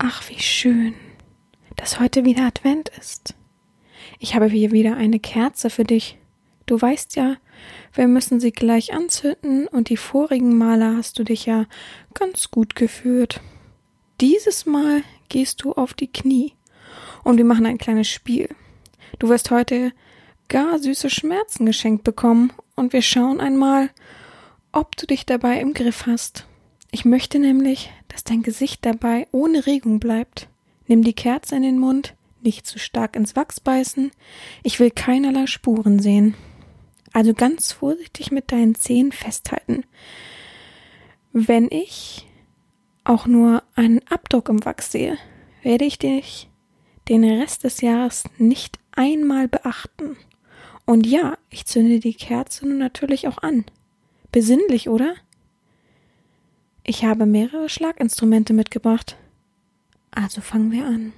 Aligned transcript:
Ach, 0.00 0.28
wie 0.28 0.38
schön, 0.38 0.94
dass 1.74 1.98
heute 1.98 2.24
wieder 2.24 2.44
Advent 2.44 2.88
ist. 3.00 3.34
Ich 4.20 4.36
habe 4.36 4.46
hier 4.46 4.70
wieder 4.70 4.96
eine 4.96 5.18
Kerze 5.18 5.70
für 5.70 5.82
dich. 5.82 6.18
Du 6.66 6.80
weißt 6.80 7.16
ja, 7.16 7.34
wir 7.94 8.06
müssen 8.06 8.38
sie 8.38 8.52
gleich 8.52 8.92
anzünden 8.92 9.66
und 9.66 9.88
die 9.88 9.96
vorigen 9.96 10.56
Male 10.56 10.96
hast 10.96 11.18
du 11.18 11.24
dich 11.24 11.46
ja 11.46 11.66
ganz 12.14 12.52
gut 12.52 12.76
geführt. 12.76 13.40
Dieses 14.20 14.66
Mal 14.66 15.02
gehst 15.28 15.64
du 15.64 15.72
auf 15.72 15.94
die 15.94 16.12
Knie 16.12 16.54
und 17.24 17.36
wir 17.36 17.44
machen 17.44 17.66
ein 17.66 17.78
kleines 17.78 18.08
Spiel. 18.08 18.48
Du 19.18 19.28
wirst 19.28 19.50
heute 19.50 19.92
gar 20.46 20.78
süße 20.78 21.10
Schmerzen 21.10 21.66
geschenkt 21.66 22.04
bekommen 22.04 22.52
und 22.76 22.92
wir 22.92 23.02
schauen 23.02 23.40
einmal, 23.40 23.90
ob 24.70 24.96
du 24.96 25.06
dich 25.06 25.26
dabei 25.26 25.60
im 25.60 25.74
Griff 25.74 26.06
hast. 26.06 26.46
Ich 26.90 27.04
möchte 27.04 27.38
nämlich, 27.38 27.90
dass 28.08 28.24
dein 28.24 28.42
Gesicht 28.42 28.84
dabei 28.84 29.26
ohne 29.30 29.66
Regung 29.66 30.00
bleibt. 30.00 30.48
Nimm 30.86 31.02
die 31.02 31.12
Kerze 31.12 31.56
in 31.56 31.62
den 31.62 31.78
Mund, 31.78 32.14
nicht 32.40 32.66
zu 32.66 32.78
stark 32.78 33.14
ins 33.14 33.36
Wachs 33.36 33.60
beißen. 33.60 34.10
Ich 34.62 34.80
will 34.80 34.90
keinerlei 34.90 35.46
Spuren 35.46 35.98
sehen. 36.00 36.34
Also 37.12 37.34
ganz 37.34 37.72
vorsichtig 37.72 38.30
mit 38.30 38.52
deinen 38.52 38.74
Zehen 38.74 39.12
festhalten. 39.12 39.84
Wenn 41.32 41.68
ich 41.70 42.26
auch 43.04 43.26
nur 43.26 43.62
einen 43.74 44.00
Abdruck 44.08 44.48
im 44.48 44.64
Wachs 44.64 44.92
sehe, 44.92 45.18
werde 45.62 45.84
ich 45.84 45.98
dich 45.98 46.48
den 47.08 47.24
Rest 47.24 47.64
des 47.64 47.80
Jahres 47.80 48.24
nicht 48.38 48.78
einmal 48.92 49.48
beachten. 49.48 50.16
Und 50.84 51.06
ja, 51.06 51.36
ich 51.50 51.66
zünde 51.66 52.00
die 52.00 52.14
Kerze 52.14 52.66
nun 52.66 52.78
natürlich 52.78 53.28
auch 53.28 53.38
an. 53.38 53.64
Besinnlich, 54.32 54.88
oder? 54.88 55.14
Ich 56.90 57.04
habe 57.04 57.26
mehrere 57.26 57.68
Schlaginstrumente 57.68 58.54
mitgebracht. 58.54 59.18
Also 60.10 60.40
fangen 60.40 60.72
wir 60.72 60.86
an. 60.86 61.12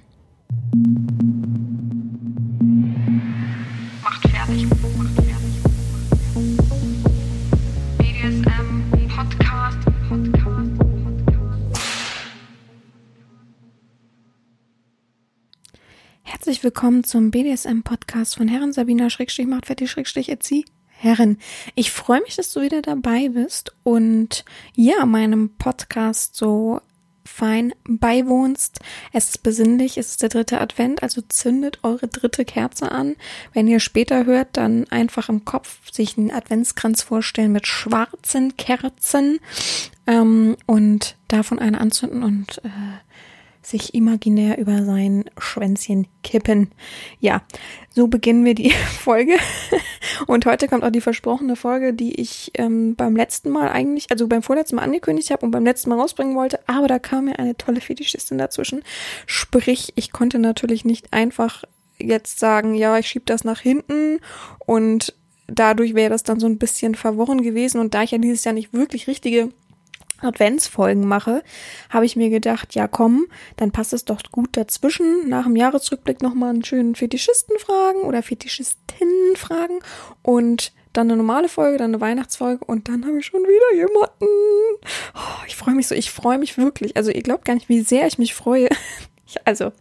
Macht 4.03 4.27
fertig. 4.27 4.67
Macht 4.97 5.15
fertig. 5.15 5.63
BDSM 7.99 9.07
Podcast. 9.15 9.79
Podcast. 10.09 10.71
Herzlich 16.23 16.63
willkommen 16.65 17.05
zum 17.05 17.31
BDSM-Podcast 17.31 18.35
von 18.35 18.49
Herren 18.49 18.73
Sabina 18.73 19.09
Schrägstrich 19.09 19.47
macht 19.47 19.67
fertig 19.67 19.89
Schrägstrich 19.89 20.27
Erzieh. 20.27 20.65
Herren, 21.03 21.39
ich 21.73 21.89
freue 21.89 22.21
mich, 22.21 22.35
dass 22.35 22.53
du 22.53 22.61
wieder 22.61 22.83
dabei 22.83 23.29
bist 23.29 23.75
und 23.81 24.45
ja, 24.75 25.07
meinem 25.07 25.49
Podcast 25.57 26.35
so 26.35 26.79
fein 27.25 27.73
beiwohnst. 27.85 28.81
Es 29.11 29.29
ist 29.29 29.41
besinnlich, 29.41 29.97
es 29.97 30.11
ist 30.11 30.21
der 30.21 30.29
dritte 30.29 30.61
Advent, 30.61 31.01
also 31.01 31.21
zündet 31.27 31.79
eure 31.81 32.07
dritte 32.07 32.45
Kerze 32.45 32.91
an. 32.91 33.15
Wenn 33.51 33.67
ihr 33.67 33.79
später 33.79 34.27
hört, 34.27 34.49
dann 34.57 34.85
einfach 34.91 35.27
im 35.27 35.43
Kopf 35.43 35.91
sich 35.91 36.19
einen 36.19 36.29
Adventskranz 36.29 37.01
vorstellen 37.01 37.51
mit 37.51 37.65
schwarzen 37.65 38.55
Kerzen 38.55 39.39
ähm, 40.05 40.55
und 40.67 41.15
davon 41.29 41.57
eine 41.57 41.81
anzünden 41.81 42.21
und 42.21 42.63
äh, 42.63 42.69
sich 43.61 43.93
imaginär 43.93 44.57
über 44.57 44.83
sein 44.83 45.25
Schwänzchen 45.37 46.07
kippen. 46.23 46.71
Ja, 47.19 47.43
so 47.89 48.07
beginnen 48.07 48.43
wir 48.43 48.55
die 48.55 48.71
Folge. 48.99 49.35
Und 50.27 50.45
heute 50.45 50.67
kommt 50.67 50.83
auch 50.83 50.91
die 50.91 51.01
versprochene 51.01 51.55
Folge, 51.55 51.93
die 51.93 52.19
ich 52.19 52.51
ähm, 52.55 52.95
beim 52.95 53.15
letzten 53.15 53.49
Mal 53.49 53.69
eigentlich, 53.69 54.09
also 54.11 54.27
beim 54.27 54.43
vorletzten 54.43 54.77
Mal 54.77 54.83
angekündigt 54.83 55.31
habe 55.31 55.45
und 55.45 55.51
beim 55.51 55.63
letzten 55.63 55.89
Mal 55.89 55.99
rausbringen 55.99 56.35
wollte. 56.35 56.59
Aber 56.67 56.87
da 56.87 56.99
kam 56.99 57.25
mir 57.25 57.39
eine 57.39 57.55
tolle 57.55 57.81
Fetischistin 57.81 58.37
dazwischen. 58.37 58.83
Sprich, 59.25 59.93
ich 59.95 60.11
konnte 60.11 60.39
natürlich 60.39 60.85
nicht 60.85 61.13
einfach 61.13 61.63
jetzt 61.99 62.39
sagen, 62.39 62.73
ja, 62.73 62.97
ich 62.97 63.07
schieb 63.07 63.25
das 63.27 63.43
nach 63.43 63.59
hinten 63.59 64.19
und 64.65 65.13
dadurch 65.47 65.93
wäre 65.93 66.09
das 66.09 66.23
dann 66.23 66.39
so 66.39 66.47
ein 66.47 66.57
bisschen 66.57 66.95
verworren 66.95 67.41
gewesen. 67.41 67.79
Und 67.79 67.93
da 67.93 68.03
ich 68.03 68.11
ja 68.11 68.17
dieses 68.17 68.43
Jahr 68.43 68.53
nicht 68.53 68.73
wirklich 68.73 69.07
richtige 69.07 69.49
Adventsfolgen 70.21 71.07
mache, 71.07 71.43
habe 71.89 72.05
ich 72.05 72.15
mir 72.15 72.29
gedacht, 72.29 72.75
ja 72.75 72.87
komm, 72.87 73.27
dann 73.57 73.71
passt 73.71 73.93
es 73.93 74.05
doch 74.05 74.21
gut 74.31 74.55
dazwischen, 74.57 75.29
nach 75.29 75.45
dem 75.45 75.55
Jahresrückblick 75.55 76.21
nochmal 76.21 76.51
einen 76.51 76.63
schönen 76.63 76.95
Fetischisten 76.95 77.57
fragen 77.59 78.01
oder 78.01 78.23
Fetischistinnen 78.23 79.35
fragen 79.35 79.79
und 80.21 80.73
dann 80.93 81.07
eine 81.07 81.17
normale 81.17 81.47
Folge, 81.47 81.77
dann 81.77 81.91
eine 81.91 82.01
Weihnachtsfolge 82.01 82.65
und 82.65 82.89
dann 82.89 83.05
habe 83.05 83.19
ich 83.19 83.25
schon 83.25 83.41
wieder 83.43 83.75
jemanden. 83.75 84.25
Oh, 85.15 85.45
ich 85.47 85.55
freue 85.55 85.75
mich 85.75 85.87
so, 85.87 85.95
ich 85.95 86.11
freue 86.11 86.37
mich 86.37 86.57
wirklich. 86.57 86.97
Also 86.97 87.11
ihr 87.11 87.23
glaubt 87.23 87.45
gar 87.45 87.53
nicht, 87.53 87.69
wie 87.69 87.81
sehr 87.81 88.07
ich 88.07 88.17
mich 88.17 88.33
freue. 88.33 88.69
Ich, 89.27 89.47
also 89.47 89.71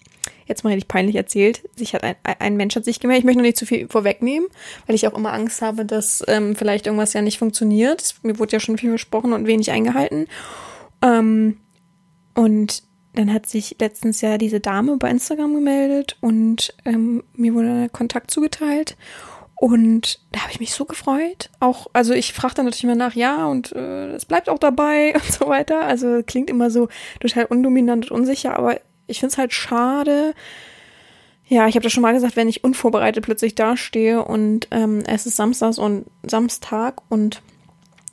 jetzt 0.50 0.64
mal 0.64 0.70
richtig 0.70 0.88
peinlich 0.88 1.16
erzählt. 1.16 1.62
Sich 1.76 1.94
hat 1.94 2.04
ein, 2.04 2.16
ein 2.22 2.56
Mensch 2.56 2.76
hat 2.76 2.84
sich 2.84 3.00
gemeldet. 3.00 3.20
Ich 3.20 3.24
möchte 3.24 3.38
noch 3.38 3.46
nicht 3.46 3.56
zu 3.56 3.66
viel 3.66 3.88
vorwegnehmen, 3.88 4.48
weil 4.86 4.94
ich 4.94 5.06
auch 5.06 5.16
immer 5.16 5.32
Angst 5.32 5.62
habe, 5.62 5.86
dass 5.86 6.22
ähm, 6.28 6.54
vielleicht 6.54 6.86
irgendwas 6.86 7.14
ja 7.14 7.22
nicht 7.22 7.38
funktioniert. 7.38 8.14
Mir 8.22 8.38
wurde 8.38 8.52
ja 8.52 8.60
schon 8.60 8.76
viel 8.76 8.90
versprochen 8.90 9.32
und 9.32 9.46
wenig 9.46 9.70
eingehalten. 9.70 10.26
Ähm, 11.02 11.56
und 12.34 12.82
dann 13.14 13.32
hat 13.32 13.46
sich 13.46 13.76
letztens 13.80 14.20
ja 14.20 14.38
diese 14.38 14.60
Dame 14.60 14.96
bei 14.96 15.10
Instagram 15.10 15.54
gemeldet 15.54 16.16
und 16.20 16.74
ähm, 16.84 17.24
mir 17.34 17.54
wurde 17.54 17.88
Kontakt 17.90 18.30
zugeteilt. 18.30 18.96
Und 19.60 20.20
da 20.32 20.40
habe 20.40 20.52
ich 20.52 20.60
mich 20.60 20.72
so 20.72 20.86
gefreut. 20.86 21.50
Auch, 21.60 21.88
also 21.92 22.14
ich 22.14 22.32
frage 22.32 22.54
dann 22.54 22.64
natürlich 22.64 22.84
immer 22.84 22.94
nach, 22.94 23.14
ja, 23.14 23.46
und 23.46 23.72
äh, 23.72 24.12
es 24.12 24.24
bleibt 24.24 24.48
auch 24.48 24.58
dabei 24.58 25.12
und 25.14 25.24
so 25.24 25.48
weiter. 25.48 25.82
Also 25.82 26.22
klingt 26.24 26.48
immer 26.48 26.70
so 26.70 26.88
total 27.20 27.44
undominant 27.44 28.10
und 28.10 28.20
unsicher, 28.20 28.56
aber 28.56 28.80
ich 29.10 29.20
finde 29.20 29.32
es 29.32 29.38
halt 29.38 29.52
schade. 29.52 30.34
Ja, 31.46 31.66
ich 31.66 31.74
habe 31.74 31.82
das 31.82 31.92
schon 31.92 32.02
mal 32.02 32.14
gesagt, 32.14 32.36
wenn 32.36 32.48
ich 32.48 32.62
unvorbereitet 32.62 33.24
plötzlich 33.24 33.56
dastehe 33.56 34.24
und 34.24 34.68
ähm, 34.70 35.02
es 35.06 35.26
ist 35.26 35.36
Samstags 35.36 35.78
und 35.78 36.06
Samstag 36.22 37.02
und 37.08 37.42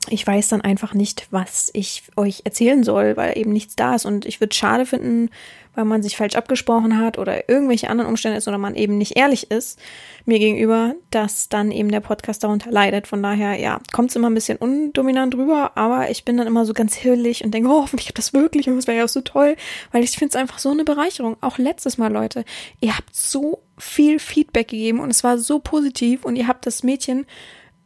ich 0.10 0.26
weiß 0.26 0.50
dann 0.50 0.62
einfach 0.62 0.94
nicht, 0.94 1.28
was 1.32 1.70
ich 1.74 2.04
euch 2.16 2.42
erzählen 2.44 2.84
soll, 2.84 3.18
weil 3.18 3.38
eben 3.38 3.52
nichts 3.52 3.76
da 3.76 3.96
ist. 3.96 4.06
Und 4.06 4.26
ich 4.26 4.40
würde 4.40 4.56
schade 4.56 4.86
finden, 4.86 5.30
weil 5.78 5.86
man 5.86 6.02
sich 6.02 6.18
falsch 6.18 6.36
abgesprochen 6.36 6.98
hat 6.98 7.20
oder 7.20 7.50
irgendwelche 7.50 7.90
anderen 7.90 8.10
Umstände 8.10 8.40
ist 8.40 8.48
oder 8.48 8.58
man 8.58 8.76
eben 8.76 8.98
nicht 8.98 9.16
ehrlich 9.16 9.52
ist 9.52 9.80
mir 10.26 10.40
gegenüber, 10.40 10.96
dass 11.12 11.50
dann 11.50 11.72
eben 11.72 11.92
der 11.92 12.00
Podcast 12.00 12.44
darunter 12.44 12.72
leidet. 12.72 13.06
Von 13.06 13.22
daher, 13.22 13.60
ja, 13.60 13.80
kommt 13.94 14.10
es 14.10 14.16
immer 14.16 14.30
ein 14.30 14.34
bisschen 14.34 14.58
undominant 14.58 15.36
rüber, 15.36 15.74
aber 15.76 16.10
ich 16.10 16.26
bin 16.26 16.36
dann 16.36 16.48
immer 16.48 16.66
so 16.66 16.74
ganz 16.74 16.96
hirlig 16.96 17.44
und 17.44 17.54
denke, 17.54 17.70
oh, 17.70 17.84
hoffentlich 17.84 18.10
hat 18.10 18.18
das 18.18 18.34
wirklich 18.34 18.68
und 18.68 18.76
das 18.76 18.88
wäre 18.88 18.98
ja 18.98 19.04
auch 19.04 19.10
so 19.10 19.22
toll, 19.22 19.56
weil 19.92 20.04
ich 20.04 20.12
finde 20.12 20.30
es 20.30 20.36
einfach 20.36 20.58
so 20.58 20.72
eine 20.72 20.84
Bereicherung. 20.84 21.38
Auch 21.42 21.60
letztes 21.60 22.00
Mal, 22.00 22.12
Leute, 22.12 22.44
ihr 22.80 22.98
habt 22.98 23.16
so 23.16 23.60
viel 23.78 24.18
Feedback 24.18 24.70
gegeben 24.70 25.00
und 25.00 25.12
es 25.12 25.24
war 25.24 25.38
so 25.38 25.60
positiv 25.60 26.26
und 26.26 26.36
ihr 26.36 26.48
habt 26.48 26.66
das 26.66 26.82
Mädchen 26.82 27.28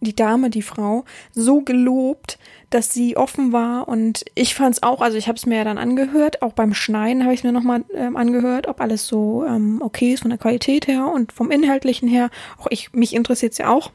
die 0.02 0.16
Dame, 0.16 0.50
die 0.50 0.62
Frau, 0.62 1.06
so 1.34 1.62
gelobt, 1.62 2.38
dass 2.70 2.94
sie 2.94 3.18
offen 3.18 3.54
war 3.54 3.88
und 3.88 4.26
ich 4.36 4.56
fand 4.56 4.76
es 4.76 4.84
auch, 4.84 5.02
also 5.02 5.18
ich 5.18 5.28
habe 5.28 5.38
es 5.38 5.46
mir 5.46 5.58
ja 5.58 5.64
dann 5.64 5.78
angehört, 5.78 6.42
auch 6.42 6.54
beim 6.54 6.74
Schneiden 6.74 7.24
habe 7.24 7.34
ich 7.34 7.44
mir 7.44 7.52
nochmal 7.52 7.84
ähm, 7.94 8.18
angehört, 8.18 8.68
ob 8.68 8.82
alles 8.82 9.08
so 9.08 9.46
ähm, 9.46 9.82
okay 9.82 10.14
ist 10.14 10.22
von 10.22 10.30
der 10.30 10.40
Qualität 10.40 10.88
her 10.88 11.12
und 11.14 11.32
vom 11.32 11.52
Inhaltlichen 11.52 12.08
her. 12.08 12.30
Auch 12.58 12.68
ich, 12.70 12.94
mich 12.94 13.14
interessiert 13.14 13.54
es 13.54 13.60
ja 13.60 13.70
auch. 13.70 13.92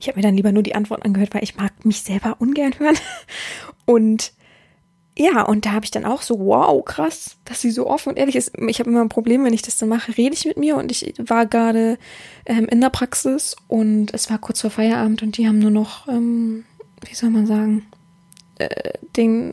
Ich 0.00 0.08
habe 0.08 0.18
mir 0.18 0.22
dann 0.22 0.36
lieber 0.36 0.52
nur 0.52 0.62
die 0.62 0.74
Antwort 0.74 1.04
angehört, 1.04 1.34
weil 1.34 1.42
ich 1.42 1.56
mag 1.56 1.84
mich 1.84 2.02
selber 2.02 2.36
ungern 2.38 2.78
hören. 2.78 2.98
Und 3.86 4.32
ja, 5.16 5.42
und 5.42 5.64
da 5.64 5.72
habe 5.72 5.84
ich 5.84 5.92
dann 5.92 6.04
auch 6.04 6.22
so, 6.22 6.40
wow, 6.40 6.84
krass, 6.84 7.36
dass 7.44 7.60
sie 7.60 7.70
so 7.70 7.86
offen 7.86 8.10
und 8.10 8.16
ehrlich 8.16 8.34
ist. 8.34 8.52
Ich 8.66 8.80
habe 8.80 8.90
immer 8.90 9.00
ein 9.00 9.08
Problem, 9.08 9.44
wenn 9.44 9.52
ich 9.52 9.62
das 9.62 9.76
dann 9.76 9.88
mache, 9.88 10.16
rede 10.16 10.34
ich 10.34 10.44
mit 10.44 10.56
mir 10.56 10.76
und 10.76 10.90
ich 10.90 11.14
war 11.18 11.46
gerade 11.46 11.98
ähm, 12.46 12.66
in 12.66 12.80
der 12.80 12.90
Praxis 12.90 13.54
und 13.68 14.12
es 14.12 14.28
war 14.28 14.38
kurz 14.38 14.60
vor 14.60 14.70
Feierabend 14.70 15.22
und 15.22 15.36
die 15.36 15.46
haben 15.46 15.60
nur 15.60 15.70
noch, 15.70 16.08
ähm, 16.08 16.64
wie 17.06 17.14
soll 17.14 17.30
man 17.30 17.46
sagen, 17.46 17.86
äh, 18.58 18.94
den 19.16 19.52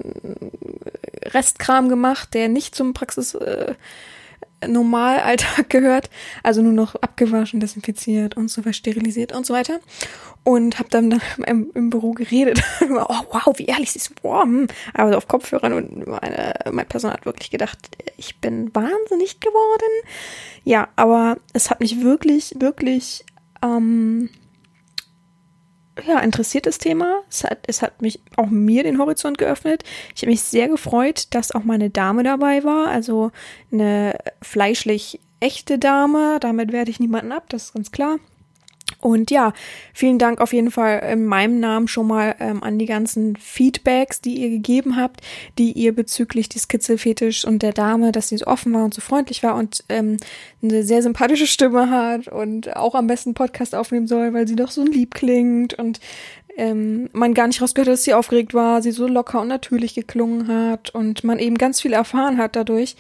Restkram 1.25 1.89
gemacht, 1.89 2.33
der 2.33 2.49
nicht 2.49 2.73
zum 2.73 2.93
Praxis 2.93 3.35
äh, 3.35 3.75
Normalalltag 4.67 5.69
gehört, 5.69 6.09
also 6.43 6.61
nur 6.61 6.73
noch 6.73 6.95
abgewaschen, 6.95 7.59
desinfiziert 7.59 8.37
und 8.37 8.49
so 8.49 8.61
weiter, 8.61 8.73
sterilisiert 8.73 9.33
und 9.33 9.45
so 9.45 9.53
weiter. 9.53 9.79
Und 10.43 10.79
habe 10.79 10.89
dann, 10.89 11.11
dann 11.11 11.21
im, 11.45 11.71
im, 11.75 11.89
Büro 11.89 12.11
geredet. 12.13 12.61
oh, 12.81 13.15
wow, 13.31 13.53
wie 13.57 13.65
ehrlich 13.65 13.91
sie 13.91 13.99
ist. 13.99 14.13
Hm. 14.23 14.67
Aber 14.93 15.11
so 15.11 15.17
auf 15.17 15.27
Kopfhörern 15.27 15.73
und 15.73 16.07
meine, 16.07 16.53
mein 16.71 16.87
Personal 16.87 17.17
hat 17.17 17.25
wirklich 17.25 17.51
gedacht, 17.51 17.77
ich 18.17 18.39
bin 18.39 18.73
wahnsinnig 18.73 19.39
geworden. 19.39 20.07
Ja, 20.63 20.87
aber 20.95 21.37
es 21.53 21.69
hat 21.69 21.79
mich 21.79 22.01
wirklich, 22.01 22.55
wirklich 22.59 23.23
ähm, 23.63 24.29
ja, 26.07 26.19
interessiertes 26.19 26.77
Thema. 26.77 27.21
Es 27.29 27.43
hat, 27.43 27.59
es 27.67 27.81
hat 27.81 28.01
mich 28.01 28.21
auch 28.37 28.47
mir 28.47 28.83
den 28.83 28.97
Horizont 28.97 29.37
geöffnet. 29.37 29.83
Ich 30.15 30.21
habe 30.21 30.31
mich 30.31 30.41
sehr 30.41 30.67
gefreut, 30.67 31.27
dass 31.31 31.51
auch 31.51 31.63
meine 31.63 31.89
Dame 31.89 32.23
dabei 32.23 32.63
war. 32.63 32.87
Also 32.87 33.31
eine 33.71 34.17
fleischlich 34.41 35.19
echte 35.39 35.77
Dame. 35.77 36.39
Damit 36.39 36.71
werde 36.71 36.91
ich 36.91 36.99
niemanden 36.99 37.31
ab, 37.31 37.49
das 37.49 37.65
ist 37.65 37.73
ganz 37.73 37.91
klar. 37.91 38.17
Und 38.99 39.31
ja, 39.31 39.53
vielen 39.93 40.19
Dank 40.19 40.41
auf 40.41 40.53
jeden 40.53 40.71
Fall 40.71 40.99
in 41.11 41.25
meinem 41.25 41.59
Namen 41.59 41.87
schon 41.87 42.07
mal 42.07 42.35
ähm, 42.39 42.63
an 42.63 42.77
die 42.77 42.85
ganzen 42.85 43.35
Feedbacks, 43.35 44.21
die 44.21 44.35
ihr 44.41 44.49
gegeben 44.49 44.95
habt, 44.95 45.21
die 45.57 45.71
ihr 45.71 45.95
bezüglich 45.95 46.49
des 46.49 46.67
Kitzelfetisch 46.67 47.45
und 47.45 47.63
der 47.63 47.73
Dame, 47.73 48.11
dass 48.11 48.29
sie 48.29 48.37
so 48.37 48.47
offen 48.47 48.73
war 48.73 48.83
und 48.83 48.93
so 48.93 49.01
freundlich 49.01 49.43
war 49.43 49.55
und 49.55 49.83
ähm, 49.89 50.17
eine 50.61 50.83
sehr 50.83 51.01
sympathische 51.01 51.47
Stimme 51.47 51.89
hat 51.89 52.27
und 52.27 52.75
auch 52.75 52.95
am 52.95 53.07
besten 53.07 53.33
Podcast 53.33 53.75
aufnehmen 53.75 54.07
soll, 54.07 54.33
weil 54.33 54.47
sie 54.47 54.55
doch 54.55 54.71
so 54.71 54.83
lieb 54.83 55.13
klingt 55.13 55.73
und 55.73 55.99
ähm, 56.57 57.09
man 57.13 57.33
gar 57.33 57.47
nicht 57.47 57.61
rausgehört 57.61 57.87
hat, 57.87 57.93
dass 57.93 58.03
sie 58.03 58.13
aufgeregt 58.13 58.53
war, 58.53 58.81
sie 58.81 58.91
so 58.91 59.07
locker 59.07 59.41
und 59.41 59.47
natürlich 59.47 59.95
geklungen 59.95 60.47
hat 60.47 60.89
und 60.89 61.23
man 61.23 61.39
eben 61.39 61.57
ganz 61.57 61.81
viel 61.81 61.93
erfahren 61.93 62.37
hat 62.37 62.55
dadurch, 62.55 62.95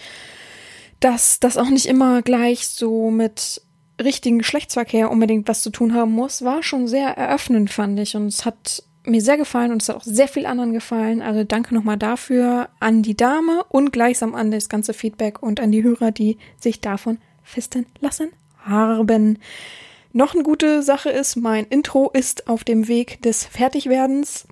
dass 0.99 1.39
das 1.39 1.57
auch 1.57 1.69
nicht 1.69 1.87
immer 1.87 2.21
gleich 2.21 2.67
so 2.67 3.09
mit 3.09 3.61
richtigen 4.05 4.39
Geschlechtsverkehr 4.39 5.11
unbedingt 5.11 5.47
was 5.47 5.61
zu 5.61 5.69
tun 5.69 5.93
haben 5.93 6.11
muss, 6.11 6.43
war 6.43 6.63
schon 6.63 6.87
sehr 6.87 7.09
eröffnend, 7.09 7.69
fand 7.69 7.99
ich. 7.99 8.15
Und 8.15 8.27
es 8.27 8.45
hat 8.45 8.83
mir 9.03 9.21
sehr 9.21 9.37
gefallen 9.37 9.71
und 9.71 9.81
es 9.81 9.89
hat 9.89 9.95
auch 9.97 10.03
sehr 10.03 10.27
viel 10.27 10.45
anderen 10.45 10.73
gefallen. 10.73 11.21
Also 11.21 11.43
danke 11.43 11.73
nochmal 11.73 11.97
dafür 11.97 12.69
an 12.79 13.01
die 13.01 13.17
Dame 13.17 13.63
und 13.69 13.91
gleichsam 13.91 14.35
an 14.35 14.51
das 14.51 14.69
ganze 14.69 14.93
Feedback 14.93 15.41
und 15.41 15.59
an 15.59 15.71
die 15.71 15.83
Hörer, 15.83 16.11
die 16.11 16.37
sich 16.59 16.81
davon 16.81 17.17
festen 17.43 17.85
lassen 17.99 18.29
haben. 18.63 19.39
Noch 20.13 20.33
eine 20.33 20.43
gute 20.43 20.83
Sache 20.83 21.09
ist, 21.09 21.37
mein 21.37 21.65
Intro 21.65 22.09
ist 22.09 22.47
auf 22.47 22.63
dem 22.63 22.87
Weg 22.87 23.21
des 23.21 23.45
Fertigwerdens. 23.45 24.45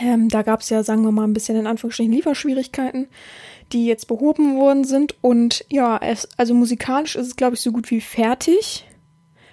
Ähm, 0.00 0.28
da 0.28 0.42
gab 0.42 0.60
es 0.60 0.70
ja, 0.70 0.82
sagen 0.82 1.02
wir 1.02 1.12
mal, 1.12 1.24
ein 1.24 1.32
bisschen 1.32 1.56
in 1.56 1.68
Anführungsstrichen 1.68 2.12
Lieferschwierigkeiten 2.12 3.06
die 3.72 3.86
jetzt 3.86 4.06
behoben 4.08 4.56
worden 4.56 4.84
sind. 4.84 5.16
Und 5.20 5.64
ja, 5.68 5.98
es, 5.98 6.28
also 6.36 6.54
musikalisch 6.54 7.16
ist 7.16 7.26
es, 7.26 7.36
glaube 7.36 7.54
ich, 7.54 7.60
so 7.60 7.72
gut 7.72 7.90
wie 7.90 8.00
fertig. 8.00 8.86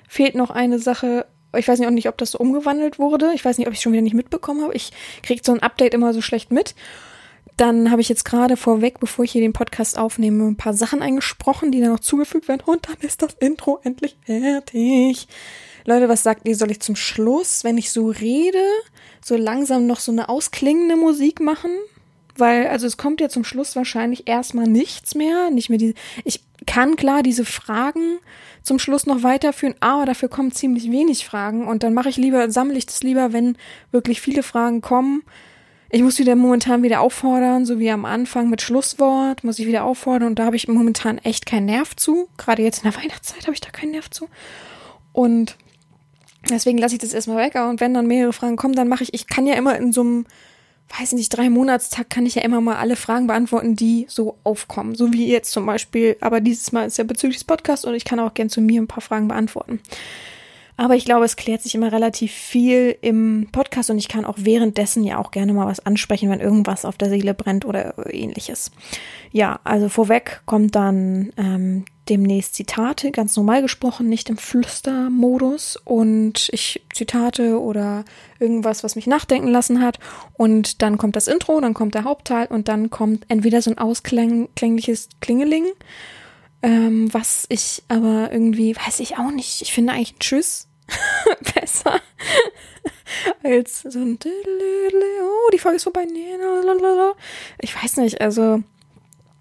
Fehlt 0.07 0.35
noch 0.35 0.49
eine 0.49 0.79
Sache. 0.79 1.25
Ich 1.55 1.67
weiß 1.67 1.81
auch 1.81 1.89
nicht, 1.89 2.07
ob 2.07 2.17
das 2.17 2.31
so 2.31 2.37
umgewandelt 2.37 2.99
wurde. 2.99 3.31
Ich 3.33 3.43
weiß 3.43 3.57
nicht, 3.57 3.67
ob 3.67 3.73
ich 3.73 3.79
es 3.79 3.83
schon 3.83 3.93
wieder 3.93 4.01
nicht 4.01 4.13
mitbekommen 4.13 4.63
habe. 4.63 4.73
Ich 4.73 4.91
kriege 5.23 5.41
so 5.43 5.51
ein 5.51 5.61
Update 5.61 5.93
immer 5.93 6.13
so 6.13 6.21
schlecht 6.21 6.51
mit. 6.51 6.75
Dann 7.57 7.91
habe 7.91 8.01
ich 8.01 8.09
jetzt 8.09 8.23
gerade 8.23 8.57
vorweg, 8.57 8.99
bevor 8.99 9.25
ich 9.25 9.31
hier 9.31 9.41
den 9.41 9.53
Podcast 9.53 9.97
aufnehme, 9.97 10.45
ein 10.45 10.57
paar 10.57 10.73
Sachen 10.73 11.01
eingesprochen, 11.01 11.71
die 11.71 11.81
dann 11.81 11.91
noch 11.91 11.99
zugefügt 11.99 12.47
werden. 12.47 12.63
Und 12.65 12.87
dann 12.87 12.97
ist 13.01 13.21
das 13.21 13.33
Intro 13.35 13.79
endlich 13.83 14.17
fertig. 14.25 15.27
Leute, 15.85 16.09
was 16.09 16.23
sagt 16.23 16.47
ihr? 16.47 16.55
Soll 16.55 16.71
ich 16.71 16.79
zum 16.79 16.95
Schluss, 16.95 17.63
wenn 17.63 17.77
ich 17.77 17.91
so 17.91 18.07
rede, 18.07 18.63
so 19.23 19.35
langsam 19.35 19.87
noch 19.87 19.99
so 19.99 20.11
eine 20.11 20.29
ausklingende 20.29 20.95
Musik 20.95 21.39
machen? 21.39 21.71
Weil, 22.37 22.67
also 22.67 22.87
es 22.87 22.97
kommt 22.97 23.21
ja 23.21 23.29
zum 23.29 23.43
Schluss 23.43 23.75
wahrscheinlich 23.75 24.27
erstmal 24.27 24.67
nichts 24.67 25.15
mehr, 25.15 25.49
nicht 25.49 25.69
mehr 25.69 25.79
die, 25.79 25.95
ich 26.23 26.41
kann 26.65 26.95
klar 26.95 27.23
diese 27.23 27.45
Fragen 27.45 28.19
zum 28.63 28.79
Schluss 28.79 29.05
noch 29.07 29.23
weiterführen, 29.23 29.75
aber 29.79 30.05
dafür 30.05 30.29
kommen 30.29 30.51
ziemlich 30.51 30.91
wenig 30.91 31.25
Fragen 31.25 31.67
und 31.67 31.83
dann 31.83 31.93
mache 31.93 32.09
ich 32.09 32.17
lieber, 32.17 32.51
sammle 32.51 32.77
ich 32.77 32.85
das 32.85 33.01
lieber, 33.03 33.33
wenn 33.33 33.57
wirklich 33.91 34.21
viele 34.21 34.43
Fragen 34.43 34.81
kommen. 34.81 35.23
Ich 35.89 36.03
muss 36.03 36.19
wieder 36.19 36.35
momentan 36.35 36.83
wieder 36.83 37.01
auffordern, 37.01 37.65
so 37.65 37.79
wie 37.79 37.91
am 37.91 38.05
Anfang 38.05 38.49
mit 38.49 38.61
Schlusswort, 38.61 39.43
muss 39.43 39.59
ich 39.59 39.67
wieder 39.67 39.83
auffordern 39.83 40.29
und 40.29 40.39
da 40.39 40.45
habe 40.45 40.55
ich 40.55 40.67
momentan 40.67 41.17
echt 41.17 41.45
keinen 41.45 41.65
Nerv 41.65 41.95
zu. 41.95 42.29
Gerade 42.37 42.63
jetzt 42.63 42.83
in 42.83 42.89
der 42.89 43.01
Weihnachtszeit 43.01 43.43
habe 43.43 43.53
ich 43.53 43.61
da 43.61 43.71
keinen 43.71 43.91
Nerv 43.91 44.09
zu. 44.09 44.29
Und 45.11 45.57
deswegen 46.49 46.77
lasse 46.77 46.95
ich 46.95 47.01
das 47.01 47.13
erstmal 47.13 47.37
weg. 47.37 47.55
Und 47.55 47.81
wenn 47.81 47.93
dann 47.93 48.07
mehrere 48.07 48.31
Fragen 48.31 48.55
kommen, 48.55 48.75
dann 48.75 48.87
mache 48.87 49.03
ich, 49.03 49.13
ich 49.13 49.27
kann 49.27 49.45
ja 49.45 49.55
immer 49.55 49.75
in 49.75 49.91
so 49.91 50.01
einem 50.01 50.25
weiß 50.99 51.13
nicht, 51.13 51.29
drei 51.29 51.49
Monatstag 51.49 52.09
kann 52.09 52.25
ich 52.25 52.35
ja 52.35 52.43
immer 52.43 52.61
mal 52.61 52.75
alle 52.75 52.95
Fragen 52.95 53.27
beantworten, 53.27 53.75
die 53.75 54.05
so 54.09 54.37
aufkommen. 54.43 54.95
So 54.95 55.13
wie 55.13 55.31
jetzt 55.31 55.51
zum 55.51 55.65
Beispiel. 55.65 56.17
Aber 56.21 56.41
dieses 56.41 56.71
Mal 56.71 56.85
ist 56.85 56.97
ja 56.97 57.03
bezüglich 57.03 57.37
des 57.37 57.43
Podcasts 57.45 57.85
und 57.85 57.93
ich 57.93 58.05
kann 58.05 58.19
auch 58.19 58.33
gern 58.33 58.49
zu 58.49 58.61
mir 58.61 58.81
ein 58.81 58.87
paar 58.87 59.01
Fragen 59.01 59.27
beantworten. 59.27 59.79
Aber 60.81 60.95
ich 60.95 61.05
glaube, 61.05 61.25
es 61.25 61.35
klärt 61.35 61.61
sich 61.61 61.75
immer 61.75 61.91
relativ 61.91 62.31
viel 62.31 62.97
im 63.03 63.49
Podcast 63.51 63.91
und 63.91 63.99
ich 63.99 64.07
kann 64.07 64.25
auch 64.25 64.37
währenddessen 64.39 65.03
ja 65.03 65.19
auch 65.19 65.29
gerne 65.29 65.53
mal 65.53 65.67
was 65.67 65.85
ansprechen, 65.85 66.27
wenn 66.31 66.39
irgendwas 66.39 66.85
auf 66.85 66.97
der 66.97 67.09
Seele 67.09 67.35
brennt 67.35 67.65
oder 67.65 68.11
ähnliches. 68.11 68.71
Ja, 69.31 69.59
also 69.63 69.89
vorweg 69.89 70.41
kommt 70.47 70.73
dann 70.73 71.33
ähm, 71.37 71.85
demnächst 72.09 72.55
Zitate, 72.55 73.11
ganz 73.11 73.35
normal 73.35 73.61
gesprochen, 73.61 74.09
nicht 74.09 74.31
im 74.31 74.37
Flüstermodus. 74.37 75.77
Und 75.85 76.49
ich 76.51 76.81
Zitate 76.95 77.61
oder 77.61 78.03
irgendwas, 78.39 78.83
was 78.83 78.95
mich 78.95 79.05
nachdenken 79.05 79.49
lassen 79.49 79.83
hat. 79.83 79.99
Und 80.33 80.81
dann 80.81 80.97
kommt 80.97 81.15
das 81.15 81.27
Intro, 81.27 81.61
dann 81.61 81.75
kommt 81.75 81.93
der 81.93 82.05
Hauptteil 82.05 82.47
und 82.47 82.69
dann 82.69 82.89
kommt 82.89 83.25
entweder 83.27 83.61
so 83.61 83.69
ein 83.69 83.77
ausklängliches 83.77 85.09
Klingeling, 85.19 85.65
ähm, 86.63 87.13
was 87.13 87.45
ich 87.49 87.83
aber 87.87 88.31
irgendwie, 88.31 88.75
weiß 88.75 88.99
ich 88.99 89.19
auch 89.19 89.29
nicht, 89.29 89.61
ich 89.61 89.73
finde 89.73 89.93
eigentlich 89.93 90.15
Tschüss 90.17 90.69
besser 91.55 92.01
als 93.43 93.81
so 93.81 93.99
ein 93.99 94.17
oh, 94.23 95.49
die 95.53 95.59
Folge 95.59 95.77
ist 95.77 95.83
vorbei. 95.83 96.07
Ich 97.59 97.75
weiß 97.81 97.97
nicht, 97.97 98.21
also 98.21 98.63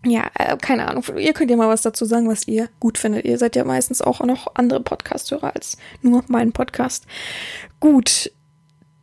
ja, 0.05 0.31
keine 0.61 0.89
Ahnung. 0.89 1.05
Ihr 1.19 1.35
könnt 1.35 1.51
ja 1.51 1.57
mal 1.57 1.69
was 1.69 1.83
dazu 1.83 2.05
sagen, 2.05 2.29
was 2.29 2.49
ihr 2.49 2.69
gut 2.81 2.97
findet. 2.97 3.27
Ihr 3.27 3.37
seid 3.39 3.55
ja 3.55 3.65
meistens 3.65 4.01
auch 4.01 4.21
noch 4.21 4.55
andere 4.55 4.81
Podcast-Hörer 4.81 5.55
als 5.55 5.77
nur 6.01 6.25
meinen 6.29 6.53
Podcast. 6.53 7.07
Gut. 7.81 8.33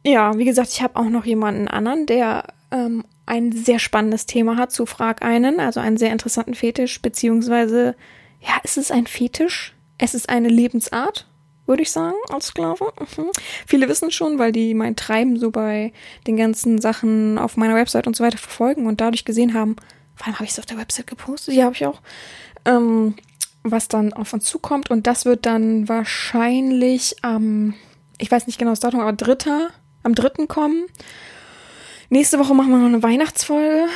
Ja, 0.04 0.38
wie 0.38 0.45
gesagt, 0.45 0.69
ich 0.69 0.81
habe 0.81 0.95
auch 0.95 1.10
noch 1.10 1.25
jemanden 1.25 1.68
anderen, 1.68 2.07
der 2.07 2.45
ähm, 2.72 3.04
ein 3.28 3.51
sehr 3.51 3.78
spannendes 3.78 4.25
Thema 4.25 4.57
hat 4.57 4.72
zu 4.72 4.86
Frag 4.86 5.22
einen, 5.22 5.60
also 5.60 5.80
einen 5.80 5.98
sehr 5.98 6.12
interessanten 6.12 6.56
Fetisch, 6.56 7.01
beziehungsweise, 7.01 7.95
ja, 8.40 8.54
ist 8.63 8.78
es 8.78 8.90
ein 8.90 9.06
Fetisch? 9.06 9.75
Es 10.00 10.13
ist 10.13 10.30
eine 10.30 10.48
Lebensart, 10.48 11.27
würde 11.68 11.84
ich 11.84 11.92
sagen, 11.92 12.16
als 12.30 12.48
Sklave. 12.48 12.94
Mhm. 13.00 13.30
Viele 13.66 13.88
wissen 13.90 14.10
schon, 14.12 14.40
weil 14.40 14.52
die 14.52 14.74
mein 14.74 14.96
Treiben 14.96 15.38
so 15.38 15.52
bei 15.52 15.94
den 16.25 16.38
ganzen 16.38 16.80
Sachen 16.80 17.38
auf 17.38 17.58
meiner 17.58 17.75
Website 17.75 18.08
und 18.08 18.16
so 18.16 18.24
weiter 18.24 18.38
verfolgen 18.38 18.88
und 18.88 19.02
dadurch 19.02 19.25
gesehen 19.25 19.54
haben, 19.54 19.75
vor 20.16 20.28
allem 20.28 20.36
habe 20.36 20.46
ich 20.46 20.52
es 20.52 20.60
auf 20.60 20.66
der 20.66 20.78
Website 20.78 21.08
gepostet, 21.08 21.54
ja, 21.54 21.66
habe 21.66 21.75
ich 21.75 21.86
auch, 21.86 22.02
ähm, 22.66 23.16
was 23.64 23.88
dann 23.88 24.14
auf 24.14 24.34
uns 24.34 24.46
zukommt. 24.46 24.90
Und 24.90 25.06
das 25.06 25.25
wird 25.25 25.46
dann 25.46 25.88
wahrscheinlich 25.88 27.18
am, 27.22 27.75
ich 28.18 28.31
weiß 28.31 28.48
nicht 28.48 28.58
genau 28.58 28.72
das 28.72 28.80
Datum, 28.80 29.02
aber 29.02 29.14
dritter, 29.14 29.69
am 30.04 30.16
dritten 30.16 30.48
kommen. 30.48 30.86
Nächste 32.10 32.40
Woche 32.40 32.56
machen 32.56 32.72
wir 32.72 32.78
noch 32.78 32.86
eine 32.86 33.04
Weihnachtsfolge. 33.04 33.88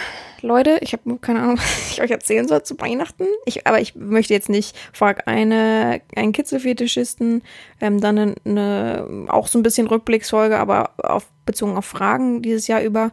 Leute, 0.42 0.80
ich 0.82 0.94
habe 0.94 1.18
keine 1.20 1.42
Ahnung, 1.42 1.58
was 1.60 1.92
ich 1.92 2.02
euch 2.02 2.12
erzählen 2.12 2.48
soll 2.48 2.64
zu 2.64 2.80
Weihnachten. 2.80 3.26
Ich, 3.46 3.68
aber 3.68 3.82
ich 3.82 3.96
möchte 3.96 4.34
jetzt 4.34 4.50
nicht, 4.50 4.76
frag 4.94 5.28
eine, 5.28 6.02
einen 6.16 6.32
Kitzelfetischisten, 6.32 7.44
ähm, 7.80 8.02
dann 8.02 8.18
eine, 8.18 8.36
eine, 8.46 9.26
auch 9.28 9.48
so 9.48 9.60
ein 9.60 9.64
bisschen 9.64 9.88
Rückblicksfolge, 9.88 10.58
aber 10.58 10.92
auf, 10.98 11.28
bezogen 11.46 11.78
auf 11.78 11.86
Fragen 11.86 12.42
dieses 12.42 12.68
Jahr 12.68 12.82
über 12.82 13.12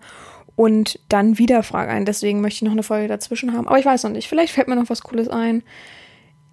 und 0.57 0.99
dann 1.09 1.39
wieder 1.39 1.63
Frage 1.63 1.93
ein. 1.93 2.05
Deswegen 2.05 2.41
möchte 2.41 2.57
ich 2.57 2.63
noch 2.63 2.73
eine 2.73 2.83
Folge 2.83 3.07
dazwischen 3.07 3.53
haben. 3.53 3.69
Aber 3.69 3.79
ich 3.79 3.87
weiß 3.87 4.03
noch 4.03 4.11
nicht. 4.11 4.29
Vielleicht 4.29 4.53
fällt 4.53 4.67
mir 4.67 4.75
noch 4.75 4.91
was 4.91 5.03
Cooles 5.03 5.29
ein. 5.29 5.63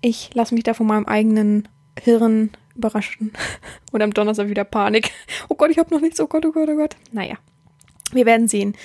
Ich 0.02 0.30
lasse 0.36 0.54
mich 0.54 0.64
da 0.64 0.76
von 0.76 0.86
meinem 0.86 1.06
eigenen 1.06 1.68
Hirn 2.00 2.52
überraschen. 2.76 3.34
Und 3.92 4.04
am 4.04 4.14
Donnerstag 4.14 4.48
wieder 4.48 4.64
Panik. 4.64 5.12
Oh 5.50 5.56
Gott, 5.56 5.72
ich 5.72 5.80
habe 5.80 5.92
noch 5.92 6.02
nichts. 6.02 6.20
Oh 6.20 6.28
Gott, 6.28 6.46
oh 6.46 6.52
Gott, 6.52 6.70
oh 6.70 6.76
Gott. 6.76 6.96
Naja, 7.12 7.38
wir 8.12 8.28
werden 8.28 8.48
sehen. 8.48 8.76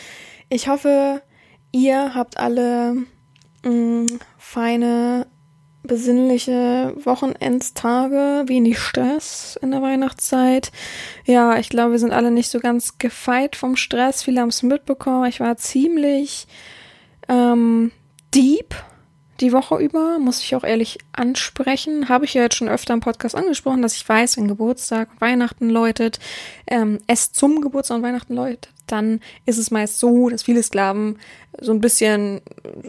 Ich 0.48 0.68
hoffe, 0.68 1.20
ihr 1.72 2.14
habt 2.14 2.38
alle 2.38 2.94
mh, 3.64 3.70
mm, 3.70 4.06
feine 4.38 5.26
besinnliche 5.82 6.94
Wochenendstage, 7.04 8.44
wenig 8.46 8.78
Stress 8.78 9.58
in 9.62 9.70
der 9.70 9.82
Weihnachtszeit. 9.82 10.72
Ja, 11.24 11.58
ich 11.58 11.70
glaube, 11.70 11.92
wir 11.92 11.98
sind 11.98 12.12
alle 12.12 12.30
nicht 12.30 12.50
so 12.50 12.60
ganz 12.60 12.98
gefeit 12.98 13.56
vom 13.56 13.76
Stress. 13.76 14.22
Viele 14.22 14.40
haben 14.40 14.50
es 14.50 14.62
mitbekommen. 14.62 15.24
Ich 15.26 15.40
war 15.40 15.56
ziemlich 15.56 16.46
ähm, 17.28 17.92
deep 18.34 18.74
die 19.40 19.52
Woche 19.52 19.76
über, 19.76 20.18
muss 20.18 20.42
ich 20.42 20.54
auch 20.54 20.64
ehrlich 20.64 20.98
ansprechen. 21.12 22.08
Habe 22.08 22.24
ich 22.24 22.34
ja 22.34 22.42
jetzt 22.42 22.56
schon 22.56 22.68
öfter 22.68 22.94
im 22.94 23.00
Podcast 23.00 23.34
angesprochen, 23.34 23.82
dass 23.82 23.96
ich 23.96 24.08
weiß, 24.08 24.36
wenn 24.36 24.48
Geburtstag 24.48 25.10
und 25.12 25.20
Weihnachten 25.20 25.70
läutet, 25.70 26.18
ähm, 26.66 26.98
es 27.06 27.32
zum 27.32 27.60
Geburtstag 27.60 27.98
und 27.98 28.02
Weihnachten 28.02 28.34
läutet, 28.34 28.70
dann 28.86 29.20
ist 29.46 29.58
es 29.58 29.70
meist 29.70 29.98
so, 29.98 30.28
dass 30.28 30.42
viele 30.42 30.62
Sklaven 30.62 31.18
so 31.60 31.72
ein 31.72 31.80
bisschen 31.80 32.40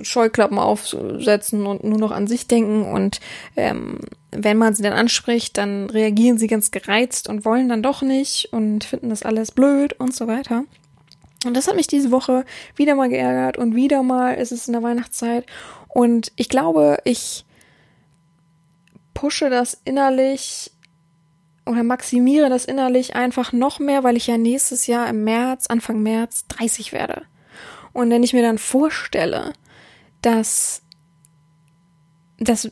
Scheuklappen 0.01 0.60
aufsetzen 0.60 1.65
und 1.65 1.84
nur 1.84 2.00
noch 2.00 2.12
an 2.12 2.27
sich 2.27 2.48
denken. 2.48 2.84
Und 2.84 3.20
ähm, 3.55 4.00
wenn 4.31 4.58
man 4.58 4.74
sie 4.74 4.84
dann 4.84 4.93
anspricht, 4.93 5.58
dann 5.58 5.89
reagieren 5.89 6.38
sie 6.38 6.48
ganz 6.48 6.72
gereizt 6.72 7.29
und 7.29 7.46
wollen 7.46 7.70
dann 7.70 7.84
doch 7.84 8.01
nicht 8.01 8.50
und 8.51 8.84
finden 8.84 9.10
das 9.10 9.24
alles 9.24 9.51
blöd 9.51 9.93
und 10.00 10.13
so 10.13 10.27
weiter. 10.27 10.63
Und 11.46 11.58
das 11.58 11.67
hat 11.67 11.75
mich 11.75 11.88
diese 11.88 12.12
Woche 12.12 12.46
wieder 12.75 12.93
mal 12.93 13.10
geärgert 13.10 13.58
und 13.58 13.75
wieder 13.75 14.03
mal 14.03 14.34
ist 14.34 14.51
es 14.51 14.67
in 14.67 14.74
der 14.74 14.84
Weihnachtszeit. 14.84 15.46
Und 15.93 16.31
ich 16.36 16.50
glaube, 16.50 17.00
ich 17.03 17.45
pushe 19.13 19.50
das 19.50 19.79
innerlich 19.86 20.71
oder 21.65 21.83
maximiere 21.83 22.50
das 22.50 22.65
innerlich 22.65 23.15
einfach 23.15 23.53
noch 23.53 23.79
mehr, 23.79 24.03
weil 24.03 24.17
ich 24.17 24.27
ja 24.27 24.38
nächstes 24.38 24.88
Jahr 24.88 25.07
im 25.10 25.24
März, 25.24 25.67
Anfang 25.67 26.01
März 26.01 26.45
30 26.48 26.91
werde. 26.91 27.24
Und 27.93 28.10
wenn 28.10 28.24
ich 28.24 28.33
mir 28.33 28.41
dann 28.41 28.57
vorstelle, 28.57 29.53
dass, 30.21 30.81
dass 32.39 32.71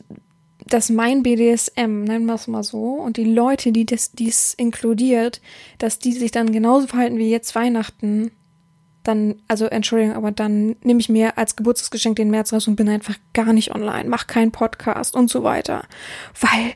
dass 0.70 0.88
mein 0.88 1.22
BDSM, 1.22 2.04
nennen 2.04 2.26
wir 2.26 2.34
es 2.34 2.46
mal 2.46 2.62
so, 2.62 2.94
und 2.94 3.16
die 3.16 3.24
Leute, 3.24 3.72
die 3.72 3.86
das, 3.86 4.12
dies 4.12 4.54
inkludiert, 4.54 5.40
dass 5.78 5.98
die 5.98 6.12
sich 6.12 6.30
dann 6.30 6.52
genauso 6.52 6.86
verhalten 6.86 7.18
wie 7.18 7.30
jetzt 7.30 7.54
Weihnachten, 7.54 8.30
dann, 9.02 9.36
also 9.48 9.66
Entschuldigung, 9.66 10.14
aber 10.16 10.30
dann 10.30 10.76
nehme 10.82 11.00
ich 11.00 11.08
mir 11.08 11.38
als 11.38 11.56
Geburtstagsgeschenk 11.56 12.16
den 12.16 12.30
März 12.30 12.52
raus 12.52 12.68
und 12.68 12.76
bin 12.76 12.88
einfach 12.88 13.16
gar 13.32 13.52
nicht 13.52 13.74
online, 13.74 14.08
mach 14.08 14.26
keinen 14.26 14.52
Podcast 14.52 15.14
und 15.14 15.30
so 15.30 15.42
weiter. 15.42 15.84
Weil, 16.38 16.74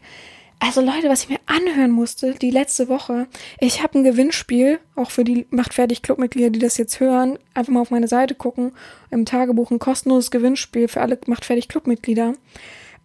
also 0.58 0.80
Leute, 0.80 1.08
was 1.08 1.24
ich 1.24 1.28
mir 1.28 1.40
anhören 1.46 1.90
musste, 1.90 2.34
die 2.34 2.50
letzte 2.50 2.88
Woche, 2.88 3.26
ich 3.60 3.82
habe 3.82 3.98
ein 3.98 4.04
Gewinnspiel, 4.04 4.80
auch 4.96 5.10
für 5.10 5.24
die 5.24 5.46
Macht 5.50 5.74
fertig 5.74 6.02
Clubmitglieder, 6.02 6.50
die 6.50 6.60
das 6.60 6.78
jetzt 6.78 7.00
hören, 7.00 7.38
einfach 7.52 7.72
mal 7.72 7.80
auf 7.80 7.90
meine 7.90 8.08
Seite 8.08 8.34
gucken, 8.34 8.72
im 9.10 9.26
Tagebuch 9.26 9.70
ein 9.70 9.78
kostenloses 9.78 10.30
Gewinnspiel 10.30 10.88
für 10.88 11.02
alle 11.02 11.18
Macht 11.26 11.44
fertig 11.44 11.68
Clubmitglieder, 11.68 12.34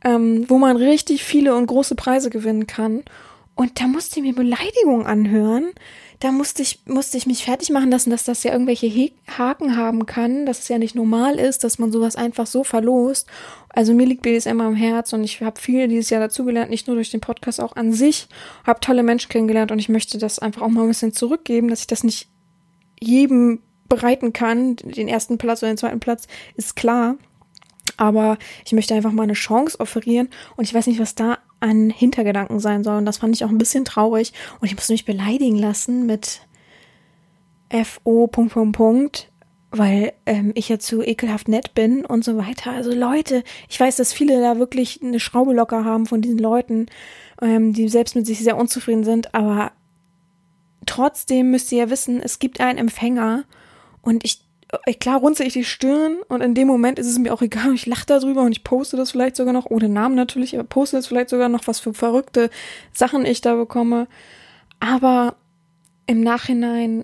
ähm, 0.05 0.45
wo 0.47 0.57
man 0.57 0.77
richtig 0.77 1.25
viele 1.25 1.55
und 1.55 1.67
große 1.67 1.95
Preise 1.95 2.29
gewinnen 2.29 2.67
kann. 2.67 3.03
Und 3.55 3.81
da 3.81 3.87
musste 3.87 4.19
ich 4.21 4.25
mir 4.25 4.33
Beleidigungen 4.33 5.05
anhören. 5.05 5.71
Da 6.19 6.33
musste 6.33 6.61
ich, 6.61 6.81
musste 6.85 7.17
ich 7.17 7.25
mich 7.25 7.45
fertig 7.45 7.69
machen 7.69 7.91
lassen, 7.91 8.09
dass 8.09 8.25
das 8.25 8.43
ja 8.43 8.51
irgendwelche 8.51 8.87
He 8.87 9.13
Haken 9.37 9.77
haben 9.77 10.05
kann, 10.05 10.45
dass 10.45 10.59
es 10.59 10.67
ja 10.67 10.77
nicht 10.77 10.93
normal 10.93 11.39
ist, 11.39 11.63
dass 11.63 11.79
man 11.79 11.93
sowas 11.93 12.17
einfach 12.17 12.45
so 12.45 12.65
verlost. 12.65 13.25
Also 13.69 13.93
mir 13.93 14.05
liegt 14.05 14.23
BDSM 14.23 14.59
am 14.59 14.75
Herz 14.75 15.13
und 15.13 15.23
ich 15.23 15.41
habe 15.41 15.61
viel 15.61 15.87
dieses 15.87 16.09
Jahr 16.09 16.19
dazugelernt, 16.19 16.69
nicht 16.71 16.87
nur 16.87 16.97
durch 16.97 17.11
den 17.11 17.21
Podcast, 17.21 17.61
auch 17.61 17.77
an 17.77 17.93
sich. 17.93 18.27
Habe 18.65 18.81
tolle 18.81 19.03
Menschen 19.03 19.29
kennengelernt 19.29 19.71
und 19.71 19.79
ich 19.79 19.87
möchte 19.87 20.17
das 20.17 20.39
einfach 20.39 20.61
auch 20.61 20.69
mal 20.69 20.81
ein 20.81 20.89
bisschen 20.89 21.13
zurückgeben, 21.13 21.69
dass 21.69 21.81
ich 21.81 21.87
das 21.87 22.03
nicht 22.03 22.27
jedem 22.99 23.61
bereiten 23.87 24.33
kann. 24.33 24.75
Den 24.75 25.07
ersten 25.07 25.37
Platz 25.37 25.63
oder 25.63 25.71
den 25.71 25.77
zweiten 25.77 26.01
Platz 26.01 26.27
ist 26.55 26.75
klar. 26.75 27.15
Aber 27.95 28.37
ich 28.65 28.73
möchte 28.73 28.93
einfach 28.93 29.11
mal 29.11 29.23
eine 29.23 29.33
Chance 29.33 29.79
offerieren 29.79 30.29
und 30.57 30.65
ich 30.65 30.73
weiß 30.73 30.87
nicht, 30.87 30.99
was 30.99 31.15
da 31.15 31.37
an 31.59 31.89
Hintergedanken 31.89 32.59
sein 32.59 32.83
soll. 32.83 32.97
Und 32.97 33.05
das 33.05 33.17
fand 33.17 33.35
ich 33.35 33.43
auch 33.43 33.49
ein 33.49 33.57
bisschen 33.57 33.85
traurig. 33.85 34.33
Und 34.59 34.67
ich 34.67 34.75
musste 34.75 34.93
mich 34.93 35.05
beleidigen 35.05 35.57
lassen 35.57 36.05
mit 36.05 36.41
FO. 37.71 38.27
Punkt, 38.27 38.53
Punkt, 38.53 38.77
Punkt, 38.77 39.31
weil 39.71 40.13
ähm, 40.25 40.51
ich 40.55 40.69
ja 40.69 40.79
zu 40.79 41.03
ekelhaft 41.03 41.47
nett 41.47 41.73
bin 41.75 42.05
und 42.05 42.23
so 42.23 42.37
weiter. 42.37 42.71
Also 42.71 42.91
Leute, 42.93 43.43
ich 43.67 43.79
weiß, 43.79 43.97
dass 43.97 44.13
viele 44.13 44.41
da 44.41 44.57
wirklich 44.57 45.01
eine 45.03 45.19
Schraube 45.19 45.53
locker 45.53 45.85
haben 45.85 46.05
von 46.05 46.21
diesen 46.21 46.39
Leuten, 46.39 46.87
ähm, 47.41 47.73
die 47.73 47.87
selbst 47.89 48.15
mit 48.15 48.25
sich 48.25 48.39
sehr 48.39 48.57
unzufrieden 48.57 49.03
sind, 49.03 49.35
aber 49.35 49.71
trotzdem 50.85 51.51
müsst 51.51 51.71
ihr 51.71 51.79
ja 51.79 51.89
wissen, 51.89 52.19
es 52.21 52.39
gibt 52.39 52.59
einen 52.59 52.79
Empfänger 52.79 53.43
und 54.01 54.23
ich 54.25 54.41
klar 54.99 55.19
runze 55.19 55.43
ich 55.43 55.53
die 55.53 55.63
Stirn 55.63 56.17
und 56.27 56.41
in 56.41 56.53
dem 56.53 56.67
Moment 56.67 56.99
ist 56.99 57.07
es 57.07 57.17
mir 57.17 57.33
auch 57.33 57.41
egal, 57.41 57.73
ich 57.73 57.85
lache 57.85 58.05
darüber 58.05 58.41
und 58.41 58.51
ich 58.51 58.63
poste 58.63 58.97
das 58.97 59.11
vielleicht 59.11 59.35
sogar 59.35 59.53
noch, 59.53 59.65
ohne 59.65 59.89
Namen 59.89 60.15
natürlich, 60.15 60.55
aber 60.55 60.67
poste 60.67 60.97
das 60.97 61.07
vielleicht 61.07 61.29
sogar 61.29 61.49
noch, 61.49 61.67
was 61.67 61.79
für 61.79 61.93
verrückte 61.93 62.49
Sachen 62.93 63.25
ich 63.25 63.41
da 63.41 63.55
bekomme. 63.55 64.07
Aber 64.79 65.35
im 66.07 66.21
Nachhinein 66.21 67.03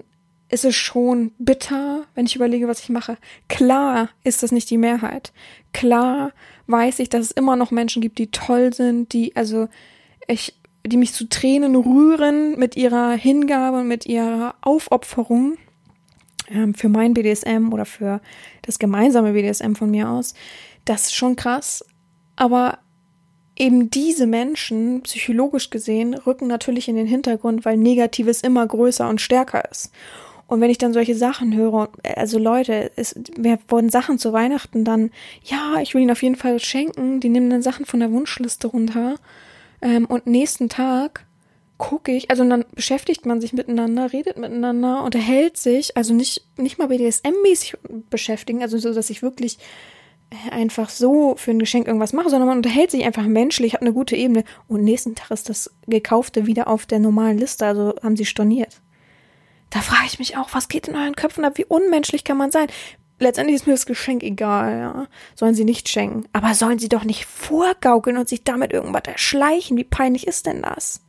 ist 0.49 0.65
es 0.65 0.75
schon 0.75 1.31
bitter, 1.39 2.05
wenn 2.13 2.25
ich 2.25 2.35
überlege, 2.35 2.67
was 2.67 2.79
ich 2.79 2.89
mache. 2.89 3.17
Klar 3.49 4.09
ist 4.23 4.43
das 4.43 4.51
nicht 4.51 4.69
die 4.69 4.77
Mehrheit. 4.77 5.33
Klar 5.73 6.31
weiß 6.67 6.99
ich, 6.99 7.09
dass 7.09 7.25
es 7.25 7.31
immer 7.31 7.55
noch 7.55 7.71
Menschen 7.71 8.01
gibt, 8.01 8.19
die 8.19 8.31
toll 8.31 8.73
sind, 8.73 9.11
die, 9.13 9.35
also, 9.35 9.67
ich, 10.27 10.59
die 10.85 10.97
mich 10.97 11.13
zu 11.13 11.27
Tränen 11.27 11.75
rühren 11.75 12.57
mit 12.57 12.77
ihrer 12.77 13.11
Hingabe 13.11 13.79
und 13.79 13.87
mit 13.87 14.05
ihrer 14.05 14.55
Aufopferung 14.61 15.57
für 16.75 16.89
mein 16.89 17.13
BDSM 17.13 17.73
oder 17.73 17.85
für 17.85 18.21
das 18.61 18.79
gemeinsame 18.79 19.33
BDSM 19.33 19.73
von 19.73 19.89
mir 19.89 20.09
aus, 20.09 20.33
das 20.85 21.05
ist 21.05 21.15
schon 21.15 21.35
krass. 21.35 21.83
Aber 22.35 22.79
eben 23.57 23.89
diese 23.89 24.27
Menschen, 24.27 25.01
psychologisch 25.01 25.69
gesehen, 25.69 26.13
rücken 26.13 26.47
natürlich 26.47 26.87
in 26.87 26.95
den 26.95 27.07
Hintergrund, 27.07 27.65
weil 27.65 27.77
Negatives 27.77 28.41
immer 28.41 28.65
größer 28.67 29.07
und 29.09 29.21
stärker 29.21 29.69
ist. 29.69 29.91
Und 30.47 30.61
wenn 30.61 30.69
ich 30.69 30.77
dann 30.77 30.93
solche 30.93 31.15
Sachen 31.15 31.55
höre, 31.55 31.89
also 32.15 32.37
Leute, 32.37 32.91
es, 32.95 33.15
mir 33.37 33.57
wurden 33.67 33.89
Sachen 33.89 34.19
zu 34.19 34.31
Weihnachten 34.31 34.83
dann, 34.83 35.09
ja, 35.43 35.81
ich 35.81 35.93
will 35.93 36.01
ihnen 36.01 36.11
auf 36.11 36.21
jeden 36.21 36.35
Fall 36.35 36.59
schenken, 36.59 37.19
die 37.19 37.29
nehmen 37.29 37.49
dann 37.49 37.63
Sachen 37.63 37.85
von 37.85 37.99
der 37.99 38.11
Wunschliste 38.11 38.67
runter. 38.67 39.15
Ähm, 39.81 40.05
und 40.05 40.27
nächsten 40.27 40.69
Tag 40.69 41.25
gucke 41.77 42.11
ich, 42.11 42.29
also 42.29 42.47
dann 42.47 42.65
beschäftigt 42.73 43.25
man 43.25 43.41
sich 43.41 43.53
miteinander, 43.53 44.13
redet 44.13 44.37
miteinander, 44.37 45.03
unterhält 45.03 45.57
sich, 45.57 45.97
also 45.97 46.13
nicht, 46.13 46.45
nicht 46.57 46.77
mal 46.77 46.87
BDSM-mäßig 46.87 47.75
beschäftigen, 48.09 48.61
also 48.61 48.77
so, 48.77 48.93
dass 48.93 49.09
ich 49.09 49.21
wirklich 49.21 49.57
äh, 50.29 50.51
einfach 50.51 50.89
so 50.89 51.35
für 51.35 51.51
ein 51.51 51.59
Geschenk 51.59 51.87
irgendwas 51.87 52.13
mache, 52.13 52.29
sondern 52.29 52.47
man 52.47 52.57
unterhält 52.57 52.91
sich 52.91 53.03
einfach 53.03 53.25
menschlich, 53.25 53.73
hat 53.73 53.81
eine 53.81 53.93
gute 53.93 54.15
Ebene 54.15 54.45
und 54.67 54.83
nächsten 54.83 55.15
Tag 55.15 55.31
ist 55.31 55.49
das 55.49 55.73
Gekaufte 55.87 56.45
wieder 56.45 56.67
auf 56.67 56.85
der 56.85 56.99
normalen 56.99 57.37
Liste, 57.37 57.65
also 57.65 57.93
haben 58.01 58.15
sie 58.15 58.25
storniert. 58.25 58.81
Da 59.69 59.81
frage 59.81 60.05
ich 60.07 60.19
mich 60.19 60.37
auch, 60.37 60.53
was 60.53 60.69
geht 60.69 60.87
in 60.87 60.95
euren 60.95 61.15
Köpfen 61.15 61.43
ab? 61.43 61.57
Wie 61.57 61.65
unmenschlich 61.65 62.23
kann 62.23 62.37
man 62.37 62.51
sein? 62.51 62.67
Letztendlich 63.19 63.55
ist 63.55 63.67
mir 63.67 63.73
das 63.73 63.85
Geschenk 63.85 64.23
egal, 64.23 64.79
ja. 64.79 65.07
Sollen 65.35 65.55
sie 65.55 65.63
nicht 65.63 65.87
schenken. 65.89 66.25
Aber 66.33 66.53
sollen 66.53 66.79
sie 66.79 66.89
doch 66.89 67.03
nicht 67.03 67.25
vorgaukeln 67.25 68.17
und 68.17 68.27
sich 68.27 68.43
damit 68.43 68.73
irgendwas 68.73 69.03
erschleichen? 69.05 69.77
Wie 69.77 69.85
peinlich 69.85 70.27
ist 70.27 70.45
denn 70.45 70.61
das? 70.61 71.04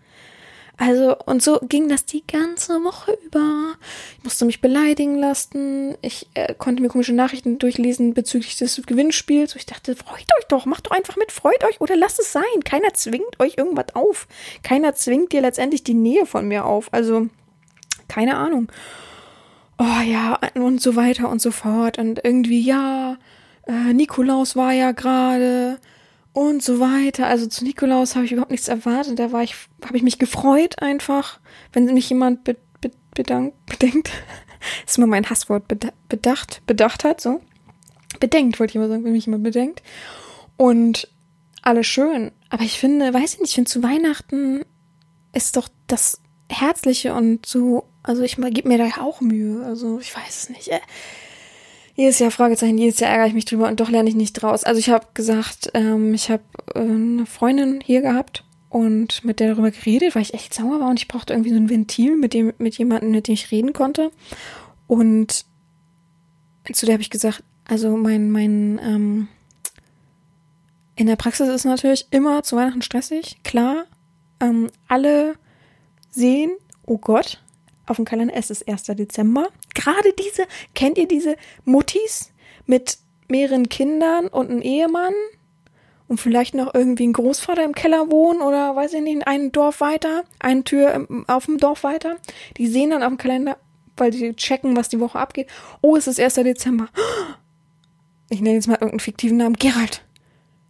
Also, 0.79 1.17
und 1.25 1.43
so 1.43 1.59
ging 1.63 1.89
das 1.89 2.05
die 2.05 2.27
ganze 2.27 2.75
Woche 2.85 3.17
über. 3.25 3.77
Ich 4.19 4.25
musste 4.25 4.45
mich 4.45 4.61
beleidigen 4.61 5.17
lassen. 5.17 5.97
Ich 6.03 6.29
äh, 6.35 6.55
konnte 6.55 6.83
mir 6.83 6.89
komische 6.89 7.15
Nachrichten 7.15 7.59
durchlesen 7.59 8.13
bezüglich 8.13 8.59
des 8.59 8.83
Gewinnspiels. 8.85 9.55
Und 9.55 9.61
ich 9.61 9.67
dachte, 9.67 9.97
freut 9.97 10.27
euch 10.39 10.45
doch, 10.49 10.67
macht 10.67 10.87
doch 10.87 10.91
einfach 10.91 11.17
mit, 11.17 11.33
freut 11.33 11.65
euch 11.65 11.81
oder 11.81 11.97
lasst 11.97 12.21
es 12.21 12.33
sein. 12.33 12.43
Keiner 12.65 12.93
zwingt 12.93 13.41
euch 13.41 13.57
irgendwas 13.57 13.95
auf. 13.95 14.29
Keiner 14.63 14.95
zwingt 14.95 15.33
dir 15.33 15.41
letztendlich 15.41 15.83
die 15.83 15.95
Nähe 15.95 16.27
von 16.27 16.47
mir 16.47 16.67
auf. 16.67 16.93
Also, 16.93 17.29
keine 18.07 18.37
Ahnung. 18.37 18.71
Oh 19.79 20.03
ja, 20.05 20.39
und 20.55 20.83
so 20.83 20.95
weiter 20.95 21.31
und 21.31 21.41
so 21.41 21.53
fort. 21.53 21.99
Und 21.99 22.21
irgendwie, 22.23 22.61
ja, 22.61 23.17
äh, 23.67 23.95
Nikolaus 23.95 24.57
war 24.57 24.73
ja 24.73 24.93
gerade 24.93 25.79
und 26.37 26.63
so 26.63 26.81
weiter. 26.81 27.29
Also 27.29 27.47
zu 27.47 27.65
Nikolaus 27.65 28.15
habe 28.15 28.27
ich 28.27 28.33
überhaupt 28.33 28.51
nichts 28.51 28.69
erwartet. 28.69 29.19
Da 29.19 29.33
war 29.33 29.43
ich, 29.43 29.55
habe 29.83 29.97
ich 29.97 30.03
mich 30.03 30.19
gefreut 30.19 30.83
einfach, 30.83 31.41
wenn 31.73 31.87
mich 31.87 32.11
jemand 32.11 32.45
be, 32.45 32.59
be, 32.83 32.91
bedankt, 33.15 33.57
bedenkt. 33.65 34.11
Das 34.83 34.93
ist 34.93 34.99
immer 34.99 35.07
mein 35.07 35.31
Hasswort, 35.31 35.69
bedacht, 36.09 36.63
bedacht 36.67 37.05
hat, 37.05 37.21
so. 37.21 37.41
Bedenkt, 38.19 38.59
wollte 38.59 38.73
ich 38.73 38.77
immer 38.77 38.89
sagen, 38.89 39.05
wenn 39.05 39.13
mich 39.13 39.27
jemand 39.27 39.45
bedenkt. 39.45 39.83
Und 40.57 41.09
alles 41.63 41.87
schön. 41.87 42.33
Aber 42.49 42.65
ich 42.65 42.79
finde, 42.81 43.15
weiß 43.15 43.35
ich 43.35 43.41
nicht, 43.41 43.51
ich 43.51 43.55
finde 43.55 43.71
zu 43.71 43.83
Weihnachten 43.83 44.63
ist 45.33 45.57
doch 45.57 45.69
das 45.87 46.21
Herzliche 46.51 47.15
und 47.15 47.47
so, 47.47 47.85
also 48.03 48.23
ich 48.23 48.37
gebe 48.37 48.69
mir 48.69 48.79
da 48.79 49.01
auch 49.01 49.21
Mühe. 49.21 49.65
Also 49.65 50.01
ich 50.01 50.15
weiß 50.15 50.29
es 50.29 50.49
nicht. 50.51 50.69
Äh, 50.69 50.81
jedes 51.97 52.19
Jahr 52.19 52.31
Fragezeichen, 52.31 52.79
jedes 52.79 53.01
Jahr 53.01 53.11
ärgere 53.11 53.27
ich 53.27 53.35
mich 53.35 53.47
drüber 53.47 53.69
und 53.69 53.81
doch 53.81 53.91
lerne 53.91 54.09
ich 54.09 54.15
nicht 54.15 54.35
draus. 54.35 54.65
Also 54.65 54.79
ich 54.79 54.91
habe 54.91 55.07
gesagt, 55.15 55.71
ähm, 55.75 56.15
ich 56.15 56.31
habe 56.31 56.43
äh, 56.75 56.81
eine 56.81 57.27
Freundin 57.27 57.81
hier 57.83 58.03
gehabt 58.03 58.45
und 58.69 59.25
mit 59.25 59.41
der 59.41 59.53
darüber 59.53 59.71
geredet, 59.71 60.15
weil 60.15 60.23
ich 60.23 60.35
echt 60.35 60.53
sauer 60.53 60.79
war 60.79 60.91
und 60.91 61.01
ich 61.01 61.09
brauchte 61.09 61.33
irgendwie 61.33 61.51
so 61.51 61.57
ein 61.57 61.71
Ventil, 61.71 62.17
mit 62.17 62.35
dem 62.35 62.53
mit 62.59 62.77
jemandem, 62.77 63.11
mit 63.11 63.29
dem 63.29 63.35
ich 63.35 63.51
reden 63.51 63.73
konnte. 63.73 64.11
Und 64.87 65.47
zu 66.71 66.85
der 66.85 66.95
habe 66.95 67.03
ich 67.03 67.11
gesagt, 67.11 67.43
also 67.67 67.97
mein 67.97 68.31
mein 68.31 68.79
ähm, 68.83 69.29
in 70.97 71.07
der 71.07 71.17
Praxis 71.17 71.49
ist 71.49 71.65
natürlich 71.65 72.07
immer 72.11 72.43
zu 72.43 72.57
Weihnachten 72.57 72.83
stressig, 72.83 73.39
klar. 73.43 73.85
Ähm, 74.41 74.71
alle 74.89 75.35
sehen, 76.11 76.51
oh 76.85 76.99
Gott, 76.99 77.43
auf 77.87 77.97
dem 77.97 78.05
Kalender, 78.05 78.35
es 78.35 78.51
ist 78.51 78.67
1. 78.69 78.85
Dezember. 78.85 79.49
Gerade 79.77 80.13
diese, 80.15 80.47
kennt 80.75 80.97
ihr 80.97 81.07
diese 81.07 81.37
Muttis 81.65 82.33
mit 82.65 82.99
mehreren 83.29 83.69
Kindern 83.69 84.27
und 84.29 84.51
einem 84.51 84.63
Ehemann? 84.63 85.13
Und 86.09 86.19
vielleicht 86.19 86.55
noch 86.55 86.73
irgendwie 86.73 87.07
ein 87.07 87.13
Großvater 87.13 87.65
im 87.65 87.75
Keller 87.75 88.11
wohnen 88.11 88.41
oder 88.41 88.75
weiß 88.75 88.95
ich 88.95 89.03
nicht, 89.03 89.27
ein 89.27 89.53
Dorf 89.53 89.81
weiter, 89.81 90.25
eine 90.39 90.63
Tür 90.63 91.07
auf 91.27 91.47
dem 91.47 91.59
Dorf 91.59 91.83
weiter. 91.83 92.17
Die 92.57 92.69
sehen 92.69 92.91
dann 92.91 93.03
auf 93.03 93.09
dem 93.09 93.19
Kalender, 93.19 93.59
weil 93.97 94.13
sie 94.13 94.33
checken, 94.35 94.77
was 94.77 94.89
die 94.89 95.01
Woche 95.01 95.19
abgeht. 95.19 95.49
Oh, 95.83 95.97
es 95.97 96.07
ist 96.07 96.21
1. 96.21 96.35
Dezember. 96.35 96.89
Ich 98.31 98.41
nenne 98.41 98.55
jetzt 98.55 98.69
mal 98.69 98.75
irgendeinen 98.75 99.01
fiktiven 99.01 99.37
Namen. 99.37 99.57
Gerald. 99.57 100.05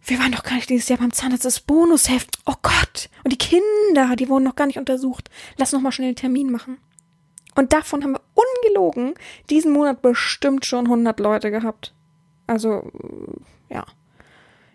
Wir 0.03 0.19
waren 0.19 0.31
doch 0.31 0.43
gar 0.43 0.55
nicht 0.55 0.69
dieses 0.69 0.89
Jahr 0.89 0.99
beim 0.99 1.13
Zahnarzt, 1.13 1.45
das 1.45 1.59
Bonusheft. 1.59 2.39
Oh 2.45 2.55
Gott. 2.61 3.09
Und 3.23 3.31
die 3.31 3.37
Kinder, 3.37 4.15
die 4.15 4.29
wurden 4.29 4.43
noch 4.43 4.55
gar 4.55 4.65
nicht 4.65 4.79
untersucht. 4.79 5.29
Lass 5.57 5.71
noch 5.71 5.81
mal 5.81 5.91
schnell 5.91 6.07
einen 6.07 6.15
Termin 6.15 6.51
machen. 6.51 6.77
Und 7.57 7.73
davon 7.73 8.03
haben 8.03 8.13
wir 8.13 8.21
ungelogen 8.35 9.15
diesen 9.49 9.73
Monat 9.73 10.03
bestimmt 10.03 10.63
schon 10.65 10.85
100 10.85 11.19
Leute 11.19 11.49
gehabt. 11.49 11.91
Also, 12.45 12.91
ja. 13.67 13.83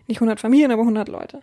Nicht 0.07 0.17
100 0.17 0.39
Familien, 0.39 0.69
aber 0.69 0.81
100 0.81 1.07
Leute. 1.07 1.39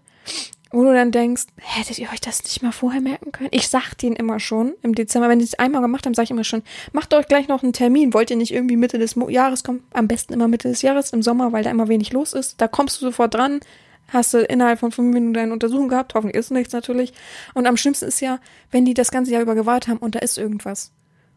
Wo 0.71 0.85
du 0.85 0.93
dann 0.93 1.11
denkst, 1.11 1.47
hättet 1.57 1.99
ihr 1.99 2.11
euch 2.13 2.21
das 2.21 2.45
nicht 2.45 2.63
mal 2.63 2.73
vorher 2.73 3.01
merken 3.01 3.33
können? 3.33 3.49
Ich 3.53 3.69
sag 3.69 3.95
denen 3.95 4.17
immer 4.17 4.39
schon 4.39 4.75
im 4.83 4.95
Dezember, 4.95 5.31
wenn 5.31 5.39
die 5.39 5.47
es 5.47 5.59
einmal 5.59 5.81
gemacht 5.81 6.05
haben, 6.05 6.13
sage 6.13 6.25
ich 6.25 6.31
immer 6.31 6.45
schon, 6.45 6.63
macht 6.93 7.15
euch 7.15 7.27
gleich 7.27 7.49
noch 7.49 7.63
einen 7.63 7.73
Termin. 7.73 8.13
Wollt 8.13 8.31
ihr 8.31 8.37
nicht 8.37 8.53
irgendwie 8.53 8.77
Mitte 8.77 8.99
des 8.99 9.17
Jahres 9.29 9.65
kommen? 9.65 9.83
Am 9.95 10.09
besten 10.09 10.35
immer 10.35 10.47
Mitte 10.47 10.69
des 10.69 10.83
Jahres, 10.83 11.11
im 11.11 11.23
Sommer, 11.23 11.53
weil 11.53 11.65
da 11.65 11.71
immer 11.71 11.89
wenig 11.89 12.13
los 12.13 12.35
ist. 12.35 12.61
Da 12.61 12.69
kommst 12.69 13.01
du 13.01 13.07
sofort 13.07 13.33
dran. 13.33 13.61
hast 14.09 14.35
du 14.35 14.45
innerhalb 14.45 14.79
von 14.79 14.93
fünf 14.93 15.15
Minuten 15.15 15.33
deine 15.33 15.55
Untersuchung 15.55 15.89
gehabt, 15.89 16.15
hoffentlich 16.15 16.37
ist 16.37 16.51
nichts 16.51 16.75
natürlich. 16.75 17.15
Und 17.55 17.67
am 17.67 17.79
schlimmsten 17.79 18.05
ist 18.05 18.21
ja, 18.21 18.41
wenn 18.71 18.85
die 18.85 18.95
das 18.95 19.11
ganze 19.11 19.33
Jahr 19.33 19.43
über 19.43 19.55
gewartet 19.55 19.89
haben 19.89 19.99
und 19.99 20.17
da 20.17 20.19
ist 20.19 20.37
irgendwas. 20.37 20.93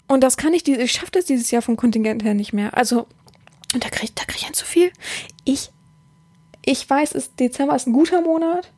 Und 0.08 0.22
das 0.22 0.38
kann 0.38 0.54
ich, 0.54 0.68
ich 0.68 0.92
schaffe 0.92 1.12
das 1.12 1.26
dieses 1.26 1.52
Jahr 1.52 1.62
vom 1.62 1.78
Kontingent 1.78 2.24
her 2.24 2.34
nicht 2.34 2.54
mehr. 2.54 2.76
Also, 2.78 3.08
und 3.74 3.84
da 3.84 3.90
kriege 3.90 4.12
da 4.16 4.24
krieg 4.26 4.42
ich 4.42 4.48
ein 4.48 4.54
zu 4.54 4.66
viel. 4.66 4.92
Ich, 5.46 5.72
ich 6.66 6.90
weiß, 6.90 7.14
ist, 7.14 7.40
Dezember 7.40 7.76
ist 7.76 7.88
ein 7.88 7.94
guter 7.94 8.22
Monat. 8.22 8.72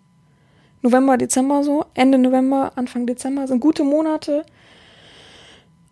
November, 0.82 1.18
Dezember 1.18 1.64
so. 1.64 1.86
Ende 1.94 2.18
November, 2.18 2.74
Anfang 2.76 3.08
Dezember 3.08 3.48
sind 3.48 3.60
gute 3.60 3.84
Monate. 3.84 4.46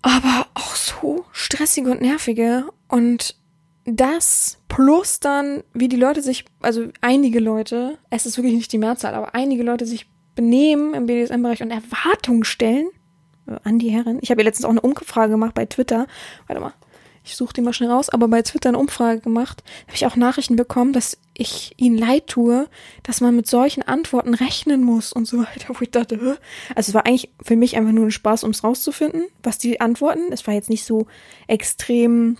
Aber 0.01 0.47
auch 0.53 0.75
so 0.75 1.25
stressige 1.31 1.91
und 1.91 2.01
nervige. 2.01 2.65
Und 2.87 3.35
das 3.85 4.59
plus 4.67 5.19
dann, 5.19 5.63
wie 5.73 5.89
die 5.89 5.97
Leute 5.97 6.21
sich, 6.21 6.45
also 6.61 6.87
einige 7.01 7.39
Leute, 7.39 7.97
es 8.09 8.25
ist 8.25 8.37
wirklich 8.37 8.55
nicht 8.55 8.71
die 8.71 8.77
Mehrzahl, 8.77 9.13
aber 9.13 9.35
einige 9.35 9.63
Leute 9.63 9.85
sich 9.85 10.07
benehmen 10.35 10.93
im 10.93 11.05
BDSM-Bereich 11.05 11.61
und 11.61 11.71
Erwartungen 11.71 12.43
stellen 12.43 12.87
an 13.63 13.79
die 13.79 13.89
Herren. 13.89 14.19
Ich 14.21 14.31
habe 14.31 14.41
ja 14.41 14.45
letztens 14.45 14.65
auch 14.65 14.71
eine 14.71 14.81
Umfrage 14.81 15.31
gemacht 15.31 15.53
bei 15.53 15.65
Twitter. 15.65 16.07
Warte 16.47 16.61
mal, 16.61 16.73
ich 17.25 17.37
suche 17.37 17.53
die 17.53 17.61
mal 17.61 17.73
schnell 17.73 17.89
raus, 17.89 18.09
aber 18.09 18.27
bei 18.27 18.41
Twitter 18.41 18.69
eine 18.69 18.77
Umfrage 18.77 19.21
gemacht. 19.21 19.63
Habe 19.87 19.95
ich 19.95 20.05
auch 20.05 20.17
Nachrichten 20.17 20.57
bekommen, 20.57 20.91
dass 20.91 21.17
ich 21.33 21.73
ihnen 21.77 21.97
leid 21.97 22.27
tue, 22.27 22.67
dass 23.01 23.21
man 23.21 23.35
mit 23.35 23.47
solchen 23.47 23.81
Antworten 23.81 24.33
rechnen 24.33 24.83
muss 24.83 25.13
und 25.13 25.25
so 25.25 25.39
weiter, 25.39 25.69
wo 25.69 25.81
ich 25.81 25.91
dachte, 25.91 26.19
Hö? 26.19 26.35
also 26.75 26.89
es 26.89 26.93
war 26.93 27.05
eigentlich 27.05 27.31
für 27.41 27.55
mich 27.55 27.77
einfach 27.77 27.93
nur 27.93 28.05
ein 28.05 28.11
Spaß, 28.11 28.43
um 28.43 28.51
es 28.51 28.63
rauszufinden, 28.63 29.23
was 29.41 29.57
die 29.57 29.79
antworten. 29.79 30.31
Es 30.31 30.45
war 30.47 30.53
jetzt 30.53 30.69
nicht 30.69 30.83
so 30.83 31.07
extrem 31.47 32.37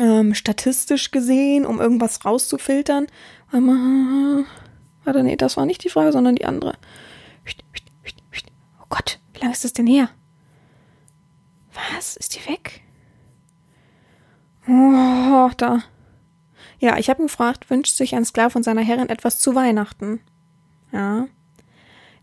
ähm, 0.00 0.34
statistisch 0.34 1.12
gesehen, 1.12 1.64
um 1.64 1.80
irgendwas 1.80 2.24
rauszufiltern. 2.24 3.06
Warte, 3.52 5.22
nee, 5.22 5.36
das 5.36 5.56
war 5.56 5.66
nicht 5.66 5.84
die 5.84 5.90
Frage, 5.90 6.12
sondern 6.12 6.34
die 6.34 6.44
andere. 6.44 6.74
Oh 8.80 8.86
Gott, 8.88 9.20
lange 9.42 9.52
ist 9.52 9.64
das 9.64 9.72
denn 9.72 9.86
her? 9.86 10.08
Was? 11.94 12.16
Ist 12.16 12.36
die 12.36 12.50
weg? 12.50 12.82
Oh, 14.68 15.50
da. 15.56 15.82
Ja, 16.78 16.98
ich 16.98 17.08
habe 17.10 17.22
gefragt, 17.22 17.70
wünscht 17.70 17.96
sich 17.96 18.14
ein 18.14 18.24
Sklav 18.24 18.52
von 18.52 18.62
seiner 18.62 18.82
Herrin 18.82 19.08
etwas 19.08 19.38
zu 19.38 19.54
Weihnachten? 19.54 20.20
Ja. 20.92 21.26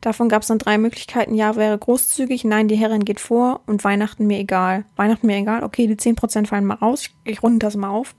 Davon 0.01 0.29
gab 0.29 0.43
es 0.43 0.47
dann 0.47 0.59
drei 0.59 0.77
Möglichkeiten. 0.77 1.33
Ja, 1.33 1.55
wäre 1.55 1.77
großzügig, 1.77 2.45
nein, 2.45 2.67
die 2.67 2.75
Herrin 2.75 3.03
geht 3.03 3.19
vor 3.19 3.61
und 3.65 3.83
Weihnachten 3.83 4.27
mir 4.27 4.39
egal. 4.39 4.85
Weihnachten 4.95 5.27
mir 5.27 5.37
egal, 5.37 5.63
okay, 5.63 5.87
die 5.87 5.95
10% 5.95 6.47
fallen 6.47 6.65
mal 6.65 6.75
raus. 6.75 7.01
Ich, 7.03 7.31
ich 7.31 7.43
runde 7.43 7.59
das 7.59 7.75
mal 7.75 7.89
auf. 7.89 8.15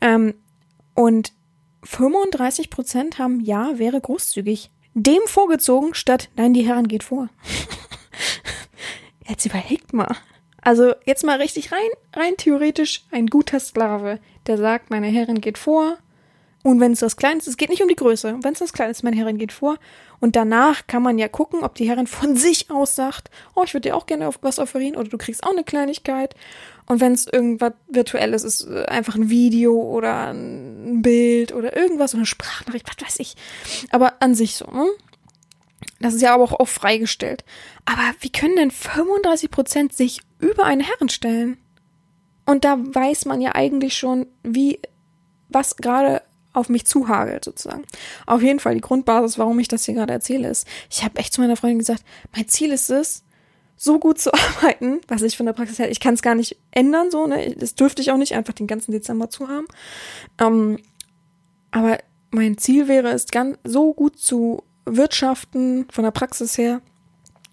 Ähm, 0.00 0.34
und 0.94 1.32
35% 1.84 3.18
haben 3.18 3.40
ja, 3.40 3.78
wäre 3.78 4.00
großzügig. 4.00 4.70
Dem 4.94 5.22
vorgezogen 5.26 5.94
statt, 5.94 6.28
nein, 6.36 6.52
die 6.52 6.66
Herrin 6.66 6.88
geht 6.88 7.04
vor. 7.04 7.28
Jetzt 9.28 9.46
überlegt 9.46 9.92
mal. 9.92 10.16
Also 10.62 10.94
jetzt 11.04 11.24
mal 11.24 11.40
richtig 11.40 11.70
rein, 11.70 11.90
rein 12.14 12.36
theoretisch 12.36 13.04
ein 13.10 13.26
guter 13.28 13.60
Sklave, 13.60 14.18
der 14.46 14.58
sagt, 14.58 14.90
meine 14.90 15.06
Herrin 15.06 15.40
geht 15.40 15.58
vor. 15.58 15.98
Und 16.64 16.80
wenn 16.80 16.92
es 16.92 17.00
das 17.00 17.16
Kleinste 17.16 17.48
ist, 17.48 17.54
es 17.54 17.56
geht 17.56 17.70
nicht 17.70 17.82
um 17.82 17.88
die 17.88 17.94
Größe. 17.94 18.38
Wenn 18.42 18.52
es 18.52 18.58
das 18.58 18.72
Kleinste 18.72 19.00
ist, 19.00 19.04
meine 19.04 19.16
Herrin 19.16 19.38
geht 19.38 19.52
vor. 19.52 19.76
Und 20.18 20.34
danach 20.34 20.86
kann 20.88 21.02
man 21.02 21.16
ja 21.16 21.28
gucken, 21.28 21.62
ob 21.62 21.76
die 21.76 21.88
Herrin 21.88 22.06
von 22.08 22.36
sich 22.36 22.70
aus 22.70 22.96
sagt, 22.96 23.30
oh, 23.54 23.62
ich 23.64 23.74
würde 23.74 23.90
dir 23.90 23.96
auch 23.96 24.06
gerne 24.06 24.28
was 24.40 24.58
offerieren 24.58 24.96
oder 24.96 25.08
du 25.08 25.18
kriegst 25.18 25.44
auch 25.44 25.52
eine 25.52 25.64
Kleinigkeit. 25.64 26.34
Und 26.86 27.00
wenn 27.00 27.12
es 27.12 27.26
irgendwas 27.26 27.74
Virtuelles 27.88 28.42
ist, 28.44 28.66
äh, 28.66 28.86
einfach 28.86 29.14
ein 29.14 29.30
Video 29.30 29.74
oder 29.74 30.32
ein 30.32 31.00
Bild 31.02 31.52
oder 31.52 31.76
irgendwas, 31.76 32.12
oder 32.14 32.20
eine 32.20 32.26
Sprachnachricht, 32.26 32.88
was 32.88 33.06
weiß 33.06 33.20
ich. 33.20 33.36
Aber 33.90 34.14
an 34.20 34.34
sich 34.34 34.56
so, 34.56 34.66
ne? 34.66 34.86
Das 36.00 36.14
ist 36.14 36.22
ja 36.22 36.34
aber 36.34 36.44
auch 36.44 36.60
oft 36.60 36.72
freigestellt. 36.72 37.44
Aber 37.84 38.02
wie 38.20 38.30
können 38.30 38.56
denn 38.56 38.70
35 38.70 39.50
Prozent 39.50 39.92
sich 39.92 40.20
über 40.38 40.64
einen 40.64 40.80
Herren 40.80 41.08
stellen? 41.08 41.58
Und 42.46 42.64
da 42.64 42.78
weiß 42.78 43.24
man 43.26 43.40
ja 43.40 43.54
eigentlich 43.54 43.96
schon, 43.96 44.26
wie, 44.42 44.80
was 45.48 45.76
gerade 45.76 46.22
auf 46.52 46.68
mich 46.68 46.86
zuhagelt, 46.86 47.44
sozusagen. 47.44 47.84
Auf 48.26 48.42
jeden 48.42 48.58
Fall 48.58 48.74
die 48.74 48.80
Grundbasis, 48.80 49.38
warum 49.38 49.58
ich 49.58 49.68
das 49.68 49.84
hier 49.84 49.94
gerade 49.94 50.12
erzähle, 50.12 50.48
ist, 50.48 50.66
ich 50.90 51.04
habe 51.04 51.18
echt 51.18 51.32
zu 51.32 51.40
meiner 51.40 51.56
Freundin 51.56 51.78
gesagt, 51.78 52.02
mein 52.34 52.48
Ziel 52.48 52.72
ist 52.72 52.90
es, 52.90 53.22
so 53.76 53.98
gut 53.98 54.18
zu 54.18 54.32
arbeiten, 54.58 55.00
was 55.08 55.22
ich 55.22 55.36
von 55.36 55.46
der 55.46 55.52
Praxis 55.52 55.78
her, 55.78 55.90
ich 55.90 56.00
kann 56.00 56.14
es 56.14 56.22
gar 56.22 56.34
nicht 56.34 56.56
ändern, 56.70 57.10
so, 57.10 57.26
ne? 57.26 57.54
Das 57.56 57.74
dürfte 57.74 58.02
ich 58.02 58.10
auch 58.10 58.16
nicht, 58.16 58.34
einfach 58.34 58.52
den 58.52 58.66
ganzen 58.66 58.92
Dezember 58.92 59.30
zu 59.30 59.48
haben. 59.48 59.66
Ähm, 60.40 60.78
aber 61.70 61.98
mein 62.30 62.58
Ziel 62.58 62.88
wäre 62.88 63.10
es, 63.10 63.26
ganz 63.26 63.58
so 63.64 63.94
gut 63.94 64.18
zu 64.18 64.62
wirtschaften, 64.96 65.86
von 65.90 66.04
der 66.04 66.10
Praxis 66.10 66.58
her, 66.58 66.80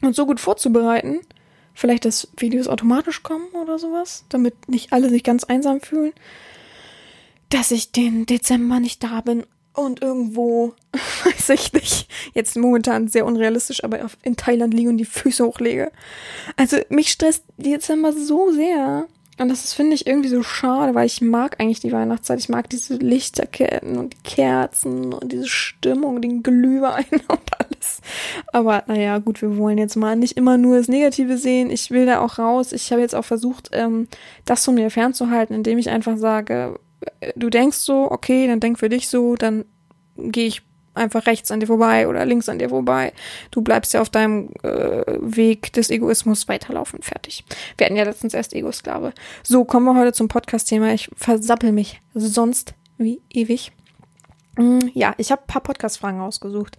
und 0.02 0.16
so 0.16 0.26
gut 0.26 0.40
vorzubereiten, 0.40 1.22
vielleicht, 1.74 2.06
dass 2.06 2.28
Videos 2.38 2.68
automatisch 2.68 3.24
kommen 3.24 3.48
oder 3.62 3.80
sowas, 3.80 4.26
damit 4.30 4.70
nicht 4.70 4.94
alle 4.94 5.10
sich 5.10 5.24
ganz 5.24 5.44
einsam 5.44 5.82
fühlen, 5.82 6.14
dass 7.50 7.72
ich 7.72 7.92
den 7.92 8.26
Dezember 8.26 8.80
nicht 8.80 9.04
da 9.04 9.22
bin 9.22 9.46
und 9.74 10.02
irgendwo, 10.02 10.74
weiß 11.26 11.50
ich 11.50 11.74
nicht, 11.74 12.10
jetzt 12.34 12.56
momentan 12.56 13.08
sehr 13.08 13.26
unrealistisch, 13.26 13.84
aber 13.84 14.10
in 14.24 14.38
Thailand 14.38 14.74
liege 14.74 14.90
und 14.90 14.98
die 14.98 15.06
Füße 15.06 15.46
hochlege. 15.46 15.92
Also 16.56 16.78
mich 16.90 17.12
stresst 17.12 17.44
Dezember 17.58 18.14
so 18.14 18.52
sehr. 18.52 19.08
Und 19.38 19.50
das 19.50 19.74
finde 19.74 19.96
ich, 19.96 20.08
irgendwie 20.08 20.30
so 20.30 20.44
schade, 20.44 20.96
weil 20.96 21.06
ich 21.06 21.22
mag 21.22 21.60
eigentlich 21.60 21.82
die 21.82 21.92
Weihnachtszeit. 21.92 22.40
Ich 22.40 22.48
mag 22.48 22.70
diese 22.70 22.96
Lichterketten 22.96 23.98
und 23.98 24.14
die 24.14 24.24
Kerzen 24.24 25.14
und 25.14 25.32
diese 25.32 25.48
Stimmung, 25.48 26.22
den 26.22 26.42
Glühwein 26.42 27.06
und 27.28 27.60
alles. 27.60 28.02
Aber 28.54 28.84
naja, 28.88 29.18
gut, 29.18 29.42
wir 29.42 29.58
wollen 29.58 29.78
jetzt 29.78 29.98
mal 29.98 30.16
nicht 30.16 30.38
immer 30.38 30.58
nur 30.58 30.78
das 30.78 30.88
Negative 30.88 31.38
sehen. 31.38 31.70
Ich 31.70 31.92
will 31.92 32.06
da 32.06 32.22
auch 32.22 32.40
raus. 32.40 32.72
Ich 32.72 32.92
habe 32.92 33.02
jetzt 33.02 33.16
auch 33.16 33.26
versucht, 33.26 33.70
ähm, 33.74 34.08
das 34.46 34.64
von 34.64 34.76
mir 34.76 34.90
fernzuhalten, 34.90 35.54
indem 35.54 35.80
ich 35.80 35.90
einfach 35.90 36.18
sage, 36.18 36.80
äh, 37.20 37.34
du 37.36 37.50
denkst 37.50 37.78
so, 37.78 38.10
okay, 38.10 38.48
dann 38.48 38.62
denk 38.62 38.80
für 38.80 38.90
dich 38.90 39.10
so, 39.10 39.36
dann 39.36 39.66
gehe 40.18 40.48
ich 40.48 40.62
einfach 40.96 41.26
rechts 41.26 41.52
an 41.52 41.60
dir 41.60 41.68
vorbei 41.68 42.08
oder 42.08 42.26
links 42.26 42.50
an 42.50 42.60
dir 42.60 42.70
vorbei. 42.70 43.14
Du 43.52 43.62
bleibst 43.62 43.94
ja 43.94 44.02
auf 44.02 44.10
deinem 44.10 44.50
äh, 44.64 45.04
Weg 45.20 45.74
des 45.74 45.90
Egoismus 45.90 46.48
weiterlaufen. 46.48 47.02
Fertig. 47.02 47.44
Wir 47.78 47.86
hatten 47.86 47.96
ja 47.96 48.04
letztens 48.04 48.34
erst 48.34 48.54
Ego-Sklave. 48.54 49.14
So, 49.44 49.66
kommen 49.66 49.86
wir 49.86 50.00
heute 50.00 50.14
zum 50.14 50.28
Podcast-Thema. 50.28 50.94
Ich 50.94 51.10
versappel 51.16 51.72
mich 51.72 52.02
sonst 52.14 52.74
wie 52.98 53.22
ewig. 53.30 53.72
Mm, 54.58 54.80
ja, 54.94 55.14
ich 55.18 55.32
habe 55.32 55.42
ein 55.42 55.48
paar 55.48 55.64
Podcast-Fragen 55.64 56.22
ausgesucht. 56.22 56.78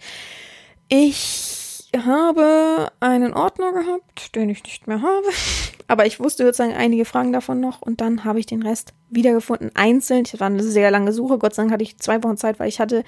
Ich 0.89 1.66
habe 2.05 2.91
einen 3.01 3.33
Ordner 3.33 3.73
gehabt, 3.73 4.35
den 4.35 4.51
ich 4.51 4.63
nicht 4.65 4.87
mehr 4.87 5.03
habe. 5.03 5.27
Aber 5.89 6.05
ich 6.05 6.19
wusste 6.19 6.45
sozusagen 6.45 6.75
einige 6.75 7.05
Fragen 7.05 7.33
davon 7.33 7.61
noch 7.61 7.81
und 7.81 8.01
dann 8.01 8.25
habe 8.25 8.41
ich 8.41 8.47
den 8.47 8.63
Rest 8.63 8.93
wiedergefunden, 9.09 9.71
einzeln. 9.75 10.25
Ich 10.27 10.41
war 10.41 10.49
eine 10.49 10.63
sehr 10.63 10.91
lange 10.91 11.13
Suche. 11.13 11.39
Gott 11.39 11.55
sei 11.55 11.63
Dank 11.63 11.73
hatte 11.73 11.85
ich 11.85 11.99
zwei 11.99 12.23
Wochen 12.25 12.37
Zeit, 12.37 12.59
weil 12.59 12.69
ich 12.69 12.81
hatte 12.81 13.05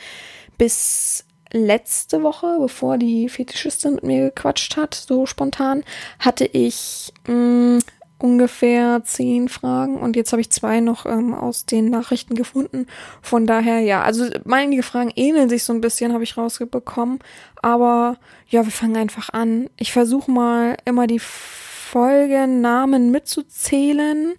bis 0.59 1.25
letzte 1.53 2.23
Woche, 2.23 2.59
bevor 2.61 2.99
die 2.99 3.29
Fetischistin 3.29 3.95
mit 3.95 4.05
mir 4.05 4.25
gequatscht 4.27 4.77
hat, 4.77 4.95
so 4.95 5.27
spontan, 5.27 5.83
hatte 6.19 6.45
ich 6.45 7.13
mh, 7.27 7.35
mm, 7.35 7.79
ungefähr 8.19 9.03
zehn 9.05 9.49
Fragen 9.49 9.97
und 9.97 10.17
jetzt 10.17 10.33
habe 10.33 10.41
ich 10.41 10.51
zwei 10.51 10.81
noch 10.81 11.07
ähm, 11.07 11.35
aus 11.35 11.67
den 11.67 11.89
Nachrichten 11.89 12.35
gefunden. 12.35 12.87
Von 13.23 13.47
daher, 13.47 13.81
ja, 13.81 14.03
also 14.03 14.29
einige 14.49 14.83
Fragen 14.83 15.13
ähneln 15.15 15.49
sich 15.49 15.65
so 15.65 15.73
ein 15.73 15.81
bisschen, 15.81 16.13
habe 16.13 16.25
ich 16.25 16.37
rausbekommen. 16.37 17.21
Aber 17.63 18.17
ja, 18.49 18.65
wir 18.65 18.73
fangen 18.73 18.97
einfach 18.97 19.31
an. 19.31 19.71
Ich 19.77 19.93
versuche 19.93 20.31
mal 20.31 20.77
immer 20.85 21.07
die 21.07 21.21
Folgennamen 21.21 23.11
mitzuzählen. 23.11 24.35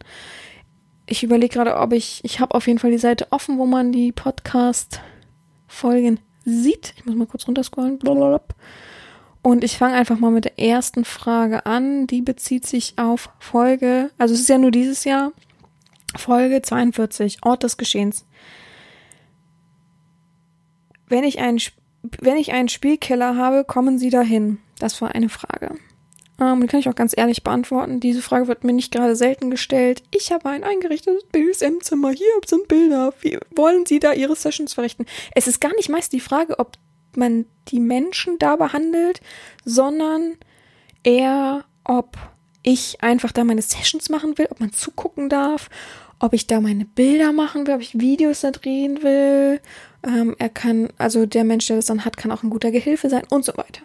Ich 1.05 1.23
überlege 1.23 1.53
gerade, 1.53 1.77
ob 1.77 1.93
ich, 1.93 2.19
ich 2.23 2.39
habe 2.39 2.55
auf 2.55 2.67
jeden 2.67 2.79
Fall 2.79 2.91
die 2.91 2.97
Seite 2.97 3.27
offen, 3.31 3.57
wo 3.57 3.65
man 3.65 3.91
die 3.91 4.11
Podcast-Folgen 4.11 6.19
sieht. 6.45 6.93
Ich 6.97 7.05
muss 7.05 7.15
mal 7.15 7.27
kurz 7.27 7.47
runterscrollen. 7.47 7.97
Blablabla. 7.97 8.55
Und 9.41 9.63
ich 9.63 9.77
fange 9.77 9.95
einfach 9.95 10.19
mal 10.19 10.31
mit 10.31 10.45
der 10.45 10.59
ersten 10.59 11.05
Frage 11.05 11.65
an. 11.65 12.07
Die 12.07 12.21
bezieht 12.21 12.65
sich 12.65 12.93
auf 12.97 13.29
Folge, 13.39 14.11
also 14.17 14.33
es 14.33 14.41
ist 14.41 14.49
ja 14.49 14.57
nur 14.57 14.71
dieses 14.71 15.05
Jahr, 15.05 15.31
Folge 16.15 16.61
42, 16.61 17.39
Ort 17.43 17.63
des 17.63 17.77
Geschehens. 17.77 18.25
Wenn 21.07 21.23
ich 21.23 21.39
einen, 21.39 21.59
wenn 22.19 22.37
ich 22.37 22.51
einen 22.51 22.69
Spielkeller 22.69 23.35
habe, 23.35 23.63
kommen 23.63 23.97
Sie 23.97 24.09
dahin? 24.09 24.59
Das 24.79 25.01
war 25.01 25.15
eine 25.15 25.29
Frage. 25.29 25.75
Ähm, 26.39 26.61
die 26.61 26.67
kann 26.67 26.79
ich 26.79 26.89
auch 26.89 26.95
ganz 26.95 27.13
ehrlich 27.17 27.43
beantworten. 27.43 27.99
Diese 27.99 28.21
Frage 28.21 28.47
wird 28.47 28.63
mir 28.63 28.73
nicht 28.73 28.91
gerade 28.91 29.15
selten 29.15 29.49
gestellt. 29.49 30.03
Ich 30.11 30.31
habe 30.31 30.49
ein 30.49 30.63
eingerichtetes 30.63 31.23
BSM-Zimmer. 31.31 32.11
Hier 32.11 32.27
sind 32.45 32.67
Bilder. 32.67 33.13
Wie 33.21 33.37
wollen 33.55 33.85
Sie 33.85 33.99
da 33.99 34.13
Ihre 34.13 34.35
Sessions 34.35 34.73
verrichten? 34.73 35.05
Es 35.35 35.47
ist 35.47 35.59
gar 35.59 35.73
nicht 35.75 35.89
meist 35.89 36.13
die 36.13 36.19
Frage, 36.19 36.59
ob 36.59 36.73
man 37.17 37.45
die 37.67 37.79
Menschen 37.79 38.39
da 38.39 38.55
behandelt, 38.55 39.21
sondern 39.65 40.37
eher, 41.03 41.65
ob 41.83 42.17
ich 42.63 43.01
einfach 43.01 43.31
da 43.31 43.43
meine 43.43 43.61
Sessions 43.61 44.09
machen 44.09 44.37
will, 44.37 44.47
ob 44.49 44.59
man 44.59 44.73
zugucken 44.73 45.29
darf, 45.29 45.69
ob 46.19 46.33
ich 46.33 46.47
da 46.47 46.59
meine 46.59 46.85
Bilder 46.85 47.31
machen 47.31 47.65
will, 47.65 47.75
ob 47.75 47.81
ich 47.81 47.99
Videos 47.99 48.41
da 48.41 48.51
drehen 48.51 49.01
will, 49.03 49.61
Ähm, 50.03 50.35
er 50.39 50.49
kann, 50.49 50.89
also 50.97 51.25
der 51.25 51.43
Mensch, 51.43 51.67
der 51.67 51.75
das 51.75 51.87
dann 51.87 52.05
hat, 52.05 52.15
kann 52.17 52.31
auch 52.31 52.43
ein 52.43 52.49
guter 52.49 52.71
Gehilfe 52.71 53.09
sein 53.09 53.23
und 53.29 53.43
so 53.43 53.53
weiter. 53.57 53.81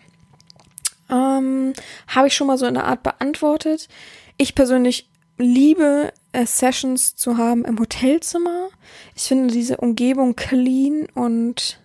Ähm, 1.10 1.72
Habe 2.06 2.28
ich 2.28 2.34
schon 2.34 2.46
mal 2.46 2.58
so 2.58 2.66
in 2.66 2.74
der 2.74 2.84
Art 2.84 3.02
beantwortet. 3.02 3.88
Ich 4.37 4.54
persönlich 4.54 5.08
liebe 5.38 6.12
äh, 6.32 6.46
Sessions 6.46 7.16
zu 7.16 7.37
haben 7.37 7.64
im 7.64 7.78
Hotelzimmer. 7.78 8.68
Ich 9.16 9.24
finde 9.24 9.52
diese 9.52 9.78
Umgebung 9.78 10.37
clean 10.37 11.08
und 11.14 11.80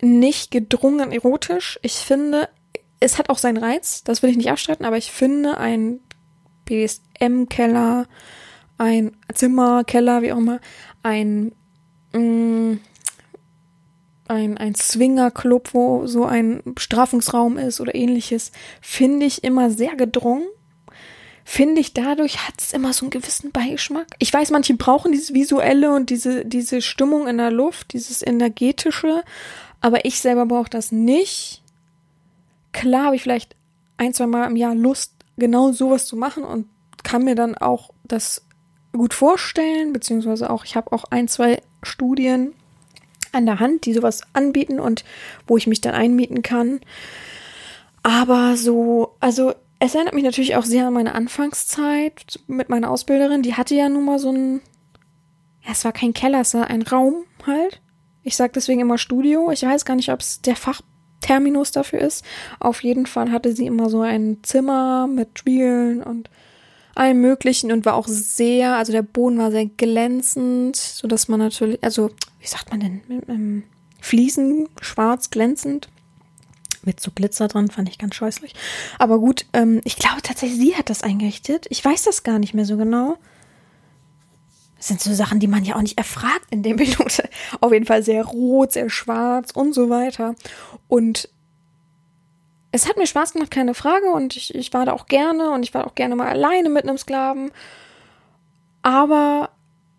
nicht 0.00 0.50
gedrungen 0.50 1.12
erotisch. 1.12 1.78
Ich 1.82 1.94
finde, 1.94 2.48
es 3.00 3.18
hat 3.18 3.30
auch 3.30 3.38
seinen 3.38 3.58
Reiz, 3.58 4.04
das 4.04 4.22
will 4.22 4.30
ich 4.30 4.36
nicht 4.36 4.50
abstreiten, 4.50 4.84
aber 4.84 4.96
ich 4.96 5.10
finde 5.10 5.58
ein 5.58 6.00
BSM-Keller, 6.64 8.06
ein 8.76 9.16
Zimmer, 9.34 9.84
Keller, 9.84 10.22
wie 10.22 10.32
auch 10.32 10.38
immer, 10.38 10.60
ein 11.02 11.52
mh, 12.12 12.78
ein, 14.28 14.58
ein 14.58 14.74
Swinger-Club, 14.74 15.70
wo 15.72 16.06
so 16.06 16.24
ein 16.24 16.62
Strafungsraum 16.76 17.56
ist 17.56 17.80
oder 17.80 17.94
ähnliches, 17.94 18.52
finde 18.80 19.26
ich 19.26 19.42
immer 19.42 19.70
sehr 19.70 19.96
gedrungen. 19.96 20.46
Finde 21.44 21.80
ich, 21.80 21.94
dadurch 21.94 22.46
hat 22.46 22.56
es 22.58 22.74
immer 22.74 22.92
so 22.92 23.06
einen 23.06 23.10
gewissen 23.10 23.52
Beigeschmack. 23.52 24.06
Ich 24.18 24.32
weiß, 24.32 24.50
manche 24.50 24.74
brauchen 24.74 25.12
dieses 25.12 25.32
Visuelle 25.32 25.94
und 25.94 26.10
diese, 26.10 26.44
diese 26.44 26.82
Stimmung 26.82 27.26
in 27.26 27.38
der 27.38 27.50
Luft, 27.50 27.94
dieses 27.94 28.24
Energetische, 28.24 29.24
aber 29.80 30.04
ich 30.04 30.20
selber 30.20 30.46
brauche 30.46 30.70
das 30.70 30.92
nicht. 30.92 31.62
Klar 32.72 33.06
habe 33.06 33.16
ich 33.16 33.22
vielleicht 33.22 33.56
ein, 33.96 34.14
zwei 34.14 34.26
Mal 34.26 34.46
im 34.46 34.56
Jahr 34.56 34.74
Lust, 34.74 35.12
genau 35.36 35.72
sowas 35.72 36.06
zu 36.06 36.16
machen 36.16 36.44
und 36.44 36.66
kann 37.04 37.24
mir 37.24 37.34
dann 37.34 37.56
auch 37.56 37.90
das 38.04 38.44
gut 38.92 39.14
vorstellen, 39.14 39.92
beziehungsweise 39.92 40.50
auch, 40.50 40.64
ich 40.64 40.76
habe 40.76 40.92
auch 40.92 41.04
ein, 41.10 41.28
zwei 41.28 41.62
Studien 41.82 42.54
an 43.32 43.46
der 43.46 43.60
Hand, 43.60 43.86
die 43.86 43.92
sowas 43.92 44.22
anbieten 44.32 44.80
und 44.80 45.04
wo 45.46 45.56
ich 45.56 45.66
mich 45.66 45.80
dann 45.80 45.94
einmieten 45.94 46.42
kann. 46.42 46.80
Aber 48.02 48.56
so, 48.56 49.14
also 49.20 49.52
es 49.78 49.94
erinnert 49.94 50.14
mich 50.14 50.24
natürlich 50.24 50.56
auch 50.56 50.64
sehr 50.64 50.86
an 50.86 50.94
meine 50.94 51.14
Anfangszeit 51.14 52.40
mit 52.46 52.68
meiner 52.68 52.90
Ausbilderin. 52.90 53.42
Die 53.42 53.54
hatte 53.54 53.74
ja 53.74 53.88
nun 53.88 54.04
mal 54.04 54.18
so 54.18 54.32
ein, 54.32 54.60
ja, 55.62 55.72
es 55.72 55.84
war 55.84 55.92
kein 55.92 56.14
Keller, 56.14 56.40
es 56.40 56.54
war 56.54 56.68
ein 56.68 56.82
Raum 56.82 57.24
halt. 57.46 57.80
Ich 58.28 58.36
sage 58.36 58.52
deswegen 58.54 58.80
immer 58.80 58.98
Studio. 58.98 59.50
Ich 59.50 59.62
weiß 59.62 59.86
gar 59.86 59.96
nicht, 59.96 60.12
ob 60.12 60.20
es 60.20 60.42
der 60.42 60.54
Fachterminus 60.54 61.72
dafür 61.72 62.00
ist. 62.00 62.26
Auf 62.60 62.82
jeden 62.82 63.06
Fall 63.06 63.32
hatte 63.32 63.56
sie 63.56 63.64
immer 63.64 63.88
so 63.88 64.02
ein 64.02 64.40
Zimmer 64.42 65.06
mit 65.06 65.38
Spielen 65.38 66.02
und 66.02 66.28
allem 66.94 67.22
Möglichen 67.22 67.72
und 67.72 67.86
war 67.86 67.94
auch 67.94 68.06
sehr, 68.06 68.76
also 68.76 68.92
der 68.92 69.00
Boden 69.00 69.38
war 69.38 69.50
sehr 69.50 69.64
glänzend, 69.64 70.76
so 70.76 71.08
dass 71.08 71.28
man 71.28 71.40
natürlich, 71.40 71.82
also 71.82 72.10
wie 72.38 72.46
sagt 72.46 72.70
man 72.70 72.80
denn, 72.80 73.00
mit 73.08 73.30
einem 73.30 73.62
Fliesen, 73.98 74.68
schwarz, 74.82 75.30
glänzend. 75.30 75.88
Mit 76.82 77.00
so 77.00 77.10
Glitzer 77.10 77.48
dran, 77.48 77.70
fand 77.70 77.88
ich 77.88 77.96
ganz 77.96 78.14
scheußlich. 78.14 78.52
Aber 78.98 79.18
gut, 79.18 79.46
ähm, 79.54 79.80
ich 79.84 79.96
glaube 79.96 80.20
tatsächlich, 80.22 80.58
sie 80.58 80.76
hat 80.76 80.90
das 80.90 81.02
eingerichtet. 81.02 81.66
Ich 81.70 81.82
weiß 81.82 82.04
das 82.04 82.24
gar 82.24 82.38
nicht 82.38 82.52
mehr 82.52 82.66
so 82.66 82.76
genau. 82.76 83.16
Das 84.78 84.88
sind 84.88 85.00
so 85.00 85.12
Sachen, 85.12 85.40
die 85.40 85.48
man 85.48 85.64
ja 85.64 85.74
auch 85.74 85.82
nicht 85.82 85.98
erfragt 85.98 86.46
in 86.50 86.62
der 86.62 86.74
Minute. 86.74 87.28
Auf 87.60 87.72
jeden 87.72 87.84
Fall 87.84 88.02
sehr 88.02 88.24
rot, 88.24 88.72
sehr 88.72 88.88
schwarz 88.88 89.50
und 89.50 89.74
so 89.74 89.90
weiter. 89.90 90.34
Und 90.86 91.28
es 92.70 92.88
hat 92.88 92.96
mir 92.96 93.06
Spaß 93.06 93.32
gemacht, 93.32 93.50
keine 93.50 93.74
Frage. 93.74 94.06
Und 94.10 94.36
ich, 94.36 94.54
ich 94.54 94.72
war 94.72 94.86
da 94.86 94.92
auch 94.92 95.06
gerne 95.06 95.50
und 95.50 95.64
ich 95.64 95.74
war 95.74 95.86
auch 95.86 95.96
gerne 95.96 96.14
mal 96.14 96.28
alleine 96.28 96.68
mit 96.68 96.84
einem 96.84 96.96
Sklaven. 96.96 97.50
Aber 98.82 99.50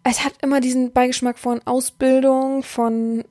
es 0.04 0.24
hat 0.24 0.34
immer 0.42 0.62
diesen 0.62 0.94
Beigeschmack 0.94 1.38
von 1.38 1.62
Ausbildung, 1.66 2.64
von 2.64 3.26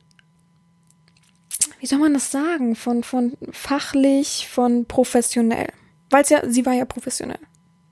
wie 1.81 1.87
soll 1.87 1.99
man 1.99 2.15
das 2.15 2.31
sagen, 2.31 2.77
von 2.77 3.03
von 3.03 3.37
fachlich, 3.53 4.49
von 4.49 4.87
professionell, 4.87 5.73
weil 6.11 6.25
ja 6.29 6.49
sie 6.49 6.67
war 6.67 6.75
ja 6.75 6.85
professionell. 6.85 7.41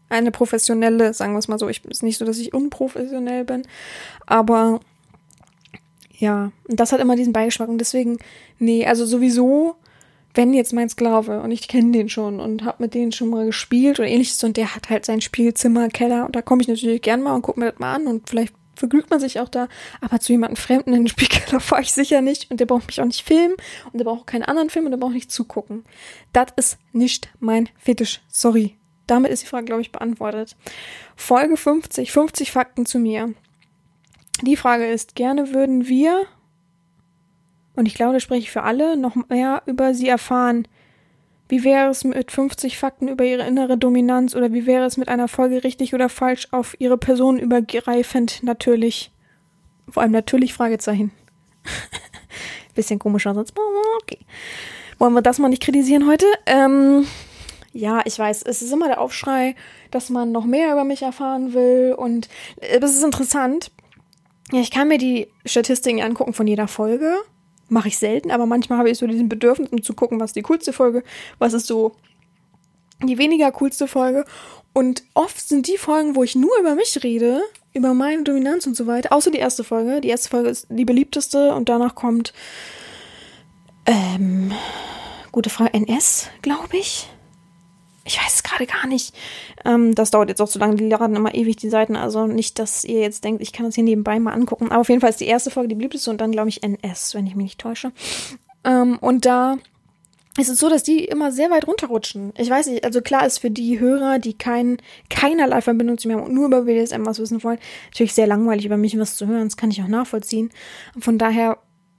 Eine 0.09 0.31
professionelle, 0.31 1.15
sagen 1.15 1.33
wir 1.33 1.39
es 1.39 1.49
mal 1.49 1.59
so. 1.59 1.69
Ich 1.69 1.85
ist 1.85 2.03
nicht 2.03 2.19
so, 2.19 2.25
dass 2.25 2.39
ich 2.39 2.55
unprofessionell 2.55 3.45
bin, 3.45 3.67
aber 4.27 4.81
ja, 6.19 6.53
das 6.69 6.93
hat 6.93 7.01
immer 7.01 7.17
diesen 7.17 7.33
Beigeschmack 7.33 7.69
und 7.69 7.79
deswegen 7.79 8.19
nee, 8.59 8.87
also 8.87 9.05
sowieso 9.05 9.77
wenn 10.37 10.53
jetzt 10.53 10.75
mein 10.75 10.89
Sklave 10.89 11.41
und 11.41 11.51
ich 11.51 11.67
kenne 11.67 11.93
den 11.93 12.09
schon 12.09 12.41
und 12.41 12.65
habe 12.65 12.83
mit 12.83 12.95
denen 12.95 13.11
schon 13.11 13.31
mal 13.31 13.47
gespielt 13.47 13.99
oder 13.99 14.09
ähnliches 14.09 14.45
und 14.45 14.57
der 14.57 14.75
hat 14.75 14.91
halt 14.91 15.07
sein 15.07 15.23
Spielzimmer, 15.23 15.89
Keller 15.89 16.27
und 16.27 16.37
da 16.37 16.43
komme 16.43 16.63
ich 16.63 16.69
natürlich 16.69 17.03
gern 17.03 17.23
mal 17.23 17.35
und 17.35 17.43
gucke 17.43 17.59
mir 17.59 17.71
das 17.71 17.81
mal 17.81 17.95
an 17.95 18.07
und 18.07 18.29
vielleicht 18.29 18.55
vergnügt 18.75 19.09
man 19.09 19.19
sich 19.19 19.41
auch 19.41 19.49
da. 19.49 19.69
Aber 20.03 20.21
zu 20.21 20.33
jemandem 20.33 20.57
Fremden 20.57 20.93
in 20.93 21.05
den 21.05 21.09
Spielkeller 21.09 21.61
fahre 21.61 21.81
ich 21.83 21.93
sicher 21.93 22.21
nicht. 22.21 22.51
Und 22.51 22.61
der 22.61 22.67
braucht 22.67 22.87
mich 22.87 23.01
auch 23.01 23.07
nicht 23.07 23.23
filmen. 23.23 23.55
Und 23.91 23.99
der 23.99 24.05
braucht 24.05 24.21
auch 24.21 24.27
keinen 24.27 24.43
anderen 24.43 24.69
Film 24.69 24.85
und 24.85 24.91
der 24.91 24.99
braucht 24.99 25.15
nicht 25.15 25.33
zugucken. 25.33 25.85
Das 26.35 26.49
ist 26.57 26.79
nicht 26.93 27.31
mein 27.41 27.71
Fetisch. 27.79 28.21
Sorry. 28.29 28.77
Damit 29.07 29.31
ist 29.31 29.43
die 29.43 29.47
Frage, 29.47 29.67
glaube 29.67 29.83
ich, 29.83 29.93
beantwortet. 29.93 30.57
Folge 31.15 31.57
50. 31.57 32.11
50 32.13 32.53
Fakten 32.53 32.87
zu 32.87 32.99
mir. 32.99 33.35
Die 34.43 34.57
Frage 34.57 34.87
ist, 34.87 35.15
gerne 35.15 35.55
würden 35.55 35.89
wir, 35.89 36.27
und 37.75 37.87
ich 37.87 37.95
glaube, 37.95 38.15
da 38.15 38.21
spreche 38.21 38.43
ich 38.43 38.51
für 38.51 38.65
alle, 38.65 38.97
noch 38.97 39.15
mehr 39.29 39.63
über 39.67 39.95
sie 39.95 40.09
erfahren. 40.09 40.67
Wie 41.49 41.63
wäre 41.63 41.91
es 41.91 42.03
mit 42.05 42.33
50 42.33 42.77
Fakten 42.77 43.09
über 43.09 43.25
ihre 43.25 43.47
innere 43.47 43.79
Dominanz 43.79 44.35
oder 44.35 44.53
wie 44.53 44.67
wäre 44.67 44.85
es 44.85 44.97
mit 44.97 45.09
einer 45.09 45.29
Folge 45.29 45.63
richtig 45.63 45.95
oder 45.95 46.09
falsch 46.09 46.49
auf 46.51 46.75
ihre 46.81 46.99
Person 46.99 47.39
übergreifend 47.39 48.43
natürlich? 48.43 49.13
Vor 49.89 50.03
allem 50.03 50.13
natürlich 50.13 50.53
Fragezeichen. 50.55 51.13
Bisschen 52.75 52.99
komischer 52.99 53.35
Satz. 53.35 53.53
Okay. 54.03 54.19
Wollen 54.99 55.15
wir 55.15 55.23
das 55.23 55.39
mal 55.39 55.49
nicht 55.49 55.63
kritisieren 55.63 56.09
heute? 56.09 56.27
Ähm, 56.47 57.07
ja, 57.77 58.03
ich 58.05 58.19
weiß, 58.19 58.43
es 58.43 58.63
ist 58.63 58.73
immer 58.73 58.89
der 58.89 59.01
Aufschrei, 59.01 59.55
dass 59.91 60.11
man 60.11 60.33
noch 60.33 60.45
mehr 60.45 60.73
über 60.73 60.85
mich 60.85 61.03
erfahren 61.03 61.53
will 61.55 61.95
und 61.97 62.29
es 62.57 62.95
ist 62.95 63.05
interessant. 63.05 63.71
Ich 64.53 64.71
kann 64.71 64.89
mir 64.89 64.99
die 64.99 65.29
Statistiken 65.45 66.03
angucken 66.03 66.33
von 66.33 66.47
jeder 66.47 66.69
Folge 66.69 67.19
Mache 67.69 67.89
ich 67.89 67.99
selten, 67.99 68.31
aber 68.31 68.47
manchmal 68.47 68.79
habe 68.79 68.91
ich 68.91 68.99
so 68.99 69.09
diesen 69.09 69.29
Bedürfnis, 69.29 69.71
um 69.71 69.83
zu 69.83 69.95
gucken, 69.95 70.21
was 70.21 70.33
die 70.33 70.43
coolste 70.43 70.73
Folge, 70.73 71.03
was 71.39 71.53
ist 71.53 71.67
so 71.67 71.97
die 73.03 73.19
weniger 73.19 73.51
coolste 73.51 73.89
Folge. 73.89 74.25
Und 74.73 75.03
oft 75.15 75.49
sind 75.49 75.67
die 75.67 75.77
Folgen, 75.77 76.15
wo 76.15 76.23
ich 76.23 76.37
nur 76.37 76.57
über 76.61 76.77
mich 76.77 77.03
rede, 77.03 77.43
über 77.73 77.93
meine 77.93 78.23
Dominanz 78.23 78.67
und 78.69 78.77
so 78.77 78.87
weiter, 78.87 79.13
außer 79.13 79.33
die 79.33 79.39
erste 79.39 79.65
Folge. 79.65 80.01
Die 80.01 80.09
erste 80.09 80.29
Folge 80.29 80.49
ist 80.49 80.69
die 80.71 80.85
beliebteste 80.85 81.55
und 81.55 81.69
danach 81.69 81.97
kommt, 81.97 82.33
ähm, 83.85 84.53
gute 85.33 85.51
Frage, 85.51 85.75
NS, 85.75 86.29
glaube 86.43 86.77
ich. 86.77 87.09
Ich 88.07 88.19
weiß 88.19 88.35
es 88.35 88.43
gerade 88.43 88.67
gar 88.67 88.87
nicht. 88.87 89.15
Ähm, 89.65 89.95
das 89.95 90.11
dauert 90.11 90.29
jetzt 90.29 90.41
auch 90.41 90.49
zu 90.49 90.59
lange. 90.59 90.77
Die 90.77 90.89
laden 90.89 91.17
immer 91.17 91.35
ewig 91.35 91.57
die 91.57 91.69
Seiten. 91.69 91.97
Also 91.97 92.27
nicht, 92.27 92.59
dass 92.59 92.85
ihr 92.85 93.01
jetzt 93.01 93.25
denkt, 93.25 93.43
ich 93.43 93.53
kann 93.53 93.67
das 93.67 93.75
hier 93.75 93.85
nebenbei 93.85 94.19
mal 94.21 94.33
angucken. 94.33 94.71
Aber 94.71 94.81
auf 94.81 94.89
jeden 94.89 95.01
Fall 95.01 95.11
ist 95.11 95.21
die 95.21 95.27
erste 95.27 95.51
Folge 95.51 95.69
die 95.69 95.75
beliebteste 95.75 96.11
und 96.11 96.21
dann, 96.21 96.33
glaube 96.33 96.49
ich, 96.49 96.63
NS, 96.63 97.15
wenn 97.15 97.27
ich 97.27 97.35
mich 97.35 97.45
nicht 97.45 97.61
täusche. 97.61 97.93
Ähm, 98.65 98.99
und 99.01 99.27
da 99.27 99.57
ist 100.39 100.49
es 100.49 100.59
so, 100.59 100.69
dass 100.69 100.83
die 100.83 101.05
immer 101.05 101.33
sehr 101.33 101.51
weit 101.51 101.67
runterrutschen. 101.67 102.33
Ich 102.37 102.51
weiß 102.51 102.67
nicht, 102.67 102.85
also 102.85 103.01
klar 103.01 103.27
ist 103.27 103.39
für 103.39 103.51
die 103.51 103.81
Hörer, 103.81 104.19
die 104.19 104.35
kein, 104.35 104.79
keinerlei 105.09 105.61
Verbindung 105.63 105.99
zu 105.99 106.09
mir 106.09 106.15
haben 106.15 106.25
und 106.25 106.35
nur 106.35 106.47
über 106.47 106.63
BDSM 106.63 107.07
was 107.07 107.19
wissen 107.19 107.43
wollen, 107.43 107.59
natürlich 107.91 108.15
sehr 108.15 108.27
langweilig 108.27 108.67
über 108.67 108.77
mich 108.77 108.99
was 108.99 109.17
zu 109.17 109.27
hören. 109.27 109.45
Das 109.45 109.57
kann 109.57 109.71
ich 109.71 109.83
auch 109.83 109.89
nachvollziehen. 109.89 110.51
Von 110.99 111.19
daher 111.19 111.59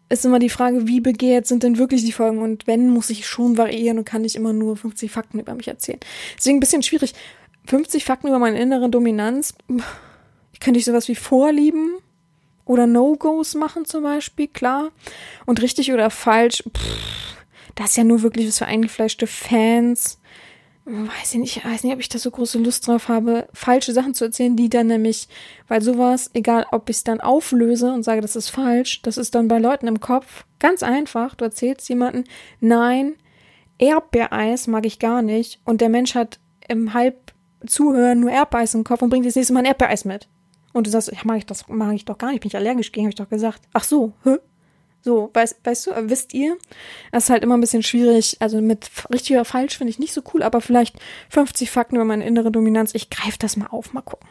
ist 0.09 0.25
immer 0.25 0.39
die 0.39 0.49
Frage, 0.49 0.87
wie 0.87 1.01
begehrt 1.01 1.47
sind 1.47 1.63
denn 1.63 1.77
wirklich 1.77 2.03
die 2.05 2.11
Folgen 2.11 2.39
und 2.39 2.67
wenn, 2.67 2.89
muss 2.89 3.09
ich 3.09 3.27
schon 3.27 3.57
variieren 3.57 3.97
und 3.97 4.05
kann 4.05 4.21
nicht 4.21 4.35
immer 4.35 4.53
nur 4.53 4.77
50 4.77 5.11
Fakten 5.11 5.39
über 5.39 5.53
mich 5.53 5.67
erzählen. 5.67 5.99
Deswegen 6.37 6.57
ein 6.57 6.61
bisschen 6.61 6.83
schwierig. 6.83 7.13
50 7.65 8.05
Fakten 8.05 8.27
über 8.27 8.39
meine 8.39 8.59
innere 8.59 8.89
Dominanz. 8.89 9.53
Ich 10.53 10.59
könnte 10.59 10.79
ich 10.79 10.85
sowas 10.85 11.07
wie 11.07 11.15
Vorlieben 11.15 11.97
oder 12.65 12.87
No-Gos 12.87 13.55
machen 13.55 13.85
zum 13.85 14.03
Beispiel, 14.03 14.47
klar. 14.47 14.91
Und 15.45 15.61
richtig 15.61 15.91
oder 15.91 16.09
falsch, 16.09 16.63
pff, 16.63 17.37
das 17.75 17.91
ist 17.91 17.97
ja 17.97 18.03
nur 18.03 18.23
wirklich 18.23 18.47
was 18.47 18.57
für 18.57 18.65
eingefleischte 18.65 19.27
Fans 19.27 20.19
weiß 20.87 21.33
ich 21.33 21.39
nicht, 21.39 21.65
weiß 21.65 21.83
nicht, 21.83 21.93
ob 21.93 21.99
ich 21.99 22.07
da 22.07 22.17
so 22.17 22.31
große 22.31 22.59
Lust 22.59 22.87
drauf 22.87 23.09
habe, 23.09 23.47
falsche 23.53 23.91
Sachen 23.91 24.13
zu 24.13 24.25
erzählen, 24.25 24.55
die 24.55 24.69
dann 24.69 24.87
nämlich, 24.87 25.27
weil 25.67 25.81
sowas, 25.81 26.31
egal 26.33 26.65
ob 26.71 26.89
ich 26.89 26.97
es 26.97 27.03
dann 27.03 27.19
auflöse 27.19 27.91
und 27.91 28.03
sage, 28.03 28.21
das 28.21 28.37
ist 28.37 28.49
falsch, 28.49 29.01
das 29.01 29.17
ist 29.17 29.35
dann 29.35 29.49
bei 29.49 29.59
Leuten 29.59 29.87
im 29.87 29.99
Kopf 29.99 30.45
ganz 30.59 30.83
einfach. 30.83 31.35
Du 31.35 31.43
erzählst 31.43 31.89
jemanden, 31.89 32.23
nein, 32.61 33.15
Erdbeereis 33.77 34.67
mag 34.67 34.85
ich 34.85 34.97
gar 34.99 35.21
nicht 35.21 35.59
und 35.65 35.81
der 35.81 35.89
Mensch 35.89 36.15
hat 36.15 36.39
im 36.67 36.93
halb 36.93 37.33
Zuhören 37.65 38.21
nur 38.21 38.31
Erdbeereis 38.31 38.73
im 38.73 38.83
Kopf 38.85 39.01
und 39.01 39.09
bringt 39.09 39.25
das 39.25 39.35
nächste 39.35 39.53
Mal 39.53 39.59
ein 39.59 39.65
Erdbeereis 39.65 40.05
mit. 40.05 40.29
Und 40.73 40.87
du 40.87 40.91
sagst, 40.91 41.11
ja, 41.11 41.19
mag 41.25 41.37
ich 41.37 41.45
das, 41.45 41.67
mag 41.67 41.93
ich 41.95 42.05
doch 42.05 42.17
gar 42.17 42.31
nicht, 42.31 42.41
bin 42.41 42.47
ich 42.47 42.55
allergisch 42.55 42.91
gegen, 42.91 43.05
habe 43.05 43.11
ich 43.11 43.15
doch 43.15 43.29
gesagt. 43.29 43.67
Ach 43.73 43.83
so, 43.83 44.13
hä? 44.23 44.37
So, 45.01 45.29
weißt, 45.33 45.57
weißt 45.63 45.87
du, 45.87 45.91
wisst 46.09 46.33
ihr? 46.33 46.57
Das 47.11 47.25
ist 47.25 47.29
halt 47.29 47.43
immer 47.43 47.55
ein 47.55 47.61
bisschen 47.61 47.83
schwierig. 47.83 48.37
Also 48.39 48.61
mit 48.61 48.89
richtig 49.11 49.35
oder 49.35 49.45
falsch 49.45 49.77
finde 49.77 49.91
ich 49.91 49.99
nicht 49.99 50.13
so 50.13 50.21
cool, 50.33 50.43
aber 50.43 50.59
vielleicht 50.61 50.95
50 51.29 51.71
Fakten 51.71 51.95
über 51.95 52.05
meine 52.05 52.25
innere 52.25 52.51
Dominanz. 52.51 52.93
Ich 52.93 53.09
greife 53.09 53.37
das 53.39 53.55
mal 53.55 53.67
auf, 53.67 53.93
mal 53.93 54.01
gucken. 54.01 54.27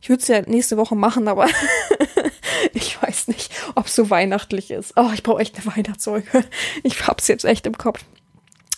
Ich 0.00 0.08
würde 0.08 0.20
es 0.20 0.28
ja 0.28 0.40
nächste 0.42 0.76
Woche 0.76 0.96
machen, 0.96 1.28
aber 1.28 1.46
ich 2.72 3.00
weiß 3.00 3.28
nicht. 3.28 3.52
ob 3.76 3.86
es 3.86 3.94
so 3.94 4.10
weihnachtlich 4.10 4.70
ist. 4.70 4.94
Oh, 4.96 5.10
ich 5.14 5.22
brauche 5.22 5.40
echt 5.40 5.56
eine 5.56 5.76
Weihnachtsfolge. 5.76 6.44
Ich 6.82 7.06
hab's 7.06 7.28
jetzt 7.28 7.44
echt 7.44 7.66
im 7.66 7.78
Kopf. 7.78 8.00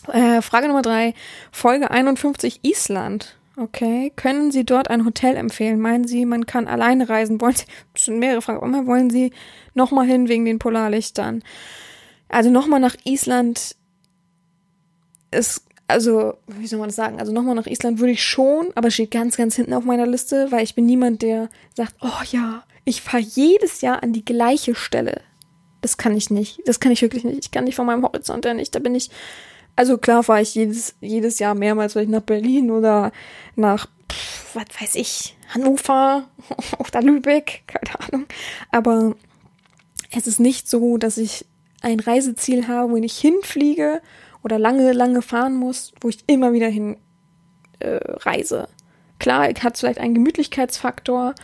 Äh, 0.09 0.43
Frage 0.43 0.69
Nummer 0.69 0.83
drei, 0.83 1.14
Folge 1.51 1.90
51 1.90 2.61
Island. 2.62 3.37
Okay. 3.57 4.12
Können 4.17 4.51
Sie 4.51 4.64
dort 4.64 4.90
ein 4.90 5.05
Hotel 5.05 5.37
empfehlen? 5.37 5.81
Meinen 5.81 6.07
Sie, 6.07 6.27
man 6.27 6.47
kann 6.47 6.67
alleine 6.67 7.09
reisen? 7.09 7.40
Wollen 7.40 7.55
Sie, 7.55 7.67
das 7.93 8.07
sind 8.07 8.19
mehrere 8.19 8.43
Fragen, 8.43 8.64
immer 8.64 8.87
wollen 8.87 9.11
Sie 9.11 9.33
nochmal 9.75 10.07
hin 10.07 10.29
wegen 10.29 10.45
den 10.45 10.59
Polarlichtern? 10.59 11.43
Also 12.29 12.51
nochmal 12.51 12.81
nach 12.81 12.97
Island 13.05 13.77
ist, 15.31 15.64
also, 15.87 16.35
wie 16.47 16.67
soll 16.67 16.79
man 16.79 16.88
das 16.88 16.97
sagen? 16.97 17.21
Also 17.21 17.33
nochmal 17.33 17.55
nach 17.55 17.67
Island 17.67 18.01
würde 18.01 18.12
ich 18.12 18.25
schon, 18.25 18.69
aber 18.75 18.90
steht 18.90 19.11
ganz, 19.11 19.37
ganz 19.37 19.55
hinten 19.57 19.75
auf 19.75 19.85
meiner 19.85 20.07
Liste, 20.07 20.51
weil 20.51 20.64
ich 20.64 20.75
bin 20.75 20.87
niemand, 20.87 21.23
der 21.23 21.51
sagt, 21.75 21.95
oh 22.01 22.23
ja, 22.31 22.64
ich 22.85 23.03
fahre 23.03 23.23
jedes 23.23 23.83
Jahr 23.83 24.03
an 24.03 24.12
die 24.12 24.25
gleiche 24.25 24.75
Stelle. 24.75 25.21
Das 25.81 25.99
kann 25.99 26.17
ich 26.17 26.31
nicht. 26.31 26.61
Das 26.64 26.81
kann 26.81 26.93
ich 26.93 27.03
wirklich 27.03 27.25
nicht. 27.25 27.45
Ich 27.45 27.51
kann 27.51 27.64
nicht 27.64 27.75
von 27.77 27.87
meinem 27.87 28.05
Horizont 28.05 28.47
her 28.47 28.55
nicht. 28.55 28.75
Da 28.75 28.79
bin 28.79 28.95
ich, 28.95 29.11
also 29.77 29.99
klar 29.99 30.23
fahre 30.23 30.43
ich 30.43 30.55
jedes, 30.55 30.95
jedes 31.01 31.39
Jahr 31.39 31.55
mehrmals 31.55 31.93
vielleicht 31.93 32.11
nach 32.11 32.23
Berlin 32.23 32.71
oder 32.71 33.13
nach, 33.57 33.87
pff, 34.11 34.55
was 34.55 34.65
weiß 34.81 34.95
ich, 34.97 35.37
Hannover 35.53 36.29
oder 36.79 37.03
Lübeck, 37.03 37.65
keine 37.67 38.01
Ahnung. 38.01 38.27
Aber 38.71 39.15
es 40.11 40.27
ist 40.27 40.41
nicht 40.41 40.69
so, 40.69 40.97
dass 40.97 41.19
ich 41.19 41.47
ein 41.83 42.01
Reiseziel 42.01 42.69
habe, 42.69 42.93
wo 42.93 42.97
ich 42.97 43.19
hinfliege 43.19 44.01
oder 44.43 44.59
lange, 44.59 44.93
lange 44.93 45.23
fahren 45.23 45.57
muss, 45.57 45.93
wo 46.01 46.09
ich 46.09 46.19
immer 46.27 46.53
wieder 46.53 46.69
hin 46.69 46.97
äh, 47.81 47.99
reise. 48.03 48.69
Klar, 49.19 49.49
hat 49.49 49.79
vielleicht 49.79 49.99
einen 49.99 50.15
Gemütlichkeitsfaktor, 50.15 51.35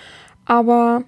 aber 0.44 1.04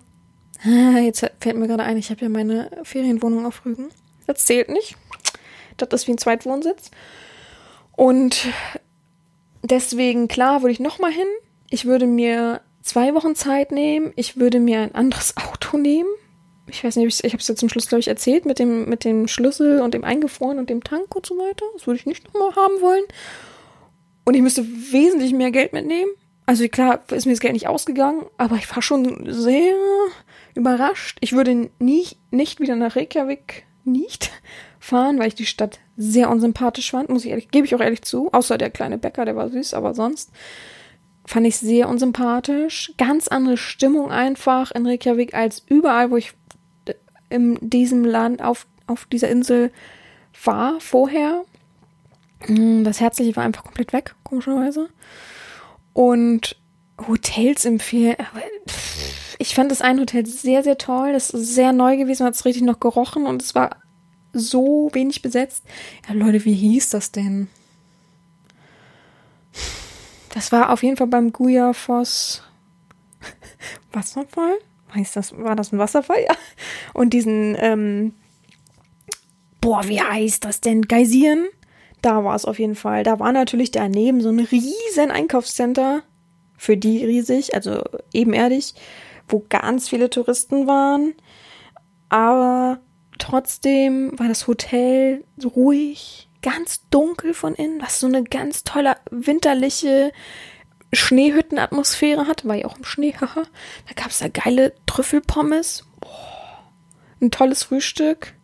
jetzt 0.65 1.29
fällt 1.41 1.57
mir 1.57 1.67
gerade 1.67 1.85
ein, 1.85 1.97
ich 1.97 2.11
habe 2.11 2.23
ja 2.23 2.29
meine 2.29 2.71
Ferienwohnung 2.83 3.47
auf 3.47 3.65
Rügen. 3.65 3.89
Das 4.27 4.45
zählt 4.45 4.69
nicht. 4.69 4.97
Das 5.91 6.03
ist 6.03 6.09
wie 6.09 6.13
ein 6.13 6.19
Zweitwohnsitz. 6.19 6.91
Und 7.97 8.49
deswegen, 9.63 10.29
klar, 10.29 10.63
würde 10.63 10.73
ich 10.73 10.81
nochmal 10.81 11.13
hin. 11.13 11.27
Ich 11.71 11.85
würde 11.85 12.07
mir 12.07 12.61
zwei 12.83 13.15
Wochen 13.15 13.35
Zeit 13.35 13.73
nehmen. 13.73 14.13
Ich 14.17 14.37
würde 14.37 14.61
mir 14.61 14.81
ein 14.81 14.95
anderes 14.95 15.37
Auto 15.37 15.77
nehmen. 15.77 16.09
Ich 16.67 16.85
weiß 16.85 16.97
nicht, 16.97 17.25
ich 17.25 17.33
habe 17.33 17.41
es 17.41 17.49
jetzt 17.49 17.61
zum 17.61 17.69
Schluss, 17.69 17.89
glaube 17.89 18.01
ich, 18.01 18.09
erzählt, 18.09 18.47
mit 18.47 18.59
dem, 18.59 18.89
mit 18.89 19.05
dem 19.05 19.29
Schlüssel 19.29 19.81
und 19.81 19.95
dem 19.95 20.05
Eingefroren 20.05 20.59
und 20.59 20.71
dem 20.71 20.85
Tank 20.85 21.15
und 21.15 21.27
so 21.27 21.37
weiter. 21.37 21.65
Das 21.75 21.87
würde 21.87 21.99
ich 21.99 22.07
nicht 22.07 22.25
nochmal 22.25 22.55
haben 22.55 22.81
wollen. 22.81 23.05
Und 24.25 24.35
ich 24.35 24.43
müsste 24.43 24.65
wesentlich 24.65 25.33
mehr 25.33 25.51
Geld 25.51 25.73
mitnehmen. 25.73 26.11
Also 26.47 26.67
klar, 26.69 27.03
ist 27.11 27.27
mir 27.27 27.33
das 27.33 27.41
Geld 27.41 27.53
nicht 27.53 27.69
ausgegangen, 27.69 28.27
aber 28.37 28.57
ich 28.57 28.75
war 28.75 28.83
schon 28.83 29.27
sehr 29.33 29.75
überrascht. 30.55 31.19
Ich 31.21 31.33
würde 31.33 31.71
nie, 31.79 32.07
nicht 32.31 32.61
wieder 32.61 32.77
nach 32.77 32.97
Reykjavik 32.97 33.65
nicht 33.85 34.31
fahren, 34.83 35.19
weil 35.21 35.29
ich 35.29 35.37
die 35.37 35.47
Stadt 35.47 35.79
sehr 35.97 36.29
unsympathisch 36.29 36.91
fand, 36.91 37.09
muss 37.09 37.25
ich 37.25 37.31
ehrlich, 37.31 37.51
gebe 37.51 37.65
ich 37.65 37.75
auch 37.75 37.81
ehrlich 37.81 38.03
zu. 38.03 38.33
Außer 38.33 38.59
der 38.59 38.69
kleine 38.69 38.99
Bäcker, 38.99 39.25
der 39.25 39.37
war 39.37 39.49
süß, 39.49 39.75
aber 39.75 39.95
sonst 39.95 40.33
fand 41.25 41.47
ich 41.47 41.57
sehr 41.57 41.89
unsympathisch. 41.89 42.93
Ganz 42.99 43.29
andere 43.29 43.57
Stimmung 43.57 44.11
einfach 44.11 44.73
in 44.73 44.85
Reykjavik 44.85 45.35
als 45.35 45.63
überall, 45.69 46.11
wo 46.11 46.17
ich 46.17 46.33
in 47.31 47.59
diesem 47.61 48.05
Land 48.05 48.43
auf, 48.43 48.67
auf 48.89 49.07
dieser 49.07 49.29
Insel 49.29 49.71
war 50.45 50.81
vorher. 50.81 51.45
Mm, 52.49 52.83
das 52.83 53.01
Herzliche 53.01 53.37
war 53.37 53.45
einfach 53.45 53.63
komplett 53.63 53.93
weg, 53.93 54.17
komischerweise. 54.25 54.89
Und 55.93 56.57
Hotels 57.07 57.65
empfehlen. 57.65 58.17
Ich 59.39 59.55
fand 59.55 59.71
das 59.71 59.81
ein 59.81 60.01
Hotel 60.01 60.27
sehr, 60.27 60.65
sehr 60.65 60.77
toll. 60.77 61.13
Das 61.13 61.31
ist 61.31 61.55
sehr 61.55 61.73
neu 61.73 61.97
gewesen, 61.97 62.27
hat 62.27 62.35
es 62.35 62.45
richtig 62.45 62.65
noch 62.65 62.81
gerochen 62.81 63.27
und 63.27 63.43
es 63.43 63.55
war 63.55 63.82
so 64.33 64.91
wenig 64.93 65.23
besetzt. 65.23 65.65
Ja, 66.09 66.15
Leute, 66.15 66.45
wie 66.45 66.55
hieß 66.55 66.91
das 66.91 67.13
denn? 67.13 67.49
Das 70.31 70.53
war 70.53 70.71
auf 70.71 70.83
jeden 70.83 70.97
Fall 70.97 71.09
beim 71.09 71.33
Guyafoss 71.33 72.43
Wasserfall. 73.93 74.59
Heißt 74.95 75.17
das, 75.17 75.37
war 75.37 75.57
das 75.57 75.73
ein 75.73 75.79
Wasserfall? 75.79 76.23
Ja. 76.23 76.35
Und 76.95 77.11
diesen, 77.11 77.57
ähm, 77.59 78.15
boah, 79.61 79.87
wie 79.89 80.01
heißt 80.01 80.45
das 80.45 80.61
denn? 80.61 80.83
Geysiren? 80.83 81.49
Da 82.03 82.25
war 82.25 82.35
es 82.35 82.45
auf 82.45 82.59
jeden 82.59 82.75
Fall. 82.75 83.05
Da 83.05 83.21
war 83.21 83.33
natürlich 83.33 83.71
daneben 83.71 84.21
so 84.21 84.29
ein 84.29 84.41
riesen 84.41 85.11
Einkaufscenter. 85.11 86.03
Für 86.57 86.77
die 86.77 87.05
riesig, 87.05 87.57
also 87.57 87.83
ebenerdig, 88.13 88.75
wo 89.29 89.45
ganz 89.49 89.89
viele 89.89 90.11
Touristen 90.11 90.69
waren. 90.69 91.15
Aber 92.09 92.81
trotzdem 93.23 94.19
war 94.19 94.29
das 94.29 94.49
Hotel 94.49 95.25
ruhig, 95.45 96.29
ganz 96.43 96.89
dunkel 96.91 97.35
von 97.35 97.55
innen, 97.55 97.81
was 97.81 98.01
so 98.01 98.09
eine 98.09 98.25
ganz 98.25 98.65
tolle 98.65 98.97
winterliche 99.11 100.13
Schneehüttenatmosphäre 100.93 102.27
hat. 102.27 102.47
War 102.47 102.57
ja 102.57 102.67
auch 102.67 102.77
im 102.77 102.85
Schnee, 102.85 103.15
haha. 103.21 103.45
Da 103.87 103.95
gab 103.95 104.11
es 104.11 104.19
da 104.19 104.29
geile 104.29 104.75
Trüffelpommes. 104.87 105.87
Boah, 106.01 106.65
ein 107.21 107.31
tolles 107.31 107.63
Frühstück. 107.63 108.35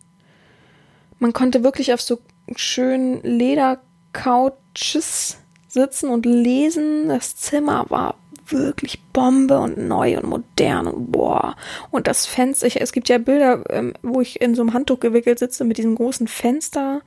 Man 1.19 1.33
konnte 1.33 1.63
wirklich 1.63 1.93
auf 1.93 2.01
so 2.01 2.21
schönen 2.55 3.21
Ledercouches 3.21 5.37
sitzen 5.67 6.09
und 6.09 6.25
lesen. 6.25 7.09
Das 7.09 7.35
Zimmer 7.35 7.85
war 7.89 8.15
wirklich 8.51 9.01
Bombe 9.13 9.59
und 9.59 9.77
neu 9.77 10.17
und 10.17 10.29
modern 10.29 10.87
und 10.87 11.11
boah. 11.11 11.55
Und 11.91 12.07
das 12.07 12.25
Fenster, 12.25 12.67
ich, 12.67 12.81
es 12.81 12.91
gibt 12.91 13.09
ja 13.09 13.17
Bilder, 13.17 13.63
ähm, 13.69 13.93
wo 14.01 14.21
ich 14.21 14.41
in 14.41 14.55
so 14.55 14.61
einem 14.61 14.73
Handtuch 14.73 14.99
gewickelt 14.99 15.39
sitze 15.39 15.63
mit 15.63 15.77
diesem 15.77 15.95
großen 15.95 16.27
Fenster. 16.27 17.01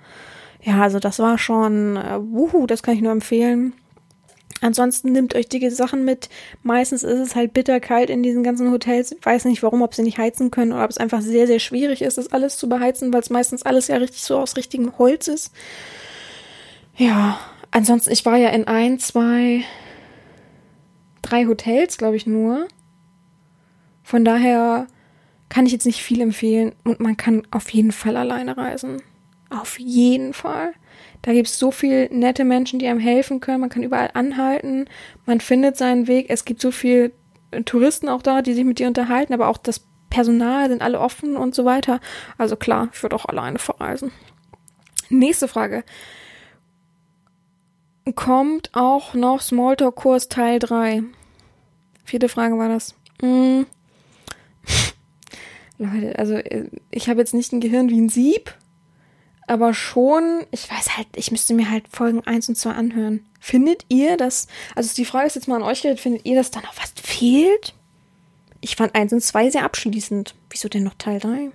Ja, 0.63 0.83
also 0.83 0.99
das 0.99 1.19
war 1.19 1.39
schon, 1.39 1.97
äh, 1.97 2.19
wuhu, 2.21 2.67
das 2.67 2.83
kann 2.83 2.95
ich 2.95 3.03
nur 3.03 3.13
empfehlen. 3.13 3.73
Ansonsten 4.63 5.11
nimmt 5.11 5.35
euch 5.35 5.49
dicke 5.49 5.73
Sachen 5.73 6.05
mit. 6.05 6.29
Meistens 6.63 7.03
ist 7.03 7.19
es 7.19 7.35
halt 7.35 7.53
bitterkalt 7.53 8.11
in 8.11 8.23
diesen 8.23 8.45
ganzen 8.45 8.71
Hotels. 8.71 9.11
Ich 9.11 9.27
weiß 9.27 9.45
nicht 9.47 9.63
warum, 9.65 9.83
ob 9.83 9.93
sie 9.93 10.03
nicht 10.03 10.19
heizen 10.19 10.53
können 10.53 10.73
oder 10.73 10.85
ob 10.85 10.91
es 10.91 10.99
einfach 10.99 11.21
sehr, 11.21 11.49
sehr 11.49 11.59
schwierig 11.59 12.01
ist, 12.01 12.17
das 12.17 12.31
alles 12.31 12.59
zu 12.59 12.69
beheizen, 12.69 13.13
weil 13.13 13.21
es 13.21 13.31
meistens 13.31 13.65
alles 13.65 13.89
ja 13.89 13.97
richtig 13.97 14.23
so 14.23 14.39
aus 14.39 14.57
richtigem 14.57 14.97
Holz 14.99 15.27
ist. 15.27 15.53
Ja, 16.97 17.41
ansonsten, 17.73 18.13
ich 18.13 18.25
war 18.25 18.37
ja 18.37 18.51
in 18.51 18.69
ein, 18.69 19.01
zwei, 19.01 19.65
drei 21.23 21.47
Hotels, 21.47 21.97
glaube 21.99 22.17
ich, 22.17 22.27
nur. 22.27 22.69
Von 24.03 24.25
daher 24.25 24.87
kann 25.49 25.67
ich 25.67 25.73
jetzt 25.73 25.87
nicht 25.87 26.03
viel 26.03 26.21
empfehlen 26.21 26.73
und 26.85 27.01
man 27.01 27.17
kann 27.17 27.47
auf 27.51 27.71
jeden 27.71 27.93
Fall 27.93 28.17
alleine 28.17 28.57
reisen. 28.57 29.03
Auf 29.51 29.79
jeden 29.79 30.33
Fall. 30.33 30.73
Da 31.21 31.33
gibt 31.33 31.49
es 31.49 31.59
so 31.59 31.71
viele 31.71 32.09
nette 32.15 32.45
Menschen, 32.45 32.79
die 32.79 32.87
einem 32.87 33.01
helfen 33.01 33.41
können. 33.41 33.61
Man 33.61 33.71
kann 33.71 33.83
überall 33.83 34.11
anhalten. 34.15 34.87
Man 35.27 35.41
findet 35.41 35.77
seinen 35.77 36.09
Weg. 36.09 36.27
Es 36.31 36.45
gibt 36.45 36.61
so 36.61 36.71
viele 36.71 37.13
Touristen 37.65 38.09
auch 38.09 38.23
da, 38.23 38.43
die 38.43 38.55
sich 38.55 38.65
mit 38.65 38.79
dir 38.79 38.87
unterhalten, 38.87 39.35
aber 39.35 39.49
auch 39.49 39.59
das 39.59 39.87
Personal 40.09 40.69
sind 40.69 40.83
alle 40.83 41.01
offen 41.01 41.37
und 41.37 41.55
so 41.55 41.65
weiter. 41.65 42.01
Also 42.39 42.57
klar, 42.57 42.89
ich 42.93 43.03
würde 43.03 43.17
auch 43.17 43.27
alleine 43.27 43.59
verreisen. 43.59 44.11
Nächste 45.11 45.49
Frage 45.49 45.85
kommt 48.15 48.71
auch 48.73 49.15
noch 49.15 49.41
Smalltalk-Kurs 49.41 50.29
Teil 50.29 50.59
3. 50.59 51.03
Vierte 52.05 52.29
Frage 52.29 52.59
war 52.59 52.69
das. 52.69 52.95
Hm. 53.21 53.67
Leute, 55.79 56.19
also 56.19 56.35
äh, 56.35 56.69
ich 56.91 57.09
habe 57.09 57.21
jetzt 57.21 57.35
nicht 57.35 57.53
ein 57.53 57.61
Gehirn 57.61 57.89
wie 57.89 58.01
ein 58.01 58.09
Sieb, 58.09 58.55
aber 59.47 59.75
schon, 59.75 60.45
ich 60.51 60.71
weiß 60.71 60.97
halt, 60.97 61.09
ich 61.17 61.31
müsste 61.31 61.55
mir 61.55 61.71
halt 61.71 61.89
Folgen 61.89 62.27
1 62.27 62.49
und 62.49 62.57
2 62.57 62.71
anhören. 62.71 63.27
Findet 63.41 63.85
ihr 63.89 64.17
das, 64.17 64.47
also 64.75 64.95
die 64.95 65.05
Frage 65.05 65.27
ist 65.27 65.35
jetzt 65.35 65.49
mal 65.49 65.57
an 65.57 65.63
euch 65.63 65.83
gerichtet, 65.83 66.03
findet 66.03 66.27
ihr, 66.27 66.37
dass 66.37 66.51
da 66.51 66.61
noch 66.61 66.77
was 66.77 66.93
fehlt? 67.03 67.75
Ich 68.61 68.77
fand 68.77 68.95
1 68.95 69.13
und 69.13 69.21
2 69.23 69.51
sehr 69.51 69.65
abschließend. 69.65 70.35
Wieso 70.51 70.69
denn 70.69 70.85
noch 70.85 70.95
Teil 70.95 71.19
3? 71.19 71.51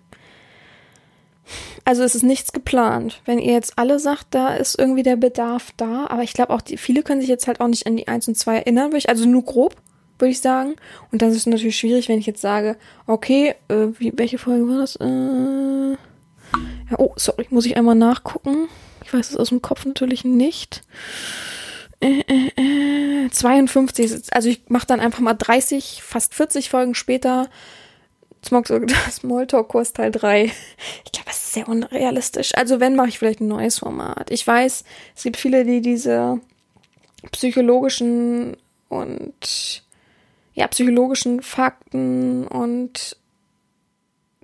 Also 1.86 2.03
es 2.03 2.15
ist 2.15 2.23
nichts 2.23 2.51
geplant. 2.51 3.21
Wenn 3.25 3.39
ihr 3.39 3.53
jetzt 3.53 3.73
alle 3.77 3.99
sagt, 3.99 4.27
da 4.31 4.55
ist 4.55 4.77
irgendwie 4.77 5.03
der 5.03 5.15
Bedarf 5.15 5.71
da, 5.77 6.07
aber 6.07 6.23
ich 6.23 6.33
glaube 6.33 6.53
auch, 6.53 6.62
die, 6.62 6.77
viele 6.77 7.03
können 7.03 7.21
sich 7.21 7.29
jetzt 7.29 7.47
halt 7.47 7.62
auch 7.62 7.67
nicht 7.67 7.88
an 7.88 7.97
die 7.97 8.07
1 8.07 8.27
und 8.27 8.36
2 8.36 8.57
erinnern, 8.57 8.91
also 9.07 9.25
nur 9.25 9.43
grob, 9.43 9.75
würde 10.19 10.31
ich 10.31 10.41
sagen. 10.41 10.75
Und 11.12 11.21
das 11.21 11.36
ist 11.36 11.47
natürlich 11.47 11.77
schwierig, 11.77 12.10
wenn 12.10 12.19
ich 12.19 12.25
jetzt 12.25 12.41
sage, 12.41 12.77
okay, 13.05 13.55
äh, 13.69 13.88
wie, 13.97 14.13
welche 14.15 14.38
Folge 14.38 14.67
war 14.67 14.79
das? 14.79 14.95
Äh, 14.97 15.97
ja, 16.89 16.97
oh, 16.99 17.13
sorry, 17.15 17.47
muss 17.49 17.65
ich 17.65 17.77
einmal 17.77 17.95
nachgucken. 17.95 18.67
Ich 19.03 19.13
weiß 19.13 19.29
es 19.29 19.38
aus 19.38 19.49
dem 19.49 19.62
Kopf 19.62 19.86
natürlich 19.86 20.25
nicht. 20.25 20.81
Äh, 21.99 22.23
äh, 22.27 23.25
äh, 23.25 23.29
52, 23.29 24.33
also 24.33 24.49
ich 24.49 24.69
mache 24.69 24.86
dann 24.86 24.99
einfach 24.99 25.19
mal 25.19 25.33
30, 25.33 26.01
fast 26.03 26.36
40 26.36 26.69
Folgen 26.69 26.93
später 26.93 27.49
Smalltalk-Kurs 29.12 29.93
Teil 29.93 30.12
3. 30.12 30.45
Ich 31.05 31.12
glaube, 31.12 31.27
das 31.27 31.38
ist 31.38 31.53
sehr 31.53 31.67
unrealistisch. 31.67 32.55
Also 32.55 32.79
wenn, 32.79 32.95
mache 32.95 33.10
ich 33.10 33.19
vielleicht 33.19 33.41
ein 33.41 33.47
neues 33.47 33.79
Format. 33.79 34.31
Ich 34.31 34.45
weiß, 34.45 34.83
es 35.15 35.23
gibt 35.23 35.38
viele, 35.38 35.65
die 35.65 35.81
diese 35.81 36.39
psychologischen 37.31 38.57
und 38.89 39.83
ja, 40.53 40.67
psychologischen 40.67 41.41
Fakten 41.41 42.47
und 42.47 43.17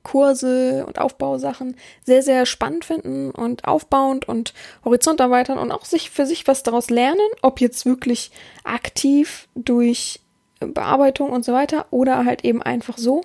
Kurse 0.03 0.85
und 0.85 0.99
Aufbausachen 0.99 1.77
sehr, 2.05 2.21
sehr 2.21 2.45
spannend 2.45 2.85
finden 2.85 3.31
und 3.31 3.65
aufbauend 3.65 4.27
und 4.27 4.53
Horizont 4.83 5.19
erweitern 5.21 5.57
und 5.57 5.71
auch 5.71 5.85
sich 5.85 6.09
für 6.11 6.25
sich 6.25 6.45
was 6.45 6.61
daraus 6.61 6.89
lernen, 6.89 7.21
ob 7.41 7.61
jetzt 7.61 7.85
wirklich 7.85 8.31
aktiv 8.65 9.47
durch 9.55 10.19
Bearbeitung 10.59 11.31
und 11.31 11.43
so 11.43 11.53
weiter 11.53 11.87
oder 11.89 12.25
halt 12.25 12.43
eben 12.45 12.61
einfach 12.61 12.97
so, 12.97 13.23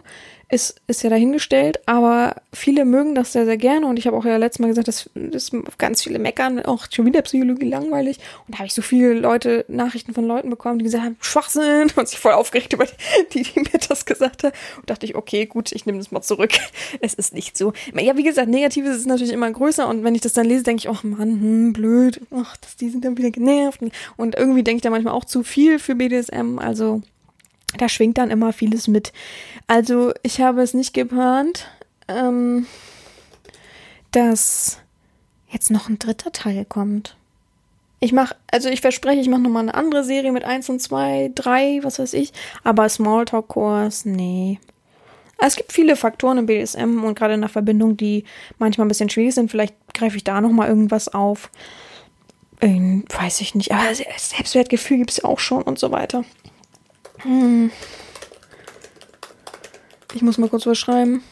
ist, 0.50 0.80
ist 0.86 1.02
ja 1.02 1.10
dahingestellt, 1.10 1.80
aber 1.86 2.36
viele 2.54 2.86
mögen 2.86 3.14
das 3.14 3.32
sehr, 3.32 3.44
sehr 3.44 3.58
gerne. 3.58 3.86
Und 3.86 3.98
ich 3.98 4.06
habe 4.06 4.16
auch 4.16 4.24
ja 4.24 4.38
letztes 4.38 4.60
Mal 4.60 4.68
gesagt, 4.68 4.88
dass, 4.88 5.10
dass 5.14 5.52
ganz 5.76 6.02
viele 6.02 6.18
meckern, 6.18 6.64
auch 6.64 6.86
schon 6.90 7.04
wieder 7.04 7.20
Psychologie 7.20 7.68
langweilig. 7.68 8.18
Und 8.46 8.54
da 8.54 8.58
habe 8.58 8.66
ich 8.66 8.72
so 8.72 8.80
viele 8.80 9.12
Leute, 9.12 9.66
Nachrichten 9.68 10.14
von 10.14 10.26
Leuten 10.26 10.48
bekommen, 10.48 10.78
die 10.78 10.84
gesagt 10.84 11.04
haben, 11.04 11.16
Schwachsinn 11.20 11.88
und 11.96 12.08
sich 12.08 12.18
voll 12.18 12.32
aufgeregt 12.32 12.72
über 12.72 12.86
die, 13.34 13.42
die 13.42 13.60
mir 13.60 13.78
das 13.88 14.06
gesagt 14.06 14.44
haben. 14.44 14.54
Und 14.78 14.88
dachte 14.88 15.04
ich, 15.04 15.16
okay, 15.16 15.44
gut, 15.44 15.70
ich 15.72 15.84
nehme 15.84 15.98
das 15.98 16.10
mal 16.10 16.22
zurück. 16.22 16.52
Es 17.00 17.14
ist 17.14 17.34
nicht 17.34 17.56
so. 17.56 17.72
Ja, 17.94 18.16
wie 18.16 18.22
gesagt, 18.22 18.48
Negatives 18.48 18.96
ist 18.96 19.06
natürlich 19.06 19.32
immer 19.32 19.50
größer. 19.50 19.86
Und 19.86 20.04
wenn 20.04 20.14
ich 20.14 20.20
das 20.20 20.32
dann 20.32 20.46
lese, 20.46 20.62
denke 20.62 20.80
ich, 20.80 20.88
oh 20.88 21.06
Mann, 21.06 21.40
hm, 21.40 21.72
blöd, 21.72 22.20
ach, 22.34 22.56
die 22.80 22.88
sind 22.88 23.04
dann 23.04 23.16
wieder 23.18 23.30
genervt. 23.30 23.80
Und 24.16 24.34
irgendwie 24.34 24.62
denke 24.62 24.78
ich 24.78 24.82
da 24.82 24.90
manchmal 24.90 25.14
auch 25.14 25.24
zu 25.24 25.42
viel 25.42 25.78
für 25.78 25.94
BDSM, 25.94 26.58
also 26.58 27.02
da 27.76 27.88
schwingt 27.88 28.18
dann 28.18 28.30
immer 28.30 28.52
vieles 28.52 28.88
mit. 28.88 29.12
Also 29.66 30.12
ich 30.22 30.40
habe 30.40 30.62
es 30.62 30.74
nicht 30.74 30.94
geplant, 30.94 31.68
ähm, 32.08 32.66
dass 34.12 34.78
jetzt 35.50 35.70
noch 35.70 35.88
ein 35.88 35.98
dritter 35.98 36.32
Teil 36.32 36.64
kommt. 36.64 37.16
Ich 38.00 38.12
mache, 38.12 38.36
also 38.50 38.68
ich 38.68 38.80
verspreche, 38.80 39.20
ich 39.20 39.28
mache 39.28 39.40
nochmal 39.40 39.64
eine 39.64 39.74
andere 39.74 40.04
Serie 40.04 40.32
mit 40.32 40.44
1 40.44 40.68
und 40.70 40.80
2, 40.80 41.32
3, 41.34 41.80
was 41.82 41.98
weiß 41.98 42.14
ich. 42.14 42.32
Aber 42.62 42.88
Smalltalk-Kurs, 42.88 44.04
nee. 44.04 44.60
Es 45.40 45.56
gibt 45.56 45.72
viele 45.72 45.96
Faktoren 45.96 46.38
im 46.38 46.46
BDSM 46.46 47.04
und 47.04 47.16
gerade 47.16 47.34
in 47.34 47.40
der 47.40 47.48
Verbindung, 47.50 47.96
die 47.96 48.24
manchmal 48.58 48.86
ein 48.86 48.88
bisschen 48.88 49.10
schwierig 49.10 49.34
sind. 49.34 49.50
Vielleicht 49.50 49.74
greife 49.94 50.16
ich 50.16 50.24
da 50.24 50.40
nochmal 50.40 50.68
irgendwas 50.68 51.08
auf. 51.08 51.50
Ähm, 52.60 53.04
weiß 53.08 53.40
ich 53.40 53.54
nicht. 53.54 53.72
Aber 53.72 53.94
Selbstwertgefühl 53.94 54.98
gibt 54.98 55.10
es 55.10 55.18
ja 55.18 55.24
auch 55.24 55.38
schon 55.38 55.62
und 55.62 55.78
so 55.78 55.90
weiter. 55.92 56.24
Hm. 57.22 57.70
Ich 60.14 60.22
muss 60.22 60.38
mal 60.38 60.48
kurz 60.48 60.66
was 60.66 60.78
schreiben. 60.78 61.22